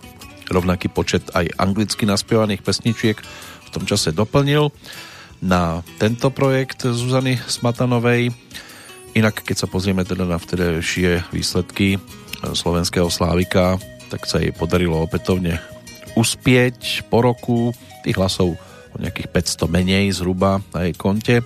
[0.49, 4.73] rovnaký počet aj anglicky naspievaných pesničiek v tom čase doplnil
[5.45, 8.33] na tento projekt Zuzany Smatanovej.
[9.12, 12.09] Inak, keď sa pozrieme teda na vtedajšie výsledky e,
[12.57, 13.77] slovenského slávika,
[14.15, 15.59] tak sa jej podarilo opätovne
[16.15, 17.74] uspieť po roku.
[18.07, 18.55] Tých hlasov
[18.95, 19.27] o nejakých
[19.59, 21.43] 500 menej zhruba na jej konte.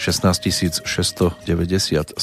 [0.00, 2.16] 16 697,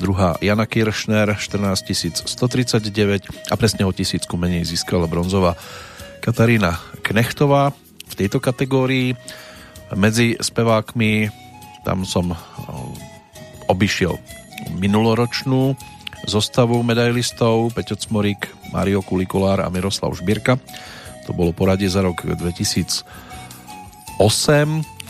[0.00, 5.56] druhá Jana Kiršner 14 139 a presne o tisícku menej získala bronzová
[6.20, 7.72] Katarína Knechtová
[8.04, 9.16] v tejto kategórii.
[9.96, 11.28] Medzi spevákmi
[11.84, 12.36] tam som
[13.68, 14.20] obišiel
[14.76, 15.76] minuloročnú
[16.28, 20.58] zostavu medailistov Peťo Cmorík, Mario Kulikolár a Miroslav Žbírka.
[21.28, 23.04] To bolo poradie za rok 2008.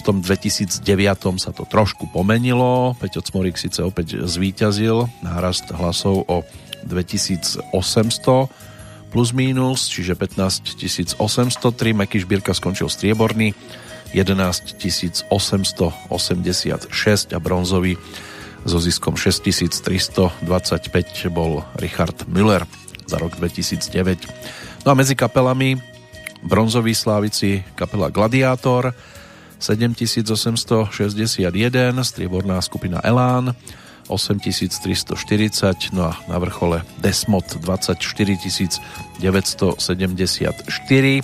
[0.00, 2.94] V tom 2009 sa to trošku pomenilo.
[3.00, 6.42] Peťo Cmorík síce opäť zvíťazil nárast hlasov o
[6.88, 8.48] 2800
[9.10, 11.92] plus mínus, čiže 15 803.
[11.92, 13.58] Meky Šbírka skončil strieborný
[14.14, 14.78] 11
[15.30, 17.94] 886 a bronzový
[18.64, 22.64] so ziskom 6325 bol Richard Müller
[23.06, 24.26] za rok 2009.
[24.84, 25.76] No a medzi kapelami
[26.44, 28.94] bronzoví slávici kapela Gladiátor
[29.60, 33.54] 7861, strieborná skupina Elán
[34.08, 38.00] 8340, no a na vrchole Desmod 24
[39.20, 41.22] 974,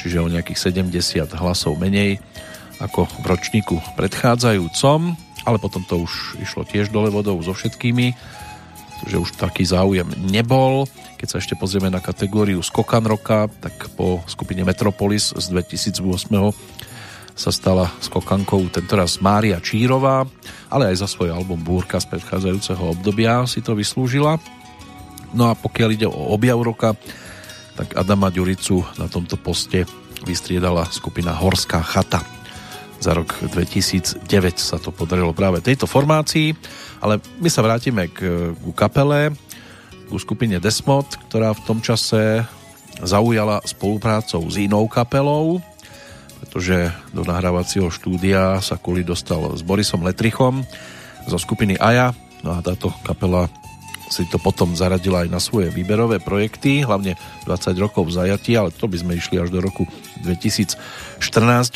[0.00, 2.22] čiže o nejakých 70 hlasov menej
[2.78, 8.16] ako v ročníku predchádzajúcom, ale potom to už išlo tiež dole vodou so všetkými,
[9.04, 10.88] že už taký záujem nebol.
[11.20, 16.80] Keď sa ešte pozrieme na kategóriu Skokan roka, tak po skupine Metropolis z 2008
[17.34, 20.22] sa stala skokankou tentoraz Mária Čírová,
[20.70, 24.38] ale aj za svoj album Búrka z predchádzajúceho obdobia si to vyslúžila.
[25.34, 26.94] No a pokiaľ ide o objav roka,
[27.74, 29.82] tak Adama Ďuricu na tomto poste
[30.22, 32.22] vystriedala skupina Horská chata.
[33.02, 34.26] Za rok 2009
[34.56, 36.56] sa to podarilo práve tejto formácii,
[37.02, 39.34] ale my sa vrátime k, k kapele,
[40.08, 42.44] ku skupine Desmod, ktorá v tom čase
[43.02, 45.58] zaujala spoluprácou s inou kapelou,
[46.38, 50.62] pretože do nahrávacieho štúdia sa Kuli dostal s Borisom Letrichom
[51.26, 52.12] zo skupiny Aja.
[52.44, 53.48] No a táto kapela
[54.14, 58.86] si to potom zaradila aj na svoje výberové projekty, hlavne 20 rokov zajatí, ale to
[58.86, 59.90] by sme išli až do roku
[60.22, 60.78] 2014,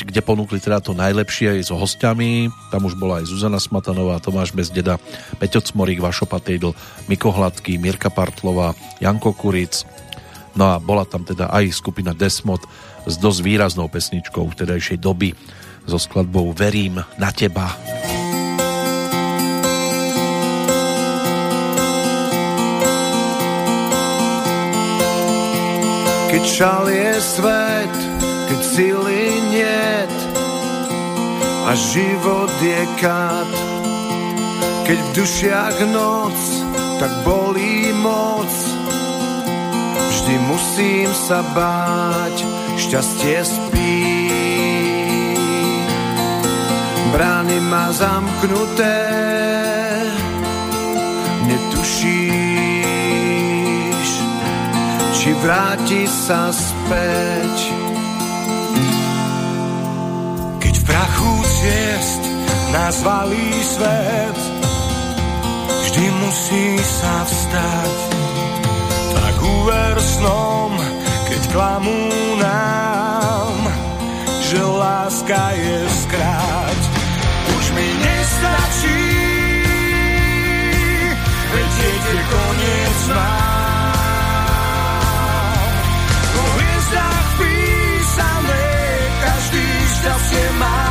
[0.06, 2.46] kde ponúkli teda to najlepšie aj s hostiami.
[2.70, 5.02] Tam už bola aj Zuzana Smatanová, Tomáš Bezdeda,
[5.42, 6.70] Peťo Cmorík, Vašo Patejdl,
[7.10, 9.82] Miko Hladký, Mirka Partlová, Janko Kuric.
[10.54, 12.62] No a bola tam teda aj skupina Desmod,
[13.08, 15.32] s dosť výraznou pesničkou vtedajšej doby
[15.88, 17.72] so skladbou Verím na teba.
[26.28, 27.96] Keď šalie svet,
[28.52, 30.16] keď sily niet
[31.64, 33.50] a život je kat,
[34.84, 36.36] keď v dušiach noc,
[37.00, 38.52] tak bolí moc.
[40.12, 42.36] Vždy musím sa báť,
[42.76, 44.00] šťastie spí.
[47.08, 48.96] Brány má zamknuté,
[55.18, 57.56] či vráti sa späť.
[60.62, 62.22] Keď v prachu ciest
[62.70, 64.38] nás valí svet,
[65.82, 67.94] vždy musí sa vstať.
[69.18, 70.70] Tak uver snom,
[71.26, 72.06] keď klamú
[72.38, 73.58] nám,
[74.46, 76.80] že láska je skráť.
[77.58, 79.02] Už mi nestačí,
[81.50, 83.57] veď je koniec mám.
[90.28, 90.84] Šťastie má.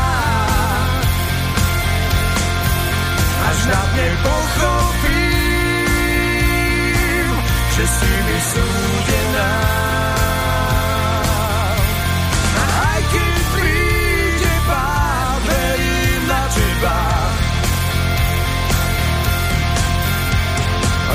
[3.48, 5.28] Až na dne pochopím,
[7.78, 9.78] že si mi súdená.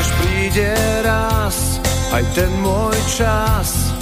[0.02, 0.74] až príde
[1.06, 1.78] raz
[2.10, 3.94] aj ten môj čas.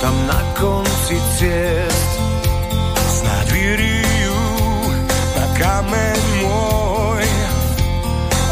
[0.00, 2.11] Tam na konci ciest
[3.62, 4.42] vyrijú
[5.38, 7.26] na kameň môj.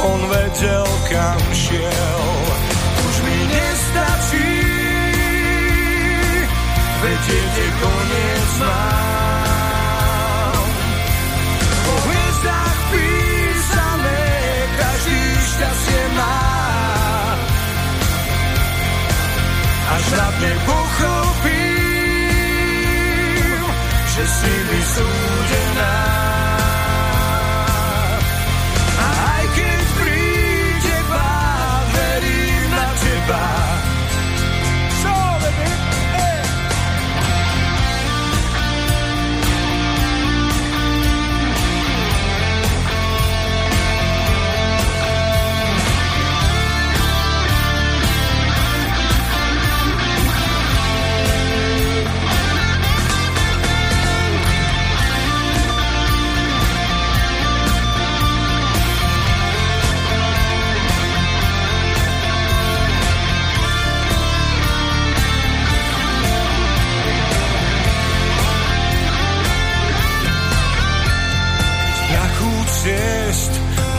[0.07, 2.23] On vedel, kam šiel.
[3.11, 4.55] Už mi nestačí,
[7.03, 10.62] veď je koniec mám.
[11.66, 14.23] Po hviezdách písané,
[14.78, 16.39] každý šťastie má.
[19.91, 21.30] Až na dne pochopím,
[24.21, 25.70] že si mi súdená.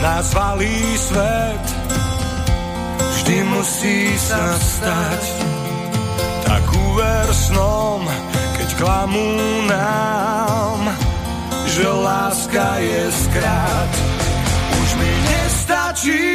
[0.02, 1.66] Nás valí svet.
[3.22, 5.22] vždy musí sa stať.
[6.42, 8.02] Tak uver snom,
[8.58, 9.30] keď klamú
[9.70, 10.90] nám,
[11.70, 13.90] že láska je skrát.
[14.82, 16.28] Už mi nestačí,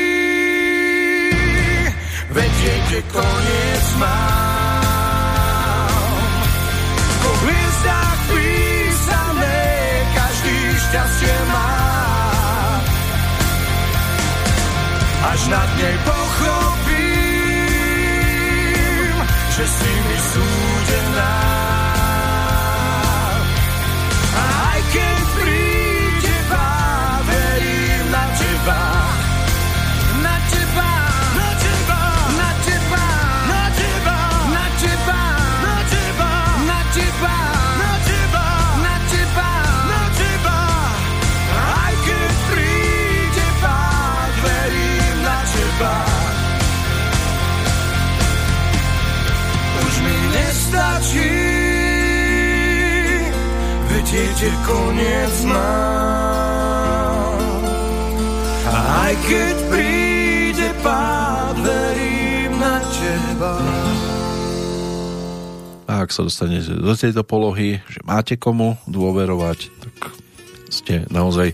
[2.32, 4.82] vedieť, že koniec mám.
[7.20, 9.60] Po hviezdách písané,
[10.16, 10.58] každý
[10.88, 11.77] šťastie má.
[15.28, 16.96] Až nad nej pochopím,
[19.60, 21.47] že si mi súdená.
[54.08, 55.68] Vedieť, že koniec mám.
[58.72, 63.60] A aj keď príde pád, verím na teba.
[65.92, 70.16] A ak sa dostanete do tejto polohy, že máte komu dôverovať, tak
[70.72, 71.52] ste naozaj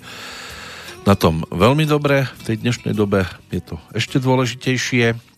[1.10, 2.30] na tom veľmi dobre.
[2.46, 5.33] V tej dnešnej dobe je to ešte dôležitejšie.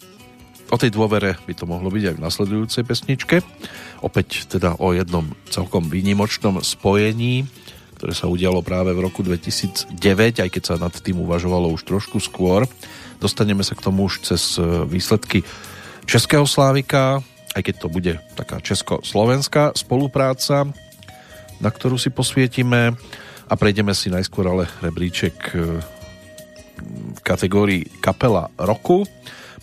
[0.73, 3.45] O tej dôvere by to mohlo byť aj v nasledujúcej pesničke.
[4.01, 7.45] Opäť teda o jednom celkom výnimočnom spojení,
[7.95, 9.93] ktoré sa udialo práve v roku 2009,
[10.41, 12.65] aj keď sa nad tým uvažovalo už trošku skôr.
[13.21, 15.45] Dostaneme sa k tomu už cez e, výsledky
[16.09, 17.23] Českého Slávika,
[17.55, 20.67] aj keď to bude taká česko-slovenská spolupráca,
[21.63, 22.99] na ktorú si posvietime
[23.47, 25.79] a prejdeme si najskôr ale rebríček e,
[27.15, 29.07] v kategórii kapela roku.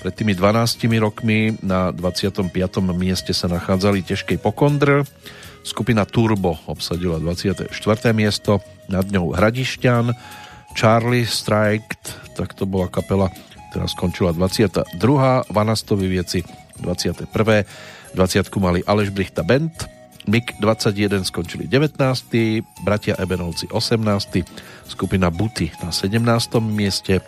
[0.03, 2.51] Pred tými 12 rokmi na 25.
[2.91, 5.07] mieste sa nachádzali Težkej Pokondr,
[5.63, 7.71] skupina Turbo obsadila 24.
[8.11, 8.59] miesto,
[8.91, 10.11] nad ňou Hradišťan,
[10.75, 13.31] Charlie Striked, tak to bola kapela,
[13.71, 14.91] ktorá skončila 22.
[15.55, 16.43] Vanastovi vieci
[16.83, 17.31] 21.
[18.19, 18.19] 20
[18.59, 19.71] mali Aleš Brichta Band,
[20.27, 21.99] MIG 21 skončili 19.
[22.83, 24.43] Bratia Ebenovci 18.
[24.87, 26.23] Skupina Buty na 17.
[26.63, 27.23] mieste.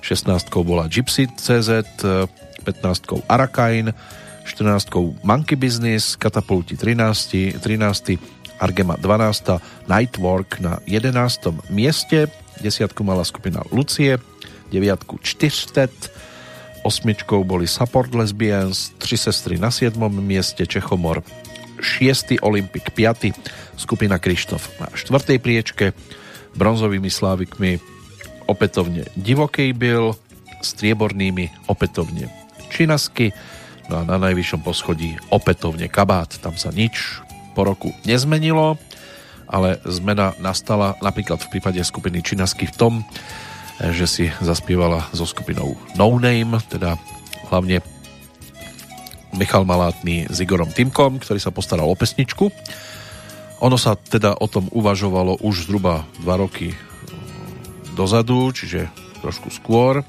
[0.00, 0.50] 16.
[0.64, 1.70] bola Gypsy CZ,
[2.64, 3.24] 15.
[3.28, 3.94] Arakain,
[4.44, 4.90] 14.
[5.22, 7.60] Monkey Business, Katapulti 13.
[7.60, 8.18] 13.
[8.60, 9.60] Argema 12.
[9.88, 11.52] Nightwork na 11.
[11.70, 12.28] mieste.
[12.60, 13.00] 10.
[13.00, 14.18] mala skupina Lucie,
[14.72, 15.04] 9.
[15.22, 16.12] Čtyřtet,
[16.82, 20.24] osmičkou boli Support Lesbians, Tři sestry na 7.
[20.26, 21.22] mieste, Čechomor
[21.80, 22.26] 6.
[22.40, 23.32] Olympik 5.
[23.76, 25.38] skupina Krištof na 4.
[25.38, 25.92] priečke,
[26.56, 27.80] bronzovými slávikmi
[28.50, 30.18] opätovne Divokej byl,
[30.60, 32.26] striebornými opätovne
[32.68, 33.30] Činasky,
[33.86, 36.36] no a na najvyššom poschodí opätovne Kabát.
[36.42, 37.22] Tam sa nič
[37.54, 38.76] po roku nezmenilo,
[39.50, 42.94] ale zmena nastala napríklad v prípade skupiny Činasky v tom,
[43.80, 47.00] že si zaspievala so skupinou No Name, teda
[47.48, 47.80] hlavne
[49.34, 52.52] Michal Malátny s Igorom Timkom, ktorý sa postaral o pesničku.
[53.60, 56.76] Ono sa teda o tom uvažovalo už zhruba dva roky
[58.00, 58.88] dozadu, čiže
[59.20, 60.00] trošku skôr.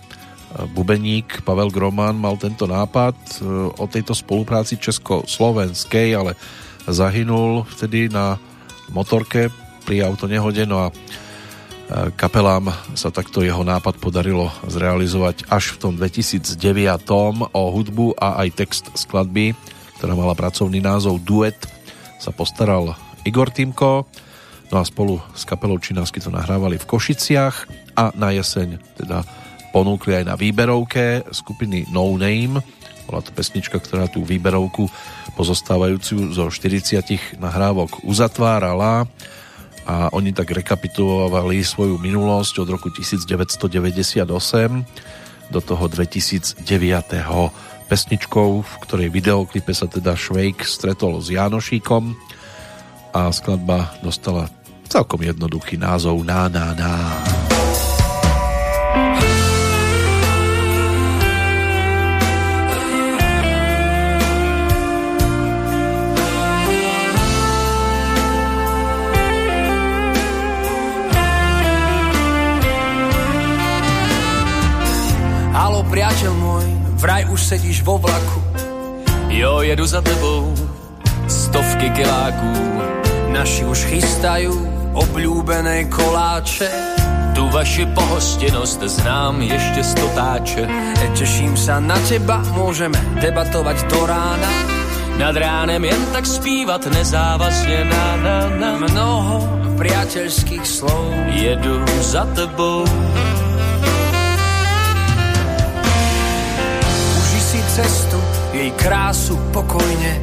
[0.51, 3.35] Bubeník Pavel Groman mal tento nápad e,
[3.71, 6.35] o tejto spolupráci česko-slovenskej, ale
[6.91, 8.35] zahynul vtedy na
[8.91, 9.47] motorke
[9.87, 10.93] pri autonehode, no a e,
[12.19, 12.67] kapelám
[12.99, 16.43] sa takto jeho nápad podarilo zrealizovať až v tom 2009
[17.55, 19.55] o hudbu a aj text skladby,
[20.03, 21.55] ktorá mala pracovný názov Duet,
[22.19, 24.03] sa postaral Igor Týmko,
[24.67, 29.23] no a spolu s kapelou Činásky to nahrávali v Košiciach a na jeseň teda
[29.71, 32.59] ponúkli aj na výberovke skupiny No Name.
[33.07, 34.87] Bola to pesnička, ktorá tú výberovku
[35.35, 39.07] pozostávajúcu zo 40 nahrávok uzatvárala
[39.87, 44.21] a oni tak rekapitulovali svoju minulosť od roku 1998
[45.51, 46.63] do toho 2009.
[47.91, 52.15] pesničkou, v ktorej videoklipe sa teda Švejk stretol s Jánošíkom
[53.11, 54.47] a skladba dostala
[54.87, 57.60] celkom jednoduchý názov Na, na, na.
[75.71, 76.67] Halo, priateľ môj,
[76.99, 78.43] vraj už sedíš vo vlaku.
[79.31, 80.51] Jo, jedu za tebou,
[81.31, 82.51] stovky kiláků.
[83.31, 84.51] Naši už chystajú
[84.91, 86.67] obľúbené koláče
[87.31, 90.67] Tu vaši pohostinnosť znám ešte stotáče.
[91.15, 94.51] Teším sa na teba, môžeme debatovať do rána.
[95.23, 98.71] Nad ránem jen tak spívat nezávazne na, na, na.
[98.75, 99.39] Mnoho
[99.79, 102.83] priateľských slov Jedu za tebou.
[107.71, 108.19] Cestu,
[108.51, 110.19] jej krásu pokojne.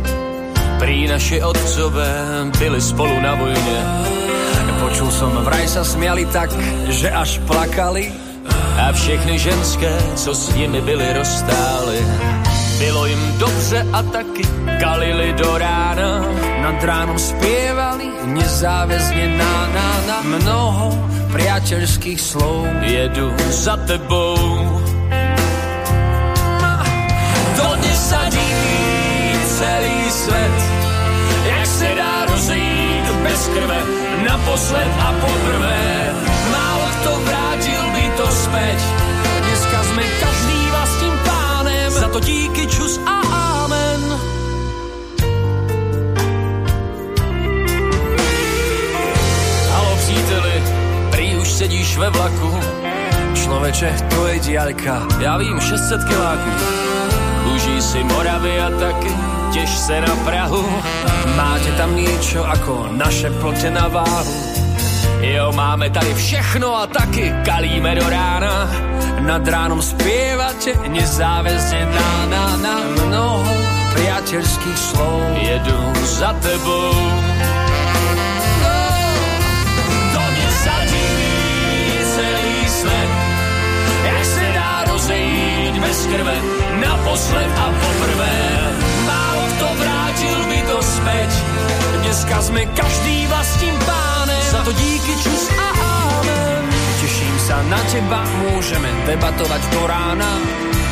[0.76, 3.78] Prý naši otcové byli spolu na vojne.
[4.78, 6.52] Počul som, vraj sa smiali tak,
[6.92, 8.12] že až plakali.
[8.78, 11.98] A všechny ženské, co s nimi byly, rozstály.
[12.78, 14.44] Bylo jim dobře a taky
[14.78, 16.22] kalili do rána.
[16.62, 18.06] Nad ránom spievali
[18.38, 20.94] nezáväzne na, na, na mnoho
[21.34, 22.70] priateľských slov.
[22.86, 24.36] Jedu za tebou.
[29.58, 30.56] Celý svet,
[31.50, 33.80] jak se dá rozejít bez krve,
[34.30, 35.82] naposled a poprvé.
[36.52, 38.78] Málo kto vrátil by to späť.
[39.42, 43.16] Dneska sme každý vlastným pánem, Za to díky čus a
[43.66, 44.02] amen.
[49.74, 50.54] Halo příteli,
[51.10, 52.50] prý už sedíš ve vlaku.
[53.34, 55.06] človeče, to je diaľka.
[55.18, 56.50] Já vím, 600 kiláků.
[57.54, 60.64] Užij si Moravy a taky těž se na Prahu.
[61.36, 64.34] Máte tam niečo ako naše plote na váhu.
[65.20, 68.70] Jo, máme tady všechno a taky kalíme do rána.
[69.18, 73.50] Nad ránom spievate nezáväzne na, na, na mnoho
[73.94, 75.20] priateľských slov.
[75.42, 76.94] Jedu za tebou.
[80.14, 81.36] Dodnes sa diví
[82.14, 82.58] celý
[84.06, 86.36] jak se dá rozejít bez krve,
[86.80, 88.57] naposled a poprvé.
[90.18, 91.30] Vrátil by to späť,
[92.02, 94.42] Dneska sme každý vlastným pánem.
[94.50, 96.62] za to díky čus a amen.
[96.98, 100.32] Teším sa na teba, môžeme debatovať do rána.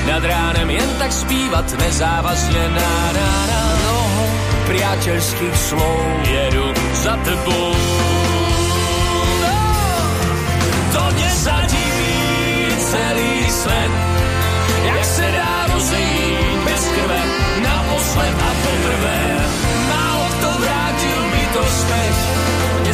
[0.06, 3.60] Nad ránem jen tak zpívat nezávazne na, na, na.
[3.66, 4.22] Mnoho
[4.70, 5.98] priateľských slov.
[6.22, 6.66] Jedu
[7.02, 7.74] za tebou.
[10.94, 12.14] Dodnes sa diví
[12.78, 13.92] celý svet,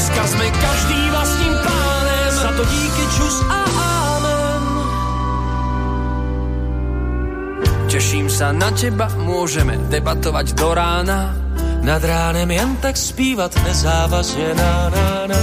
[0.02, 2.30] Dneska sme každý vlastným pánem.
[2.34, 3.58] za to díky čus a
[4.18, 4.64] amen.
[7.86, 11.38] Teším sa na teba, môžeme debatovať do rána.
[11.86, 14.90] Nad ránem jen tak zpívat nezávazne na,
[15.30, 15.42] na.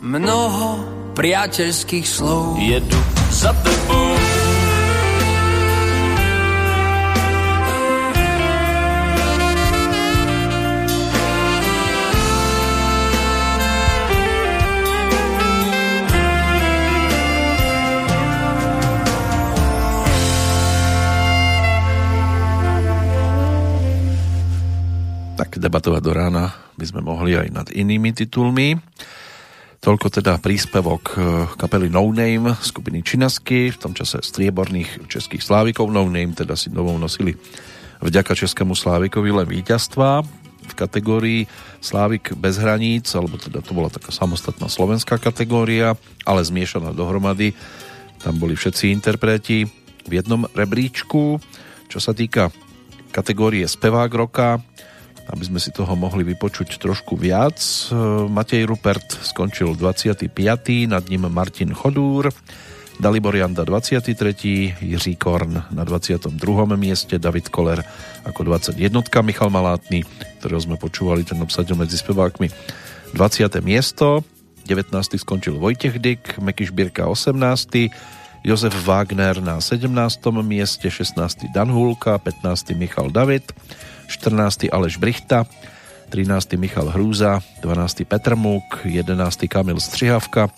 [0.00, 0.80] Mnoho
[1.12, 2.56] priateľských slov.
[2.56, 3.00] Jedu
[3.36, 4.11] za tebou.
[25.62, 28.74] Debatovať do rána by sme mohli aj nad inými titulmi.
[29.82, 31.22] Toľko teda príspevok eh,
[31.54, 35.86] kapely No Name skupiny Činasky, v tom čase strieborných českých slávikov.
[35.90, 37.38] No Name teda si novou nosili
[38.02, 40.26] vďaka českému slávikovi len víťazstva
[40.62, 41.40] v kategórii
[41.82, 47.58] Slávik bez hraníc, alebo teda to bola taká samostatná slovenská kategória, ale zmiešaná dohromady.
[48.22, 49.66] Tam boli všetci interpreti
[50.06, 51.42] v jednom rebríčku.
[51.90, 52.54] Čo sa týka
[53.10, 54.62] kategórie Spevák roka,
[55.30, 57.58] aby sme si toho mohli vypočuť trošku viac.
[57.58, 57.94] E,
[58.26, 60.26] Matej Rupert skončil 25.
[60.90, 62.32] nad ním Martin Chodúr,
[62.98, 64.82] Dalibor Janda 23.
[64.82, 66.30] Jiří Korn na 22.
[66.76, 67.82] mieste, David Koller
[68.26, 69.02] ako 21.
[69.22, 70.06] Michal Malátny,
[70.38, 72.50] ktorého sme počúvali, ten obsadil medzi spevákmi
[73.14, 73.62] 20.
[73.62, 74.22] miesto,
[74.66, 75.18] 19.
[75.18, 77.90] skončil Vojtech Dyk, Meky Šbírka 18.
[78.42, 79.86] Jozef Wagner na 17.
[80.42, 81.50] mieste, 16.
[81.54, 82.74] Dan Hulka, 15.
[82.74, 83.46] Michal David,
[84.12, 84.68] 14.
[84.68, 85.48] Aleš Brichta,
[86.12, 86.60] 13.
[86.60, 88.04] Michal Hrúza, 12.
[88.04, 89.48] Petr Múk, 11.
[89.48, 90.52] Kamil Střihavka,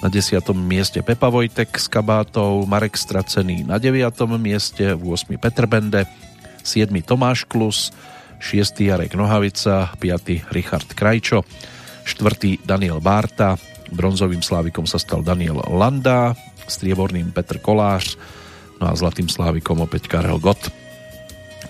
[0.00, 0.40] na 10.
[0.56, 4.00] mieste Pepa Vojtek s kabátou, Marek Stracený na 9.
[4.40, 5.36] mieste, 8.
[5.36, 6.08] Petr Bende,
[6.64, 6.88] 7.
[7.04, 7.92] Tomáš Klus,
[8.40, 8.80] 6.
[8.80, 10.48] Jarek Nohavica, 5.
[10.48, 11.44] Richard Krajčo,
[12.08, 12.64] 4.
[12.64, 13.60] Daniel Bárta,
[13.92, 16.32] bronzovým slávikom sa stal Daniel Landa,
[16.64, 18.16] strieborným Petr Kolář,
[18.80, 20.72] no a zlatým slávikom opäť Karel Gott.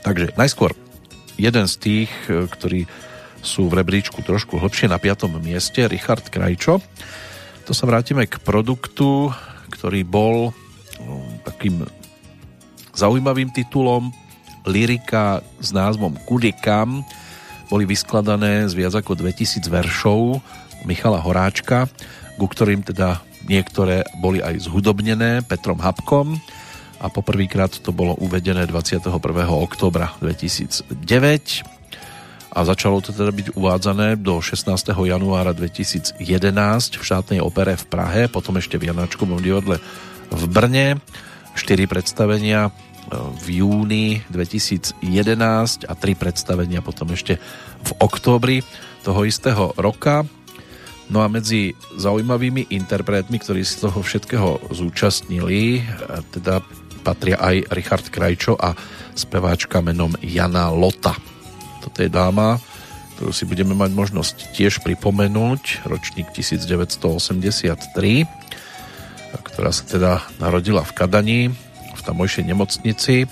[0.07, 0.86] Takže najskôr
[1.37, 2.85] jeden z tých, e, ktorí
[3.45, 5.31] sú v rebríčku trošku hlbšie na 5.
[5.39, 6.83] mieste, Richard Krajčo.
[7.67, 9.31] To sa vrátime k produktu,
[9.71, 10.51] ktorý bol
[11.03, 11.15] no,
[11.47, 11.87] takým
[12.97, 14.11] zaujímavým titulom
[14.67, 17.07] lyrika s názvom Kudikam.
[17.71, 20.43] Boli vyskladané z viac ako 2000 veršov
[20.87, 21.87] Michala Horáčka.
[22.37, 26.37] ku ktorým teda niektoré boli aj zhudobnené Petrom Habkom
[27.01, 29.13] a poprvýkrát to bolo uvedené 21.
[29.49, 31.77] oktobra 2009
[32.57, 34.73] a začalo to teda byť uvádzané do 16.
[34.89, 36.17] januára 2011
[36.97, 39.77] v štátnej opere v Prahe, potom ešte v Janáčkovom divadle
[40.33, 40.97] v Brne,
[41.53, 42.71] 4 predstavenia e,
[43.45, 44.97] v júni 2011
[45.85, 47.37] a 3 predstavenia potom ešte
[47.85, 48.65] v októbri
[49.05, 50.25] toho istého roka.
[51.13, 55.93] No a medzi zaujímavými interpretmi, ktorí z toho všetkého zúčastnili, e,
[56.33, 56.65] teda
[57.07, 58.75] patria aj Richard Krajčo a
[59.15, 61.15] speváčka menom Jana Lota.
[61.79, 62.59] Toto je dáma,
[63.15, 68.27] ktorú si budeme mať možnosť tiež pripomenúť, ročník 1983,
[69.47, 71.41] ktorá sa teda narodila v Kadani,
[71.95, 73.31] v tamojšej nemocnici,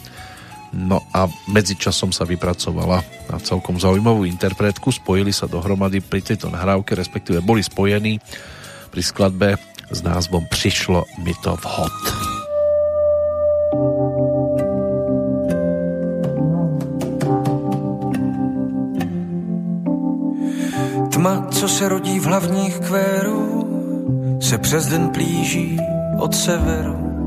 [0.72, 6.94] no a medzičasom sa vypracovala na celkom zaujímavú interpretku, spojili sa dohromady pri tejto nahrávke,
[6.94, 8.22] respektíve boli spojení
[8.94, 9.58] pri skladbe
[9.90, 12.43] s názvom Přišlo mi to vhod.
[21.24, 23.68] Tma, co se rodí v hlavních kvérů,
[24.40, 25.80] se přes den plíží
[26.18, 27.24] od severu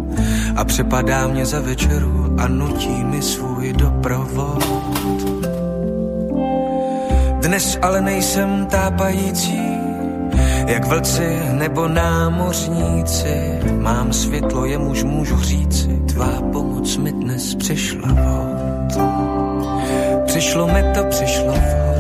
[0.56, 4.64] a přepadá mě za večeru a nutí mi svůj doprovod.
[7.41, 9.61] Dnes ale nejsem tápající,
[10.68, 13.60] jak vlci nebo námořníci.
[13.72, 19.02] Mám světlo, jemuž můžu říci, tvá pomoc mi dnes přišla vod.
[20.26, 21.97] Přišlo mi to, přišlo vod,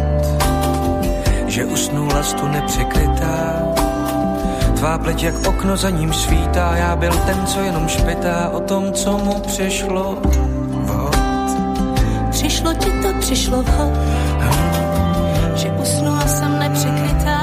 [1.57, 3.65] že usnula stu nepřekrytá.
[4.77, 8.93] Tvá pleť jak okno za ním svítá, já byl ten, co jenom špitá o tom,
[8.93, 10.21] co mu přišlo
[10.85, 11.17] vod.
[12.29, 13.93] Přišlo ti to, přišlo vhod,
[15.55, 17.41] že usnula jsem nepřekrytá.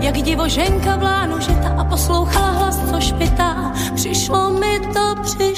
[0.00, 3.72] Jak divoženka v lánu žita a poslouchala hlas, co špitá.
[3.94, 5.55] Přišlo mi to, přišlo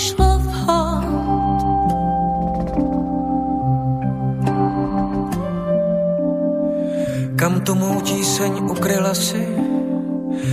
[7.68, 9.44] tu mou tíseň ukryla si?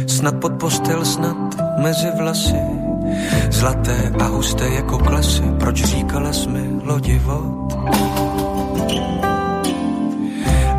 [0.03, 2.59] Snad pod postel, snad mezi vlasy.
[3.55, 7.79] Zlaté a husté jako klasy, proč říkala jsme lodi vod?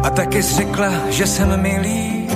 [0.04, 2.28] A taky jsi řekla, že jsem milý,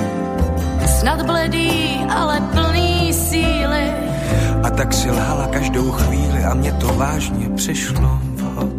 [1.00, 3.84] Snad bledý, ale plný síly.
[4.64, 8.72] a tak si lhala každou chvíli a mě to vážně přišlo vhod.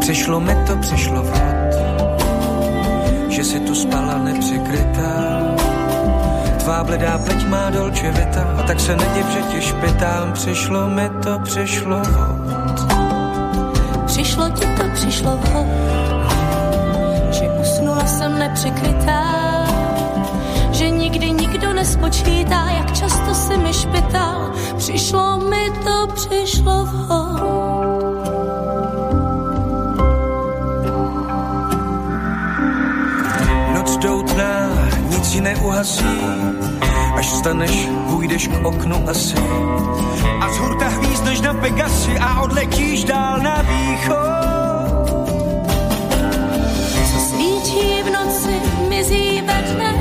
[0.00, 1.61] Přišlo mi to, přišlo vhod,
[3.32, 5.12] že si tu spala nepřekrytá.
[6.60, 10.32] Tvá bledá pleť má dolče vita a tak se nediv, že ti špitám.
[10.32, 12.76] Přišlo mi to, přišlo vhod.
[14.06, 15.66] Přišlo ti to, přišlo vhod,
[17.30, 19.22] že usnula jsem nepřekrytá.
[20.70, 24.52] Že nikdy nikdo nespočítá, jak často si mi špital.
[24.76, 27.71] Přišlo mi to, přišlo vhod.
[35.30, 36.04] Ji neuhasí,
[37.16, 39.34] až staneš, půjdeš k oknu asi.
[40.40, 44.16] A z hurta hvízdneš na Pegasy a odletíš dál na východ.
[47.12, 48.54] Co svíčí v noci,
[48.88, 49.94] mizí ve dne.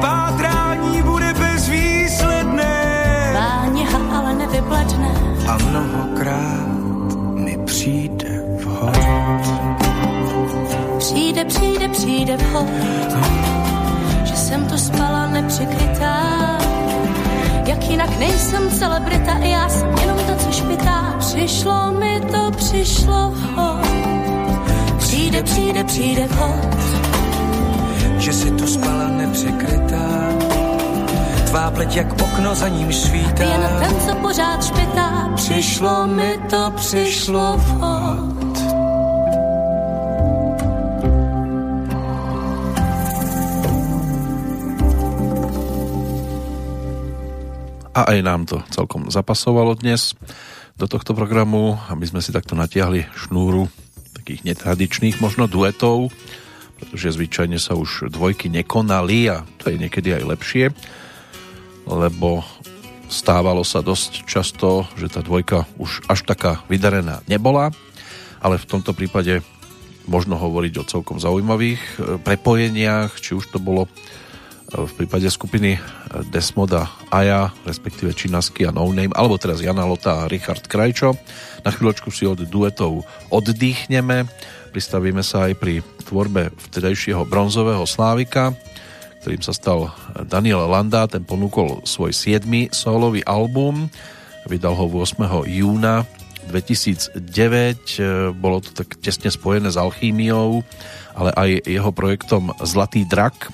[0.00, 3.32] Pátrání bude bezvýsledné.
[3.34, 5.08] Váněha ale nevypladne.
[5.48, 6.68] A mnohokrát
[7.34, 8.98] mi přijde vhod.
[10.98, 12.66] Přijde, přijde, přijde vhod,
[14.44, 16.18] jsem tu spala nepřekrytá.
[17.66, 21.14] Jak jinak nejsem celebrita, i já jsem jenom to, co špitá.
[21.18, 23.86] Přišlo mi to, přišlo vhod.
[24.98, 26.76] Přijde, přijde, přijde vhod,
[28.18, 30.06] že si tu spala nepřekrytá.
[31.46, 33.44] Tvá pleť jak okno za ním svítá.
[33.44, 35.30] jen ten, co pořád špitá.
[35.36, 38.33] Přišlo mi to, přišlo vhod.
[47.94, 50.18] A aj nám to celkom zapasovalo dnes
[50.74, 53.70] do tohto programu, aby sme si takto natiahli šnúru
[54.18, 56.10] takých netradičných možno duetov,
[56.74, 60.74] pretože zvyčajne sa už dvojky nekonali a to je niekedy aj lepšie,
[61.86, 62.42] lebo
[63.06, 67.70] stávalo sa dosť často, že tá dvojka už až taká vydarená nebola,
[68.42, 69.38] ale v tomto prípade
[70.10, 73.86] možno hovoriť o celkom zaujímavých e, prepojeniach, či už to bolo
[74.74, 75.78] v prípade skupiny
[76.34, 81.14] Desmoda Aja, respektíve Činasky a No Name, alebo teraz Jana Lota a Richard Krajčo.
[81.62, 84.26] Na chvíľočku si od duetov oddychneme,
[84.74, 85.78] pristavíme sa aj pri
[86.10, 88.50] tvorbe vtedajšieho bronzového Slávika,
[89.22, 89.94] ktorým sa stal
[90.26, 92.74] Daniel Landa, ten ponúkol svoj 7.
[92.74, 93.86] solový album,
[94.50, 95.48] vydal ho 8.
[95.48, 96.02] júna
[96.50, 100.60] 2009, bolo to tak tesne spojené s alchímiou,
[101.16, 103.48] ale aj jeho projektom Zlatý drak,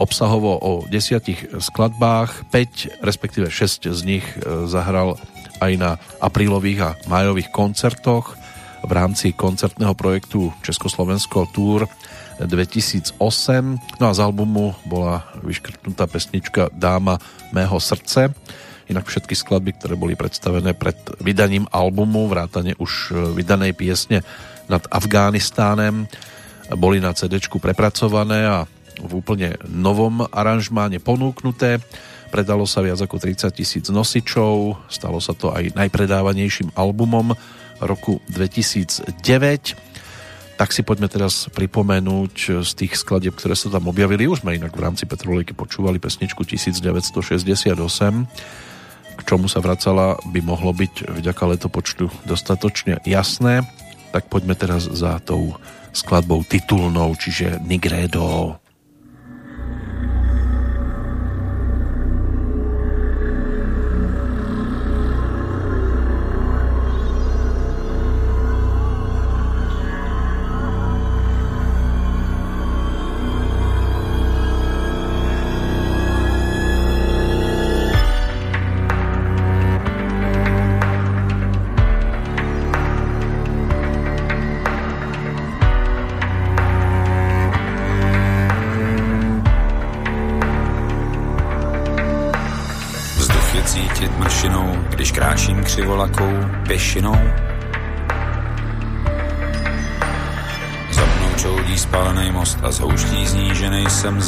[0.00, 5.20] obsahovo o desiatich skladbách, 5, respektíve 6 z nich e, zahral
[5.60, 5.90] aj na
[6.24, 8.32] aprílových a májových koncertoch
[8.80, 11.84] v rámci koncertného projektu Československo Tour
[12.40, 13.20] 2008.
[14.00, 17.20] No a z albumu bola vyškrtnutá pesnička Dáma
[17.52, 18.32] mého srdce.
[18.88, 24.24] Inak všetky skladby, ktoré boli predstavené pred vydaním albumu, vrátane už e, vydanej piesne
[24.64, 26.08] nad Afghánistánem,
[26.78, 28.64] boli na CD prepracované a
[29.00, 31.80] v úplne novom aranžmáne ponúknuté.
[32.30, 37.34] Predalo sa viac ako 30 tisíc nosičov, stalo sa to aj najpredávanejším albumom
[37.80, 39.90] roku 2009
[40.60, 44.28] tak si poďme teraz pripomenúť z tých skladieb, ktoré sa tam objavili.
[44.28, 47.80] Už sme inak v rámci Petrolejky počúvali pesničku 1968.
[49.16, 53.64] K čomu sa vracala, by mohlo byť vďaka letopočtu dostatočne jasné.
[54.12, 55.56] Tak poďme teraz za tou
[55.96, 58.60] skladbou titulnou, čiže Nigredo.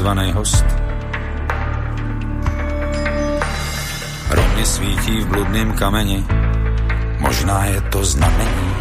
[0.02, 0.64] Nejsem zvaný host.
[4.30, 6.24] Rovně svítí v bludném kameni,
[7.18, 8.74] možná je to znamení.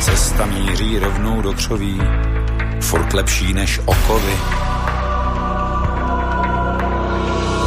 [0.00, 2.00] Cesta míří rovnou do křoví,
[2.80, 4.36] furt lepší než okovy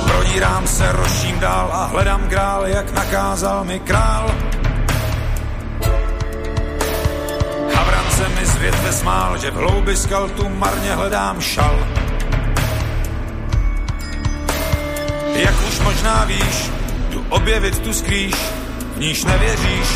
[0.06, 4.32] Prodírám se, roším dál a hledám král, jak nakázal mi král.
[8.98, 11.88] Smál, že v hloubi skal marně hledám šal.
[15.36, 16.72] Jak už možná víš,
[17.12, 18.36] tu objevit tu skrýš,
[18.96, 19.90] v níž nevěříš.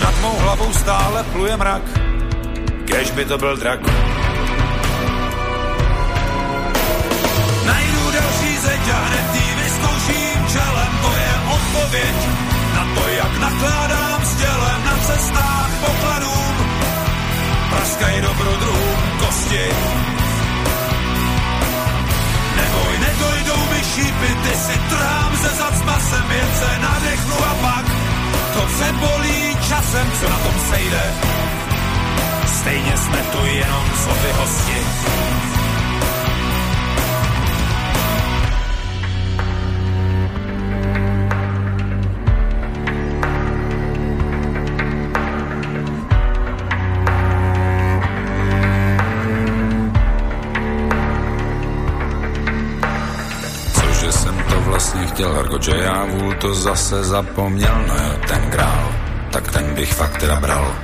[0.00, 1.82] Nad mou hlavou stále pluje mrak,
[2.84, 3.80] kež by to byl drak.
[8.60, 9.28] zeď a hned
[9.62, 12.16] vyzkouším čelem, to je odpověď
[12.74, 16.56] na to, jak nakládám s tělem na cestách pokladům.
[17.70, 19.64] Praskaj dobrodruhům kosti.
[22.56, 27.54] Neboj, nedojdou mi šípy, ty si trám ze zad s masem, jen se nadechnu a
[27.62, 27.84] pak
[28.54, 28.62] to
[28.92, 31.02] bolí časem, co na tom sejde.
[32.60, 35.27] Stejně jsme tu jenom co vy hosti.
[55.68, 58.92] Že já vůl to zase zapomněl, no jo, ten grál,
[59.30, 60.74] tak ten bych fakt teda bral.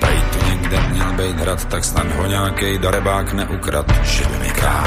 [0.00, 4.48] Prej tu někde měl být hrad, tak snad ho nějakej darebák neukrad, že by mi
[4.48, 4.86] král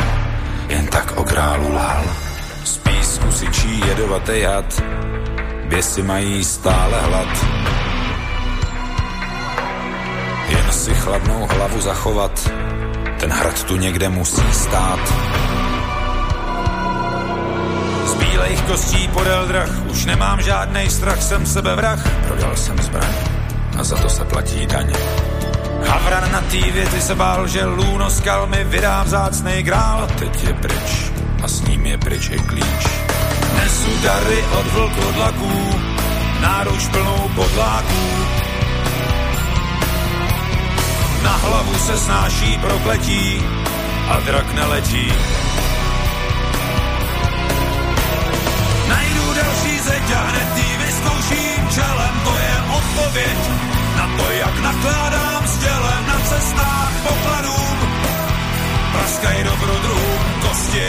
[0.69, 2.03] jen tak o králu lál.
[2.63, 4.83] Z písku čí jedovatý had,
[5.65, 7.45] běsy mají stále hlad.
[10.49, 12.51] Jen si chladnou hlavu zachovat,
[13.19, 14.99] ten hrad tu někde musí stát
[18.49, 21.99] bílejch kostí podél drah, už nemám žádnej strach, jsem sebevrah.
[22.27, 23.13] Prodal jsem zbraň
[23.77, 24.93] a za to se platí daň.
[25.85, 30.07] Havran na tý věty se bál, že lůno skal mi vydá vzácnej grál.
[30.19, 31.11] Teď je pryč
[31.43, 32.81] a s ním je pryč i klíč.
[33.55, 35.75] Nesu dary od vlkodlaků,
[36.41, 38.09] náruč plnou podláků.
[41.23, 43.41] Na hlavu se snáší prokletí
[44.09, 45.13] a drak neletí.
[50.09, 53.39] Zeď a vyzkouším čelem, to je odpověď
[53.97, 57.77] na to, jak nakládám s tělem na cestách pokladům.
[58.91, 60.87] Praskaj dobrodruhům kosti.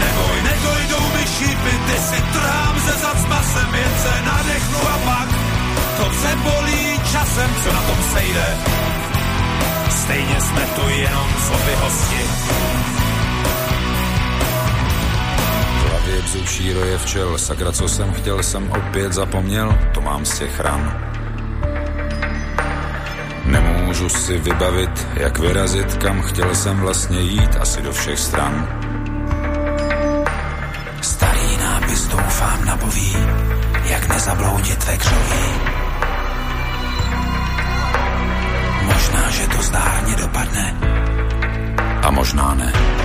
[0.00, 4.98] Neboj, nedojdou mi šípy, ty si trám ze zad s masem, jen se nadechnu a
[5.04, 5.28] pak
[5.96, 8.46] to se bolí časem, co na tom sejde.
[9.90, 12.79] Stejně jsme tu jenom zloby hosti.
[16.20, 20.60] Hlavě bzuší roje včel, sakra, co jsem chtěl, jsem opět zapomněl, to mám z těch
[20.60, 21.00] ran.
[23.44, 28.68] Nemůžu si vybavit, jak vyrazit, kam chtěl jsem vlastně jít, asi do všech stran.
[31.02, 33.16] Starý nápis doufám napoví,
[33.84, 35.44] jak nezabloudit ve křoví.
[38.82, 40.76] Možná, že to zdárně dopadne.
[42.02, 42.99] A možná ne.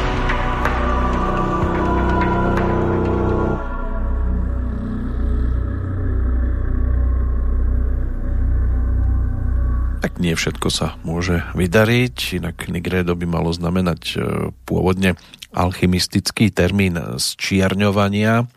[10.25, 14.17] Nie všetko sa môže vydariť, inak Nigredo by malo znamenať e,
[14.65, 15.13] pôvodne
[15.53, 18.49] alchymistický termín zčierňovania,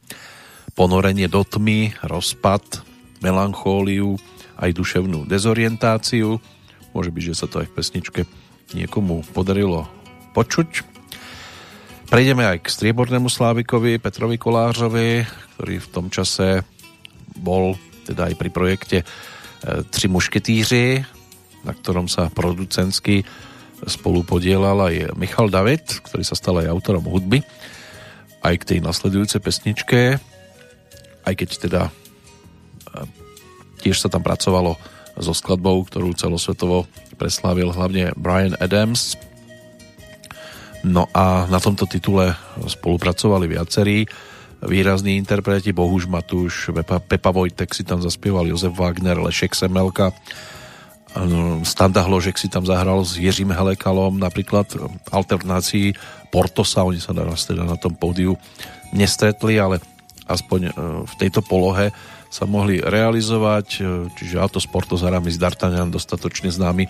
[0.72, 2.80] ponorenie do tmy, rozpad,
[3.20, 4.16] melanchóliu,
[4.56, 6.40] aj duševnú dezorientáciu.
[6.96, 8.20] Môže byť, že sa to aj v pesničke
[8.72, 9.84] niekomu podarilo
[10.32, 10.88] počuť.
[12.08, 16.64] Prejdeme aj k striebornému slávikovi Petrovi Kolářovi, ktorý v tom čase
[17.36, 17.76] bol
[18.08, 19.06] teda aj pri projekte e,
[19.92, 21.17] Tři mušketýři,
[21.68, 23.28] na ktorom sa producentsky
[23.84, 27.44] spolu podielal aj Michal David, ktorý sa stal aj autorom hudby,
[28.40, 30.18] aj k tej nasledujúcej pesničke,
[31.22, 31.90] aj keď teda e,
[33.84, 34.74] tiež sa tam pracovalo
[35.18, 36.88] so skladbou, ktorú celosvetovo
[37.18, 39.18] preslávil hlavne Brian Adams.
[40.86, 44.06] No a na tomto titule spolupracovali viacerí
[44.62, 50.14] výrazní interpreti, Bohuž Matuš, Pepa, Pepa Vojtek si tam zaspieval, Jozef Wagner, Lešek Semelka,
[51.66, 54.70] Standa Hložek si tam zahral s Jiřím Helekalom, napríklad
[55.10, 55.98] alternácii
[56.30, 58.38] Portosa, oni sa naraz teda na tom pódiu
[58.94, 59.82] nestretli, ale
[60.28, 60.70] aspoň e,
[61.08, 61.90] v tejto polohe
[62.28, 63.82] sa mohli realizovať, e,
[64.14, 66.86] čiže Atos Portos Aramis D'Artagnan dostatočne známy,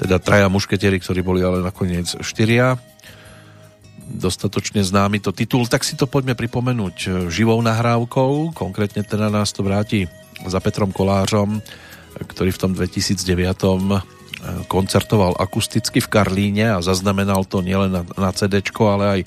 [0.00, 2.74] teda traja mušketieri, ktorí boli ale nakoniec štyria,
[4.04, 9.64] dostatočne známy to titul, tak si to poďme pripomenúť živou nahrávkou, konkrétne teda nás to
[9.64, 10.10] vráti
[10.44, 11.62] za Petrom Kolářom,
[12.22, 14.02] ktorý v tom 2009 eh,
[14.70, 19.20] koncertoval akusticky v Karlíne a zaznamenal to nielen na, na CD, ale aj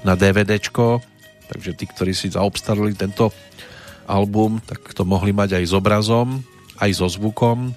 [0.00, 0.56] na DVD.
[1.50, 3.34] Takže tí, ktorí si zaobstarili tento
[4.06, 6.40] album, tak to mohli mať aj s obrazom,
[6.78, 7.74] aj so zvukom.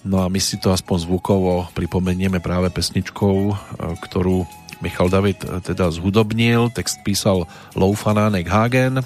[0.00, 3.56] No a my si to aspoň zvukovo pripomenieme práve pesničkou, eh,
[4.04, 4.44] ktorú
[4.80, 6.72] Michal David eh, teda zhudobnil.
[6.72, 7.44] Text písal
[7.76, 9.04] Loufanánek Hagen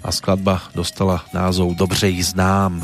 [0.00, 2.80] a skladba dostala názov Dobře ji znám.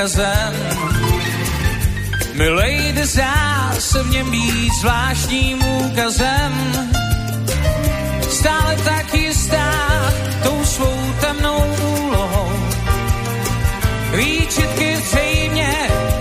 [0.00, 0.54] Důkazem.
[2.34, 6.52] Milej, zdá se v něm být zvláštním úkazem.
[8.30, 9.72] Stále tak jistá
[10.42, 11.64] tou svou temnou
[11.96, 12.52] úlohou.
[14.16, 15.72] Výčitky zřejmě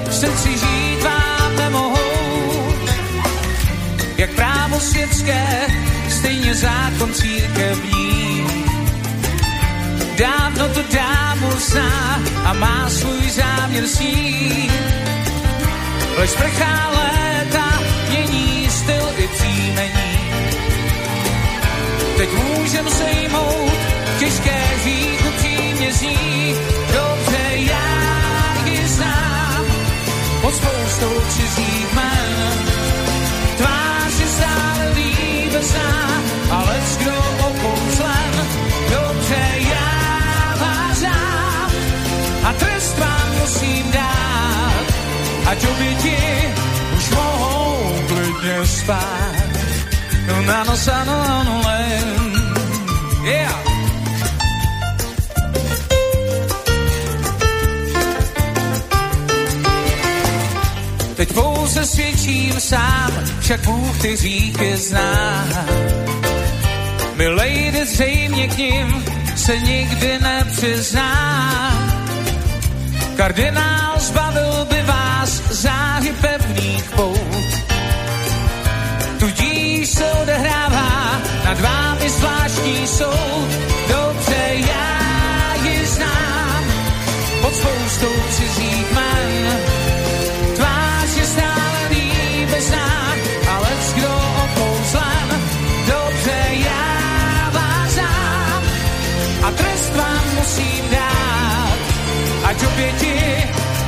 [0.09, 2.73] v srdci žít vám nemohou.
[4.17, 5.67] Jak právo světské,
[6.09, 8.45] stejně zákon církevní.
[10.17, 14.69] Dávno to dámu zná a má svůj záměr sní.
[16.17, 17.79] Lež prchá léta,
[18.09, 20.19] mění styl i příjmení.
[22.17, 23.79] Teď můžem sejmout,
[24.19, 26.55] těžké žít upřímně zní.
[26.93, 27.89] Dobře já
[28.65, 29.65] ji znám,
[30.41, 32.59] pod spoustou cizích men.
[33.57, 36.21] Tvář je stále líbezná,
[36.51, 37.48] ale kdo
[43.49, 44.85] musím dát.
[45.45, 46.17] Ať oběti
[46.97, 49.49] už mohou klidně spát.
[50.27, 52.33] No na nos a no, len.
[53.23, 53.59] Yeah.
[61.15, 65.47] Teď pouze svědčím sám, však Bůh ty říky zná.
[67.15, 69.05] Milejde zřejmě k ním
[69.35, 71.88] se nikdy nepřizná.
[73.19, 77.49] Kardinál zbavil by vás záhy pevných pout.
[79.19, 83.49] Tudíž se odehrává nad vámi zvláštní soud.
[83.87, 86.63] Dobře já ji znám
[87.41, 89.08] pod spoustou cizích men.
[102.53, 103.13] Tobě ti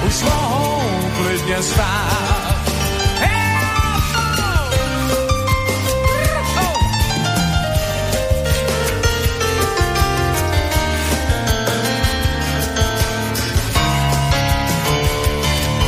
[0.07, 0.81] už mohou
[1.17, 2.61] klidně spát.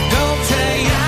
[0.09, 1.03] Dobře, já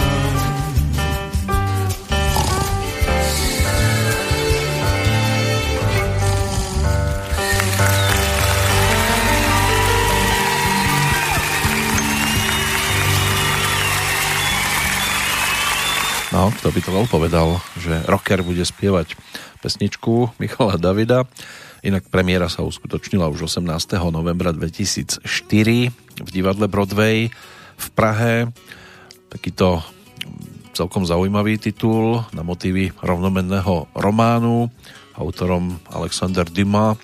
[16.34, 19.14] No, kto by to bol povedal, že rocker bude spievať
[19.62, 21.30] pesničku Michala Davida.
[21.86, 23.62] Inak premiéra sa uskutočnila už 18.
[24.10, 25.22] novembra 2004
[26.18, 27.30] v divadle Broadway
[27.78, 28.50] v Prahe.
[29.30, 29.86] Takýto
[30.74, 34.74] celkom zaujímavý titul na motívy rovnomenného románu
[35.14, 36.98] autorom Alexander Dumas.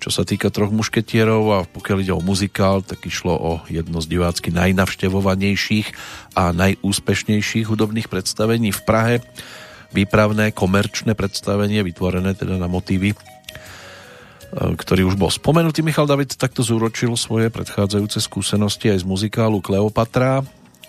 [0.00, 4.16] Čo sa týka troch mušketierov a pokiaľ ide o muzikál, tak išlo o jedno z
[4.16, 5.92] divácky najnavštevovanejších
[6.40, 9.14] a najúspešnejších hudobných predstavení v Prahe.
[9.92, 13.12] Výpravné, komerčné predstavenie, vytvorené teda na motívy,
[14.54, 15.82] ktorý už bol spomenutý.
[15.82, 20.46] Michal David takto zúročil svoje predchádzajúce skúsenosti aj z muzikálu Kleopatra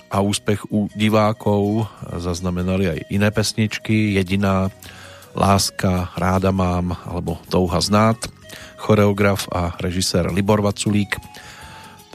[0.08, 1.90] a úspech u divákov
[2.22, 4.72] zaznamenali aj iné pesničky, Jediná,
[5.36, 8.18] Láska, Ráda mám alebo Touha znát
[8.78, 11.18] choreograf a režisér Libor Vaculík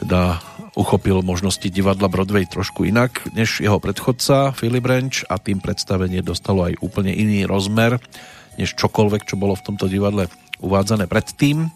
[0.01, 0.41] teda
[0.73, 6.73] uchopil možnosti divadla Broadway trošku inak než jeho predchodca Philip Branch a tým predstavenie dostalo
[6.73, 8.01] aj úplne iný rozmer
[8.57, 10.29] než čokoľvek, čo bolo v tomto divadle
[10.63, 11.69] uvádzané predtým.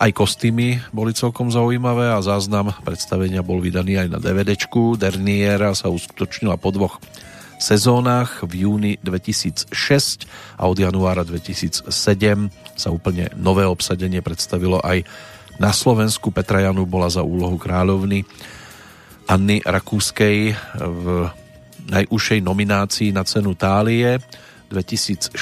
[0.00, 4.96] Aj kostýmy boli celkom zaujímavé a záznam predstavenia bol vydaný aj na DVDčku.
[4.96, 6.96] Derniera sa uskutočnila po dvoch
[7.60, 9.76] sezónach v júni 2006
[10.56, 11.92] a od januára 2007
[12.72, 15.04] sa úplne nové obsadenie predstavilo aj
[15.60, 16.32] na Slovensku.
[16.32, 18.24] Petra Janu bola za úlohu kráľovny
[19.28, 21.04] Anny Rakúskej v
[21.92, 24.16] najúžšej nominácii na cenu Tálie
[24.70, 25.34] 2004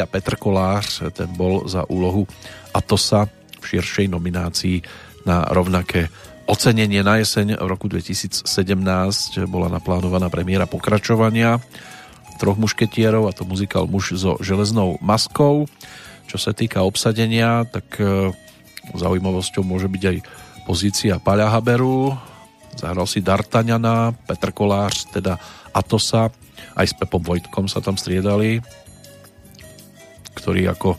[0.00, 2.28] a Petr Kolář ten bol za úlohu
[2.76, 3.26] Atosa
[3.60, 4.84] v širšej nominácii
[5.24, 6.12] na rovnaké
[6.44, 7.56] ocenenie na jeseň.
[7.56, 8.44] V roku 2017
[9.48, 11.64] bola naplánovaná premiéra pokračovania
[12.36, 15.70] troch mušketierov a to muzikál Muž so železnou maskou.
[16.26, 18.34] Čo sa týka obsadenia, tak e,
[18.92, 20.16] zaujímavosťou môže byť aj
[20.66, 22.16] pozícia Paľa Haberu,
[22.74, 25.38] zahral si Dartaňana, Petr Kolář, teda
[25.70, 26.32] Atosa,
[26.72, 28.64] aj s Pepom Vojtkom sa tam striedali,
[30.36, 30.96] ktorý ako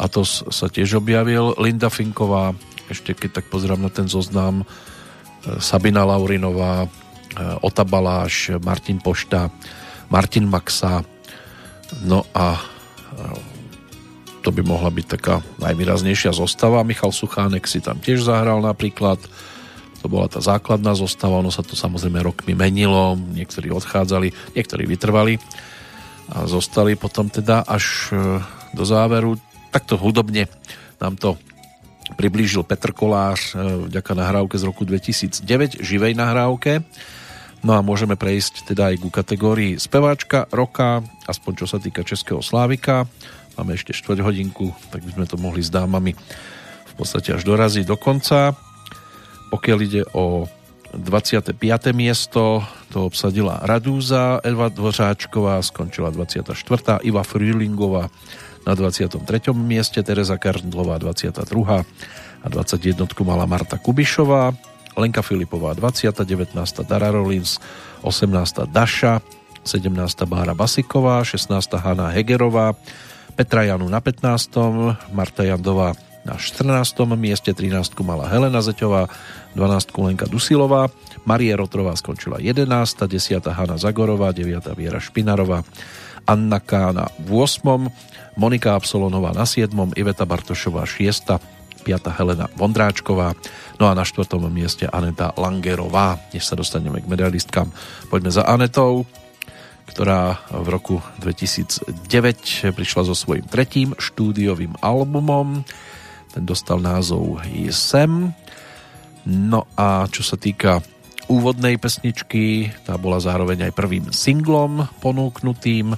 [0.00, 2.56] Atos sa tiež objavil, Linda Finková,
[2.88, 4.66] ešte keď tak pozerám na ten zoznam, e,
[5.60, 6.88] Sabina Laurinová, e,
[7.60, 9.52] Ota Baláš, Martin Pošta,
[10.08, 11.04] Martin Maxa,
[12.00, 12.56] no a
[14.40, 16.80] to by mohla byť taká najvýraznejšia zostava.
[16.84, 19.20] Michal Suchánek si tam tiež zahral napríklad.
[20.00, 25.36] To bola tá základná zostava, ono sa to samozrejme rokmi menilo, niektorí odchádzali, niektorí vytrvali
[26.30, 28.40] a zostali potom teda až e,
[28.72, 29.36] do záveru.
[29.74, 30.46] Takto hudobne
[31.02, 31.36] nám to
[32.14, 36.80] priblížil Petr Kolář e, vďaka nahrávke z roku 2009, živej nahrávke.
[37.60, 42.40] No a môžeme prejsť teda aj ku kategórii speváčka roka, aspoň čo sa týka Českého
[42.40, 43.04] Slávika.
[43.60, 46.16] Máme ešte štvrť hodinku, tak by sme to mohli s dámami
[46.88, 48.56] v podstate až doraziť do konca.
[49.50, 50.46] Pokiaľ ide o
[50.94, 51.54] 25.
[51.94, 57.02] miesto, to obsadila Radúza, Eva Dvořáčková skončila 24.
[57.06, 58.10] Iva Frühlingová
[58.66, 59.22] na 23.
[59.54, 61.86] mieste, Teresa Karndlová 22.
[62.40, 63.06] a 21.
[63.22, 64.50] mala Marta Kubišová,
[64.98, 66.26] Lenka Filipová 20.
[66.26, 66.58] 19.
[66.82, 67.62] Dara Rollins,
[68.02, 68.66] 18.
[68.66, 69.22] Daša,
[69.62, 70.26] 17.
[70.26, 71.78] Bára Basiková, 16.
[71.78, 72.74] Hanna Hegerová,
[73.38, 75.14] Petra Janu na 15.
[75.14, 75.94] Marta Jandová
[76.24, 77.06] na 14.
[77.16, 77.96] mieste, 13.
[78.04, 79.08] mala Helena Zeťová,
[79.56, 79.90] 12.
[80.04, 80.92] Lenka Dusilová,
[81.24, 82.68] Marie Rotrová skončila 11.
[83.08, 83.40] 10.
[83.50, 84.76] Hanna Zagorová, 9.
[84.76, 85.64] Viera Špinarová,
[86.28, 88.36] Anna Kána v 8.
[88.36, 89.72] Monika Absolonová na 7.
[89.96, 91.60] Iveta Bartošová 6.
[91.80, 92.12] 5.
[92.12, 93.32] Helena Vondráčková,
[93.80, 94.36] no a na 4.
[94.52, 96.20] mieste Aneta Langerová.
[96.36, 97.72] Než sa dostaneme k medailistkám,
[98.12, 99.08] poďme za Anetou,
[99.88, 105.64] ktorá v roku 2009 prišla so svojím tretím štúdiovým albumom.
[106.30, 107.42] Ten dostal názov
[107.74, 108.30] Sem.
[109.26, 110.80] No a čo sa týka
[111.30, 115.94] úvodnej pesničky, tá bola zároveň aj prvým singlom ponúknutým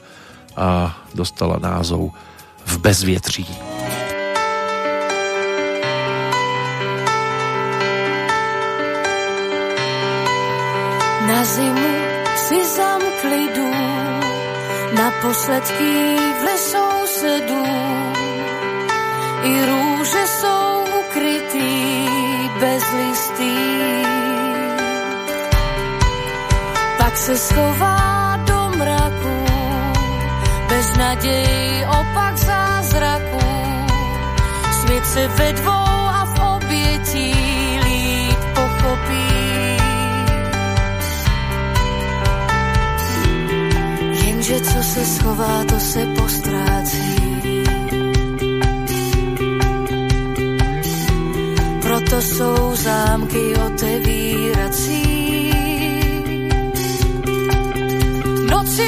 [0.52, 2.12] a dostala názov
[2.68, 3.48] V bezvietří.
[11.22, 11.92] Na zimu
[12.36, 14.20] si zamkli dům,
[14.96, 17.62] naposled v lesou sedu.
[17.62, 18.01] dům
[19.42, 22.08] i růže jsou ukrytý
[22.60, 23.58] bez listí.
[26.98, 29.46] Pak se schová do mraku,
[30.68, 33.40] bez naději opak zázraku.
[34.80, 37.34] Svět se ve dvou a v obětí
[37.84, 39.32] líp pochopí.
[44.26, 47.21] Jenže co se schová, to se postrácí.
[52.12, 55.52] Proto jsou zámky otevírací.
[58.50, 58.78] Noc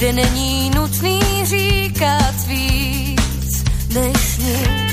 [0.00, 3.64] kde není nutný říkat víc
[3.94, 4.92] než nic.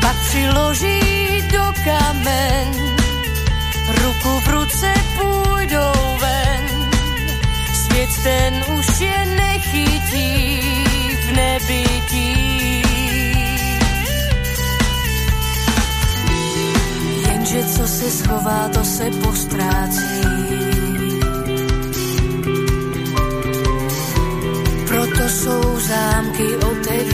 [0.00, 2.68] Pak přiloží do kamen,
[4.02, 6.90] ruku v ruce půjdou ven,
[7.74, 10.60] svět ten už je nechytí
[11.16, 12.82] v nebytí.
[17.28, 20.73] Jenže co se schová, to se postrácí.
[26.24, 27.13] Jsou zámky otevírací.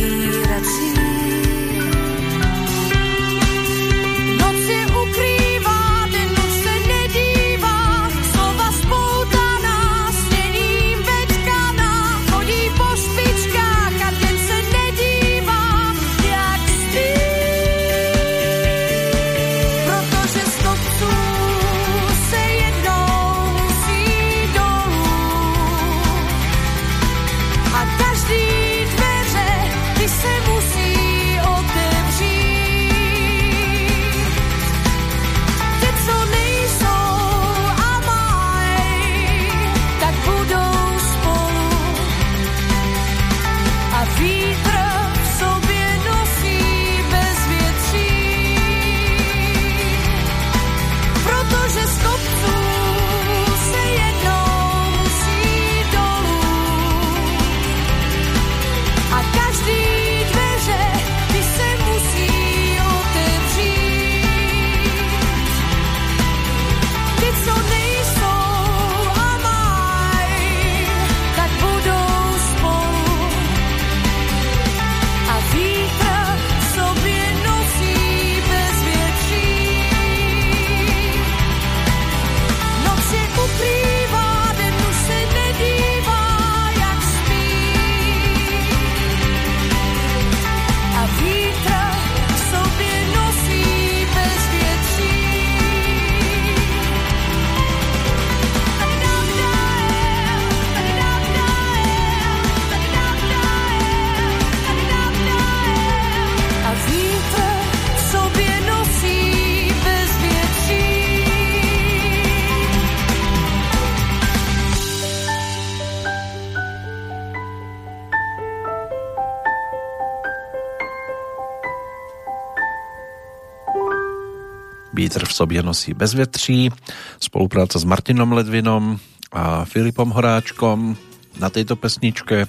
[125.61, 126.73] Sobě nosí bezvětří,
[127.21, 128.97] spolupráca s Martinom Ledvinom
[129.29, 130.97] a Filipom Horáčkom
[131.37, 132.49] na tejto pesničke,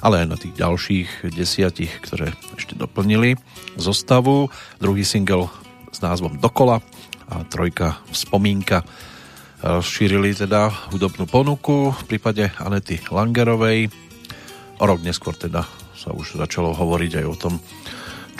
[0.00, 3.36] ale aj na tých ďalších desiatich, ktoré ešte doplnili
[3.76, 4.48] zostavu.
[4.80, 5.52] Druhý single
[5.92, 6.80] s názvom Dokola
[7.28, 8.88] a trojka Vzpomínka
[9.60, 13.92] rozšírili teda hudobnú ponuku v prípade Anety Langerovej.
[14.80, 17.60] O rok neskôr teda sa už začalo hovoriť aj o tom,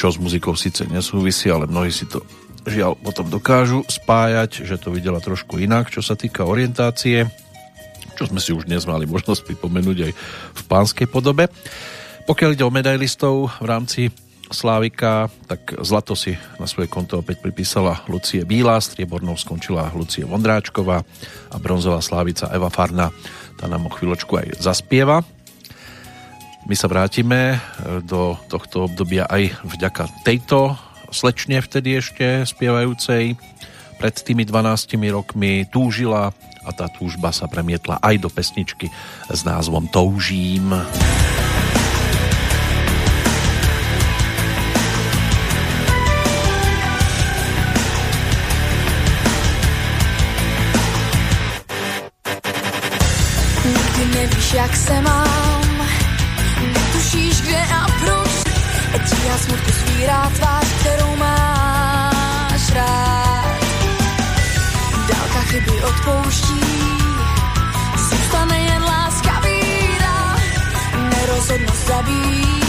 [0.01, 2.25] čo s muzikou síce nesúvisí, ale mnohí si to
[2.67, 7.31] žiaľ potom dokážu spájať, že to videla trošku inak, čo sa týka orientácie,
[8.19, 10.13] čo sme si už dnes mali možnosť pripomenúť aj
[10.53, 11.47] v pánskej podobe.
[12.27, 14.03] Pokiaľ ide o medailistov v rámci
[14.47, 21.03] Slávika, tak zlato si na svoje konto opäť pripísala Lucie Bílá, striebornou skončila Lucie Vondráčková
[21.51, 23.11] a bronzová slávica Eva Farna.
[23.59, 25.27] Tá nám o chvíľočku aj zaspieva.
[26.67, 27.59] My sa vrátime
[28.07, 30.79] do tohto obdobia aj vďaka tejto
[31.11, 33.39] slečne vtedy ešte spievajúcej
[33.97, 36.33] pred tými 12 rokmi túžila
[36.66, 38.91] a tá túžba sa premietla aj do pesničky
[39.31, 40.74] s názvom Toužím.
[53.66, 55.87] Nikdy nevíš, jak se mám,
[56.73, 57.95] netušíš, kde a
[58.97, 59.10] proč.
[59.10, 63.56] Tíha smutku svírá tvář, kterou máš rád.
[65.09, 66.60] Dálka chyby odpouští,
[67.97, 70.36] zůstane jen láska víra.
[71.10, 72.62] Nerozhodnost zabíjí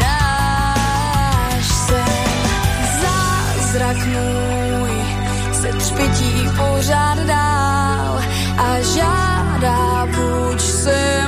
[0.00, 2.40] náš sen.
[3.00, 4.90] Zázrak můj
[5.52, 8.20] se třpití pořád dál
[8.58, 11.26] a žádá buď se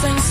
[0.00, 0.29] things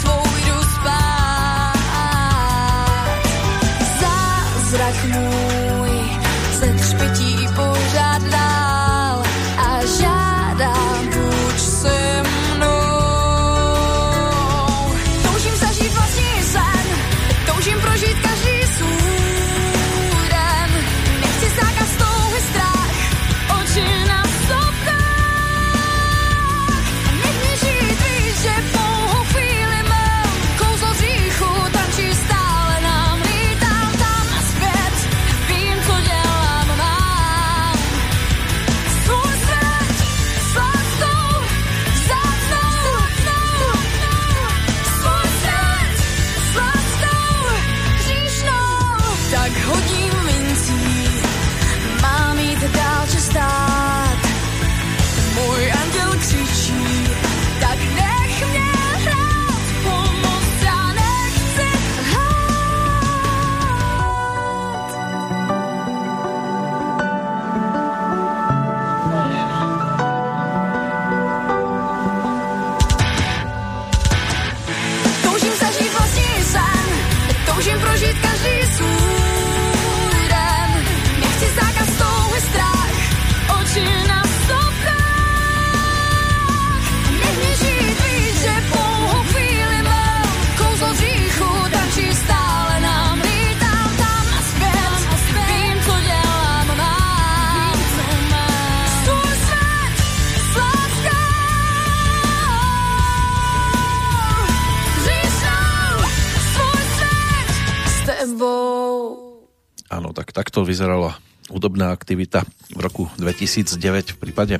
[110.69, 111.17] vyzerala
[111.49, 112.45] hudobná aktivita
[112.77, 114.55] v roku 2009 v prípade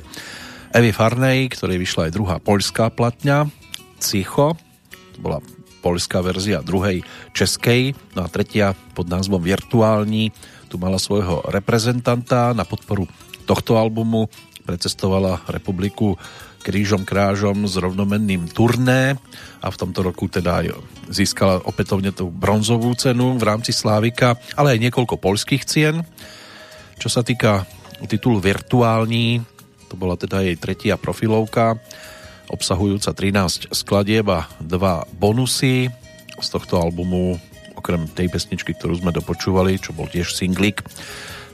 [0.74, 3.46] Evy Farnej, ktorej vyšla aj druhá poľská platňa
[4.02, 4.58] Cicho,
[5.14, 5.38] to bola
[5.86, 10.34] poľská verzia druhej českej, no a tretia pod názvom Virtuální,
[10.66, 13.06] tu mala svojho reprezentanta na podporu
[13.46, 14.26] tohto albumu,
[14.70, 16.14] precestovala republiku
[16.62, 19.18] krížom krážom s rovnomenným turné
[19.58, 20.78] a v tomto roku teda aj
[21.10, 26.06] získala opätovne tú bronzovú cenu v rámci Slávika, ale aj niekoľko poľských cien.
[27.02, 27.66] Čo sa týka
[28.06, 29.42] titulu Virtuální,
[29.90, 31.74] to bola teda jej tretia profilovka,
[32.46, 35.90] obsahujúca 13 skladieb a dva bonusy
[36.38, 37.42] z tohto albumu,
[37.74, 40.84] okrem tej pesničky, ktorú sme dopočúvali, čo bol tiež singlik,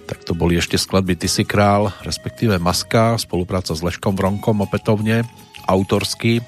[0.06, 5.26] tak to boli ešte skladby Ty si král, respektíve Maska, spolupráca s Leškom Vronkom opätovne,
[5.66, 6.40] autorsky,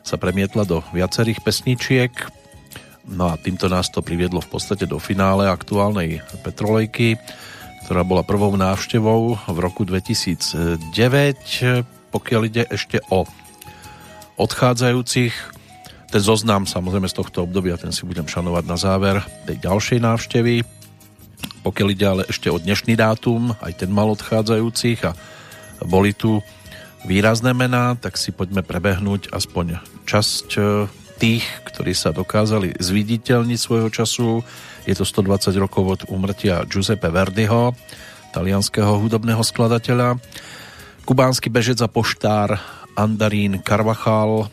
[0.00, 2.12] sa premietla do viacerých pesničiek.
[3.04, 7.20] No a týmto nás to priviedlo v podstate do finále aktuálnej Petrolejky,
[7.84, 10.88] ktorá bola prvou návštevou v roku 2009.
[12.08, 13.28] Pokiaľ ide ešte o
[14.40, 15.34] odchádzajúcich,
[16.08, 20.73] ten zoznam samozrejme z tohto obdobia, ten si budem šanovať na záver tej ďalšej návštevy.
[21.64, 25.12] Pokiaľ ide ale ešte o dnešný dátum, aj ten mal odchádzajúcich a
[25.84, 26.44] boli tu
[27.04, 30.60] výrazné mená, tak si poďme prebehnúť aspoň časť e,
[31.20, 34.28] tých, ktorí sa dokázali zviditeľniť svojho času.
[34.88, 37.76] Je to 120 rokov od úmrtia Giuseppe Verdiho,
[38.32, 40.20] talianského hudobného skladateľa,
[41.04, 42.56] Kubánsky bežec a poštár
[42.96, 44.48] Andarín Carvachal,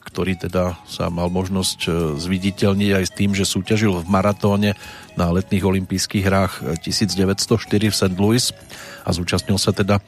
[0.00, 4.72] ktorý teda sa mal možnosť e, zviditeľniť aj s tým, že súťažil v maratóne
[5.14, 8.14] na letných olympijských hrách 1904 v St.
[8.18, 8.50] Louis
[9.06, 10.02] a zúčastnil sa teda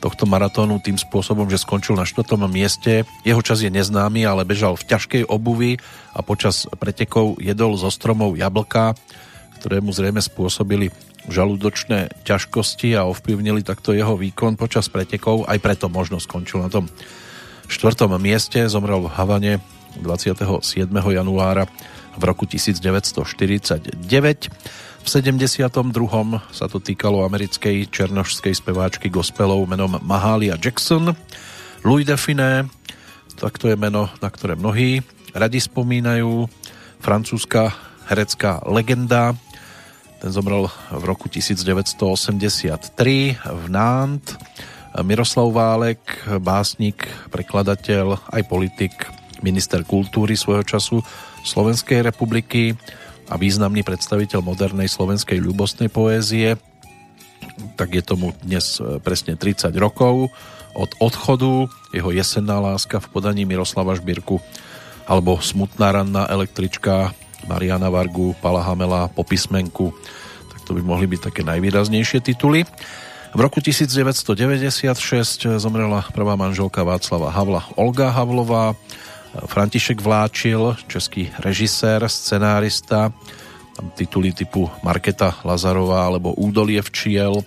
[0.00, 3.08] tohto maratónu tým spôsobom, že skončil na štvrtom mieste.
[3.24, 5.80] Jeho čas je neznámy, ale bežal v ťažkej obuvi
[6.12, 8.92] a počas pretekov jedol zo stromov jablka,
[9.56, 10.92] ktoré mu zrejme spôsobili
[11.26, 15.48] žalúdočné ťažkosti a ovplyvnili takto jeho výkon počas pretekov.
[15.48, 16.86] Aj preto možno skončil na tom
[17.66, 18.62] štvrtom mieste.
[18.70, 19.52] Zomrel v Havane
[19.98, 20.86] 27.
[20.92, 21.66] januára
[22.16, 23.96] v roku 1949.
[25.06, 25.62] V 72.
[26.50, 31.14] sa to týkalo americkej černošskej speváčky gospelov menom Mahalia Jackson.
[31.86, 32.66] Louis Define,
[33.38, 35.04] tak to je meno, na ktoré mnohí
[35.36, 36.50] radi spomínajú.
[36.98, 37.70] Francúzska
[38.10, 39.36] herecká legenda.
[40.18, 42.90] Ten zomrel v roku 1983
[43.38, 44.34] v Nantes.
[45.04, 46.00] Miroslav Válek,
[46.40, 48.96] básnik, prekladateľ, aj politik,
[49.44, 51.04] minister kultúry svojho času
[51.46, 52.74] Slovenskej republiky
[53.30, 56.58] a významný predstaviteľ modernej slovenskej ľubostnej poézie.
[57.78, 60.34] Tak je tomu dnes e, presne 30 rokov
[60.76, 64.42] od odchodu, jeho jesenná láska v podaní Miroslava Žbírku
[65.06, 67.14] alebo Smutná ranná električka
[67.46, 69.94] Mariana Vargu, Pala Hamela po písmenku.
[70.50, 72.66] Tak to by mohli byť také najvýraznejšie tituly.
[73.36, 78.74] V roku 1996 zomrela prvá manželka Václava Havla Olga Havlová,
[79.44, 83.12] František Vláčil, český režisér, scenárista,
[83.76, 87.44] tam tituly typu Marketa Lazarová alebo Údolie včiel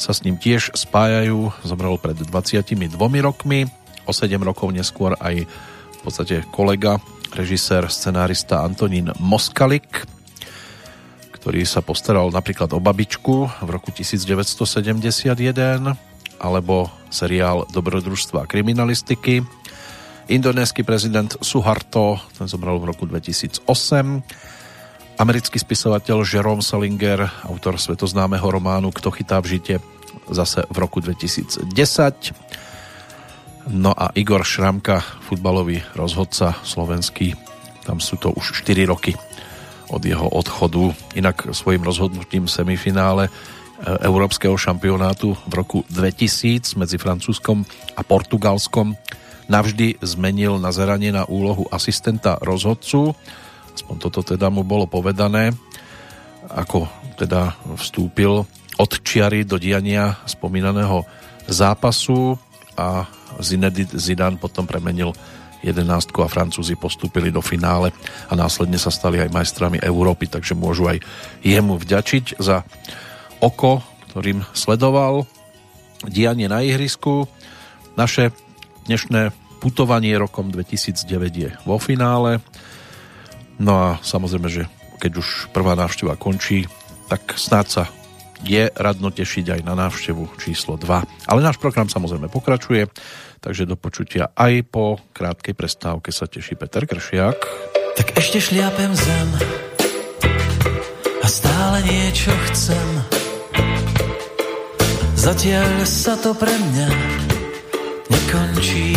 [0.00, 1.52] sa s ním tiež spájajú.
[1.62, 3.68] Zomrel pred 22 rokmi,
[4.08, 6.98] o 7 rokov neskôr aj v podstate kolega,
[7.36, 10.08] režisér, scenárista Antonín Moskalik,
[11.36, 15.36] ktorý sa postaral napríklad o babičku v roku 1971
[16.42, 19.46] alebo seriál Dobrodružstva kriminalistiky
[20.30, 23.66] Indonésky prezident Suharto, ten zomrel v roku 2008.
[25.18, 29.74] Americký spisovateľ Jerome Salinger, autor svetoznámeho románu Kto chytá v žite,
[30.30, 31.66] zase v roku 2010.
[33.74, 37.34] No a Igor Šramka, futbalový rozhodca slovenský,
[37.82, 39.18] tam sú to už 4 roky
[39.90, 40.94] od jeho odchodu.
[41.18, 43.30] Inak svojim rozhodnutím semifinále e,
[44.06, 47.66] Európskeho šampionátu v roku 2000 medzi Francúzskom
[47.98, 48.94] a Portugalskom
[49.50, 53.14] navždy zmenil nazeranie na úlohu asistenta rozhodcu.
[53.72, 55.54] Aspoň toto teda mu bolo povedané,
[56.52, 56.86] ako
[57.16, 58.44] teda vstúpil
[58.76, 61.04] od čiary do diania spomínaného
[61.48, 62.36] zápasu
[62.76, 63.06] a
[63.40, 65.12] Zinedine Zidane potom premenil
[65.62, 67.94] jedenástku a Francúzi postúpili do finále
[68.26, 70.98] a následne sa stali aj majstrami Európy, takže môžu aj
[71.46, 72.66] jemu vďačiť za
[73.38, 75.24] oko, ktorým sledoval
[76.02, 77.30] dianie na ihrisku.
[77.94, 78.34] Naše
[78.82, 79.30] Dnešné
[79.62, 82.42] putovanie rokom 2009 je vo finále.
[83.62, 84.66] No a samozrejme, že
[84.98, 86.66] keď už prvá návšteva končí,
[87.06, 87.84] tak snáď sa
[88.42, 91.30] je radno tešiť aj na návštevu číslo 2.
[91.30, 92.90] Ale náš program samozrejme pokračuje,
[93.38, 97.38] takže do počutia aj po krátkej prestávke sa teší Peter Kršiak.
[97.94, 99.28] Tak ešte šliapem zem
[101.22, 102.88] a stále niečo chcem.
[105.14, 107.21] Zatiaľ sa to pre mňa
[108.12, 108.92] nekončí.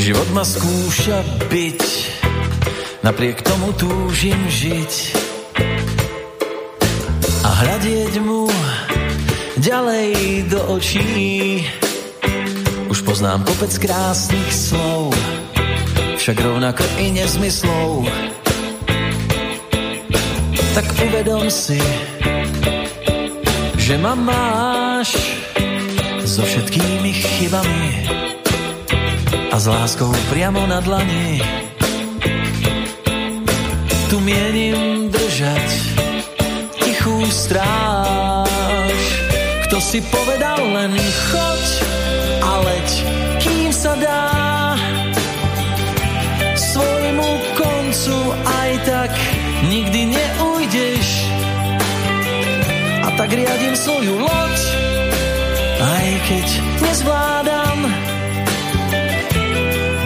[0.00, 1.20] Život ma skúša
[1.52, 1.82] byť,
[3.04, 4.92] napriek tomu túžim žiť
[7.44, 8.48] a hľadieť mu
[9.60, 10.10] ďalej
[10.48, 11.64] do očí.
[12.88, 15.12] Už poznám kopec krásnych slov,
[16.16, 18.08] však rovnako i nezmyslov.
[20.74, 21.80] Tak uvedom si,
[23.78, 25.39] že ma máš
[26.30, 28.06] so všetkými chybami
[29.50, 31.42] a s láskou priamo na dlani.
[34.06, 35.68] Tu mienim držať
[36.86, 39.02] tichú stráž.
[39.66, 40.94] Kto si povedal len
[41.34, 41.66] choď
[42.46, 42.88] a leď,
[43.42, 44.22] kým sa dá
[46.54, 49.12] svojmu koncu aj tak
[49.66, 51.26] nikdy neujdeš.
[53.02, 54.79] A tak riadím svoju loď
[55.80, 56.48] aj keď
[56.84, 57.78] nezvládam.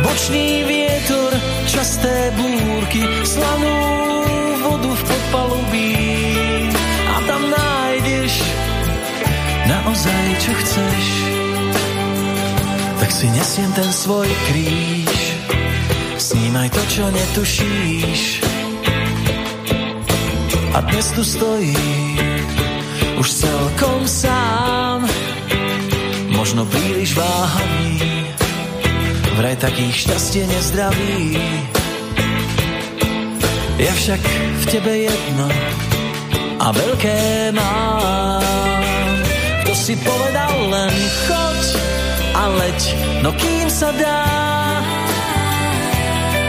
[0.06, 1.32] Bočný vietor,
[1.66, 3.78] časté búrky, slanú
[4.62, 5.94] vodu v podpalubí
[7.10, 8.32] a tam nájdeš
[9.66, 11.04] naozaj, čo chceš.
[13.02, 15.18] Tak si nesiem ten svoj kríž,
[16.16, 18.22] snímaj to, čo netušíš.
[20.74, 21.78] A dnes tu stojí
[23.14, 24.63] už celkom sám
[26.54, 27.98] možno príliš váhavý,
[29.42, 31.34] vraj takých šťastie nezdraví.
[33.82, 34.22] Ja však
[34.62, 35.50] v tebe jedno
[36.62, 39.18] a veľké mám.
[39.66, 40.94] Kto si povedal len
[41.26, 41.62] choď
[42.38, 42.80] a leď,
[43.26, 44.22] no kým sa dá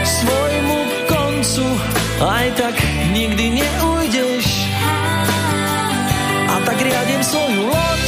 [0.06, 0.78] svojmu
[1.10, 1.66] koncu,
[2.22, 2.78] aj tak
[3.10, 4.46] nikdy neujdeš.
[6.46, 8.05] A tak riadím svoju loď,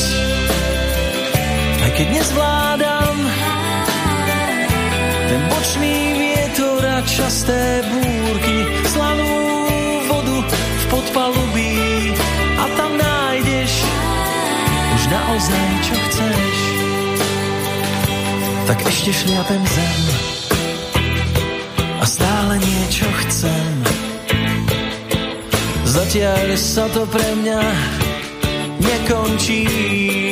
[1.99, 3.17] keď nezvládam
[5.27, 8.57] ten bočný vietor a časté búrky,
[8.87, 9.35] slanú
[10.07, 11.75] vodu v podpalubí
[12.55, 13.83] a tam nájdeš
[14.95, 16.57] už naozaj, čo chceš.
[18.71, 20.03] Tak ešte šliapem zem
[21.99, 23.75] a stále niečo chcem.
[25.83, 27.63] Zatiaľ sa to pre mňa
[28.87, 30.28] nekončí.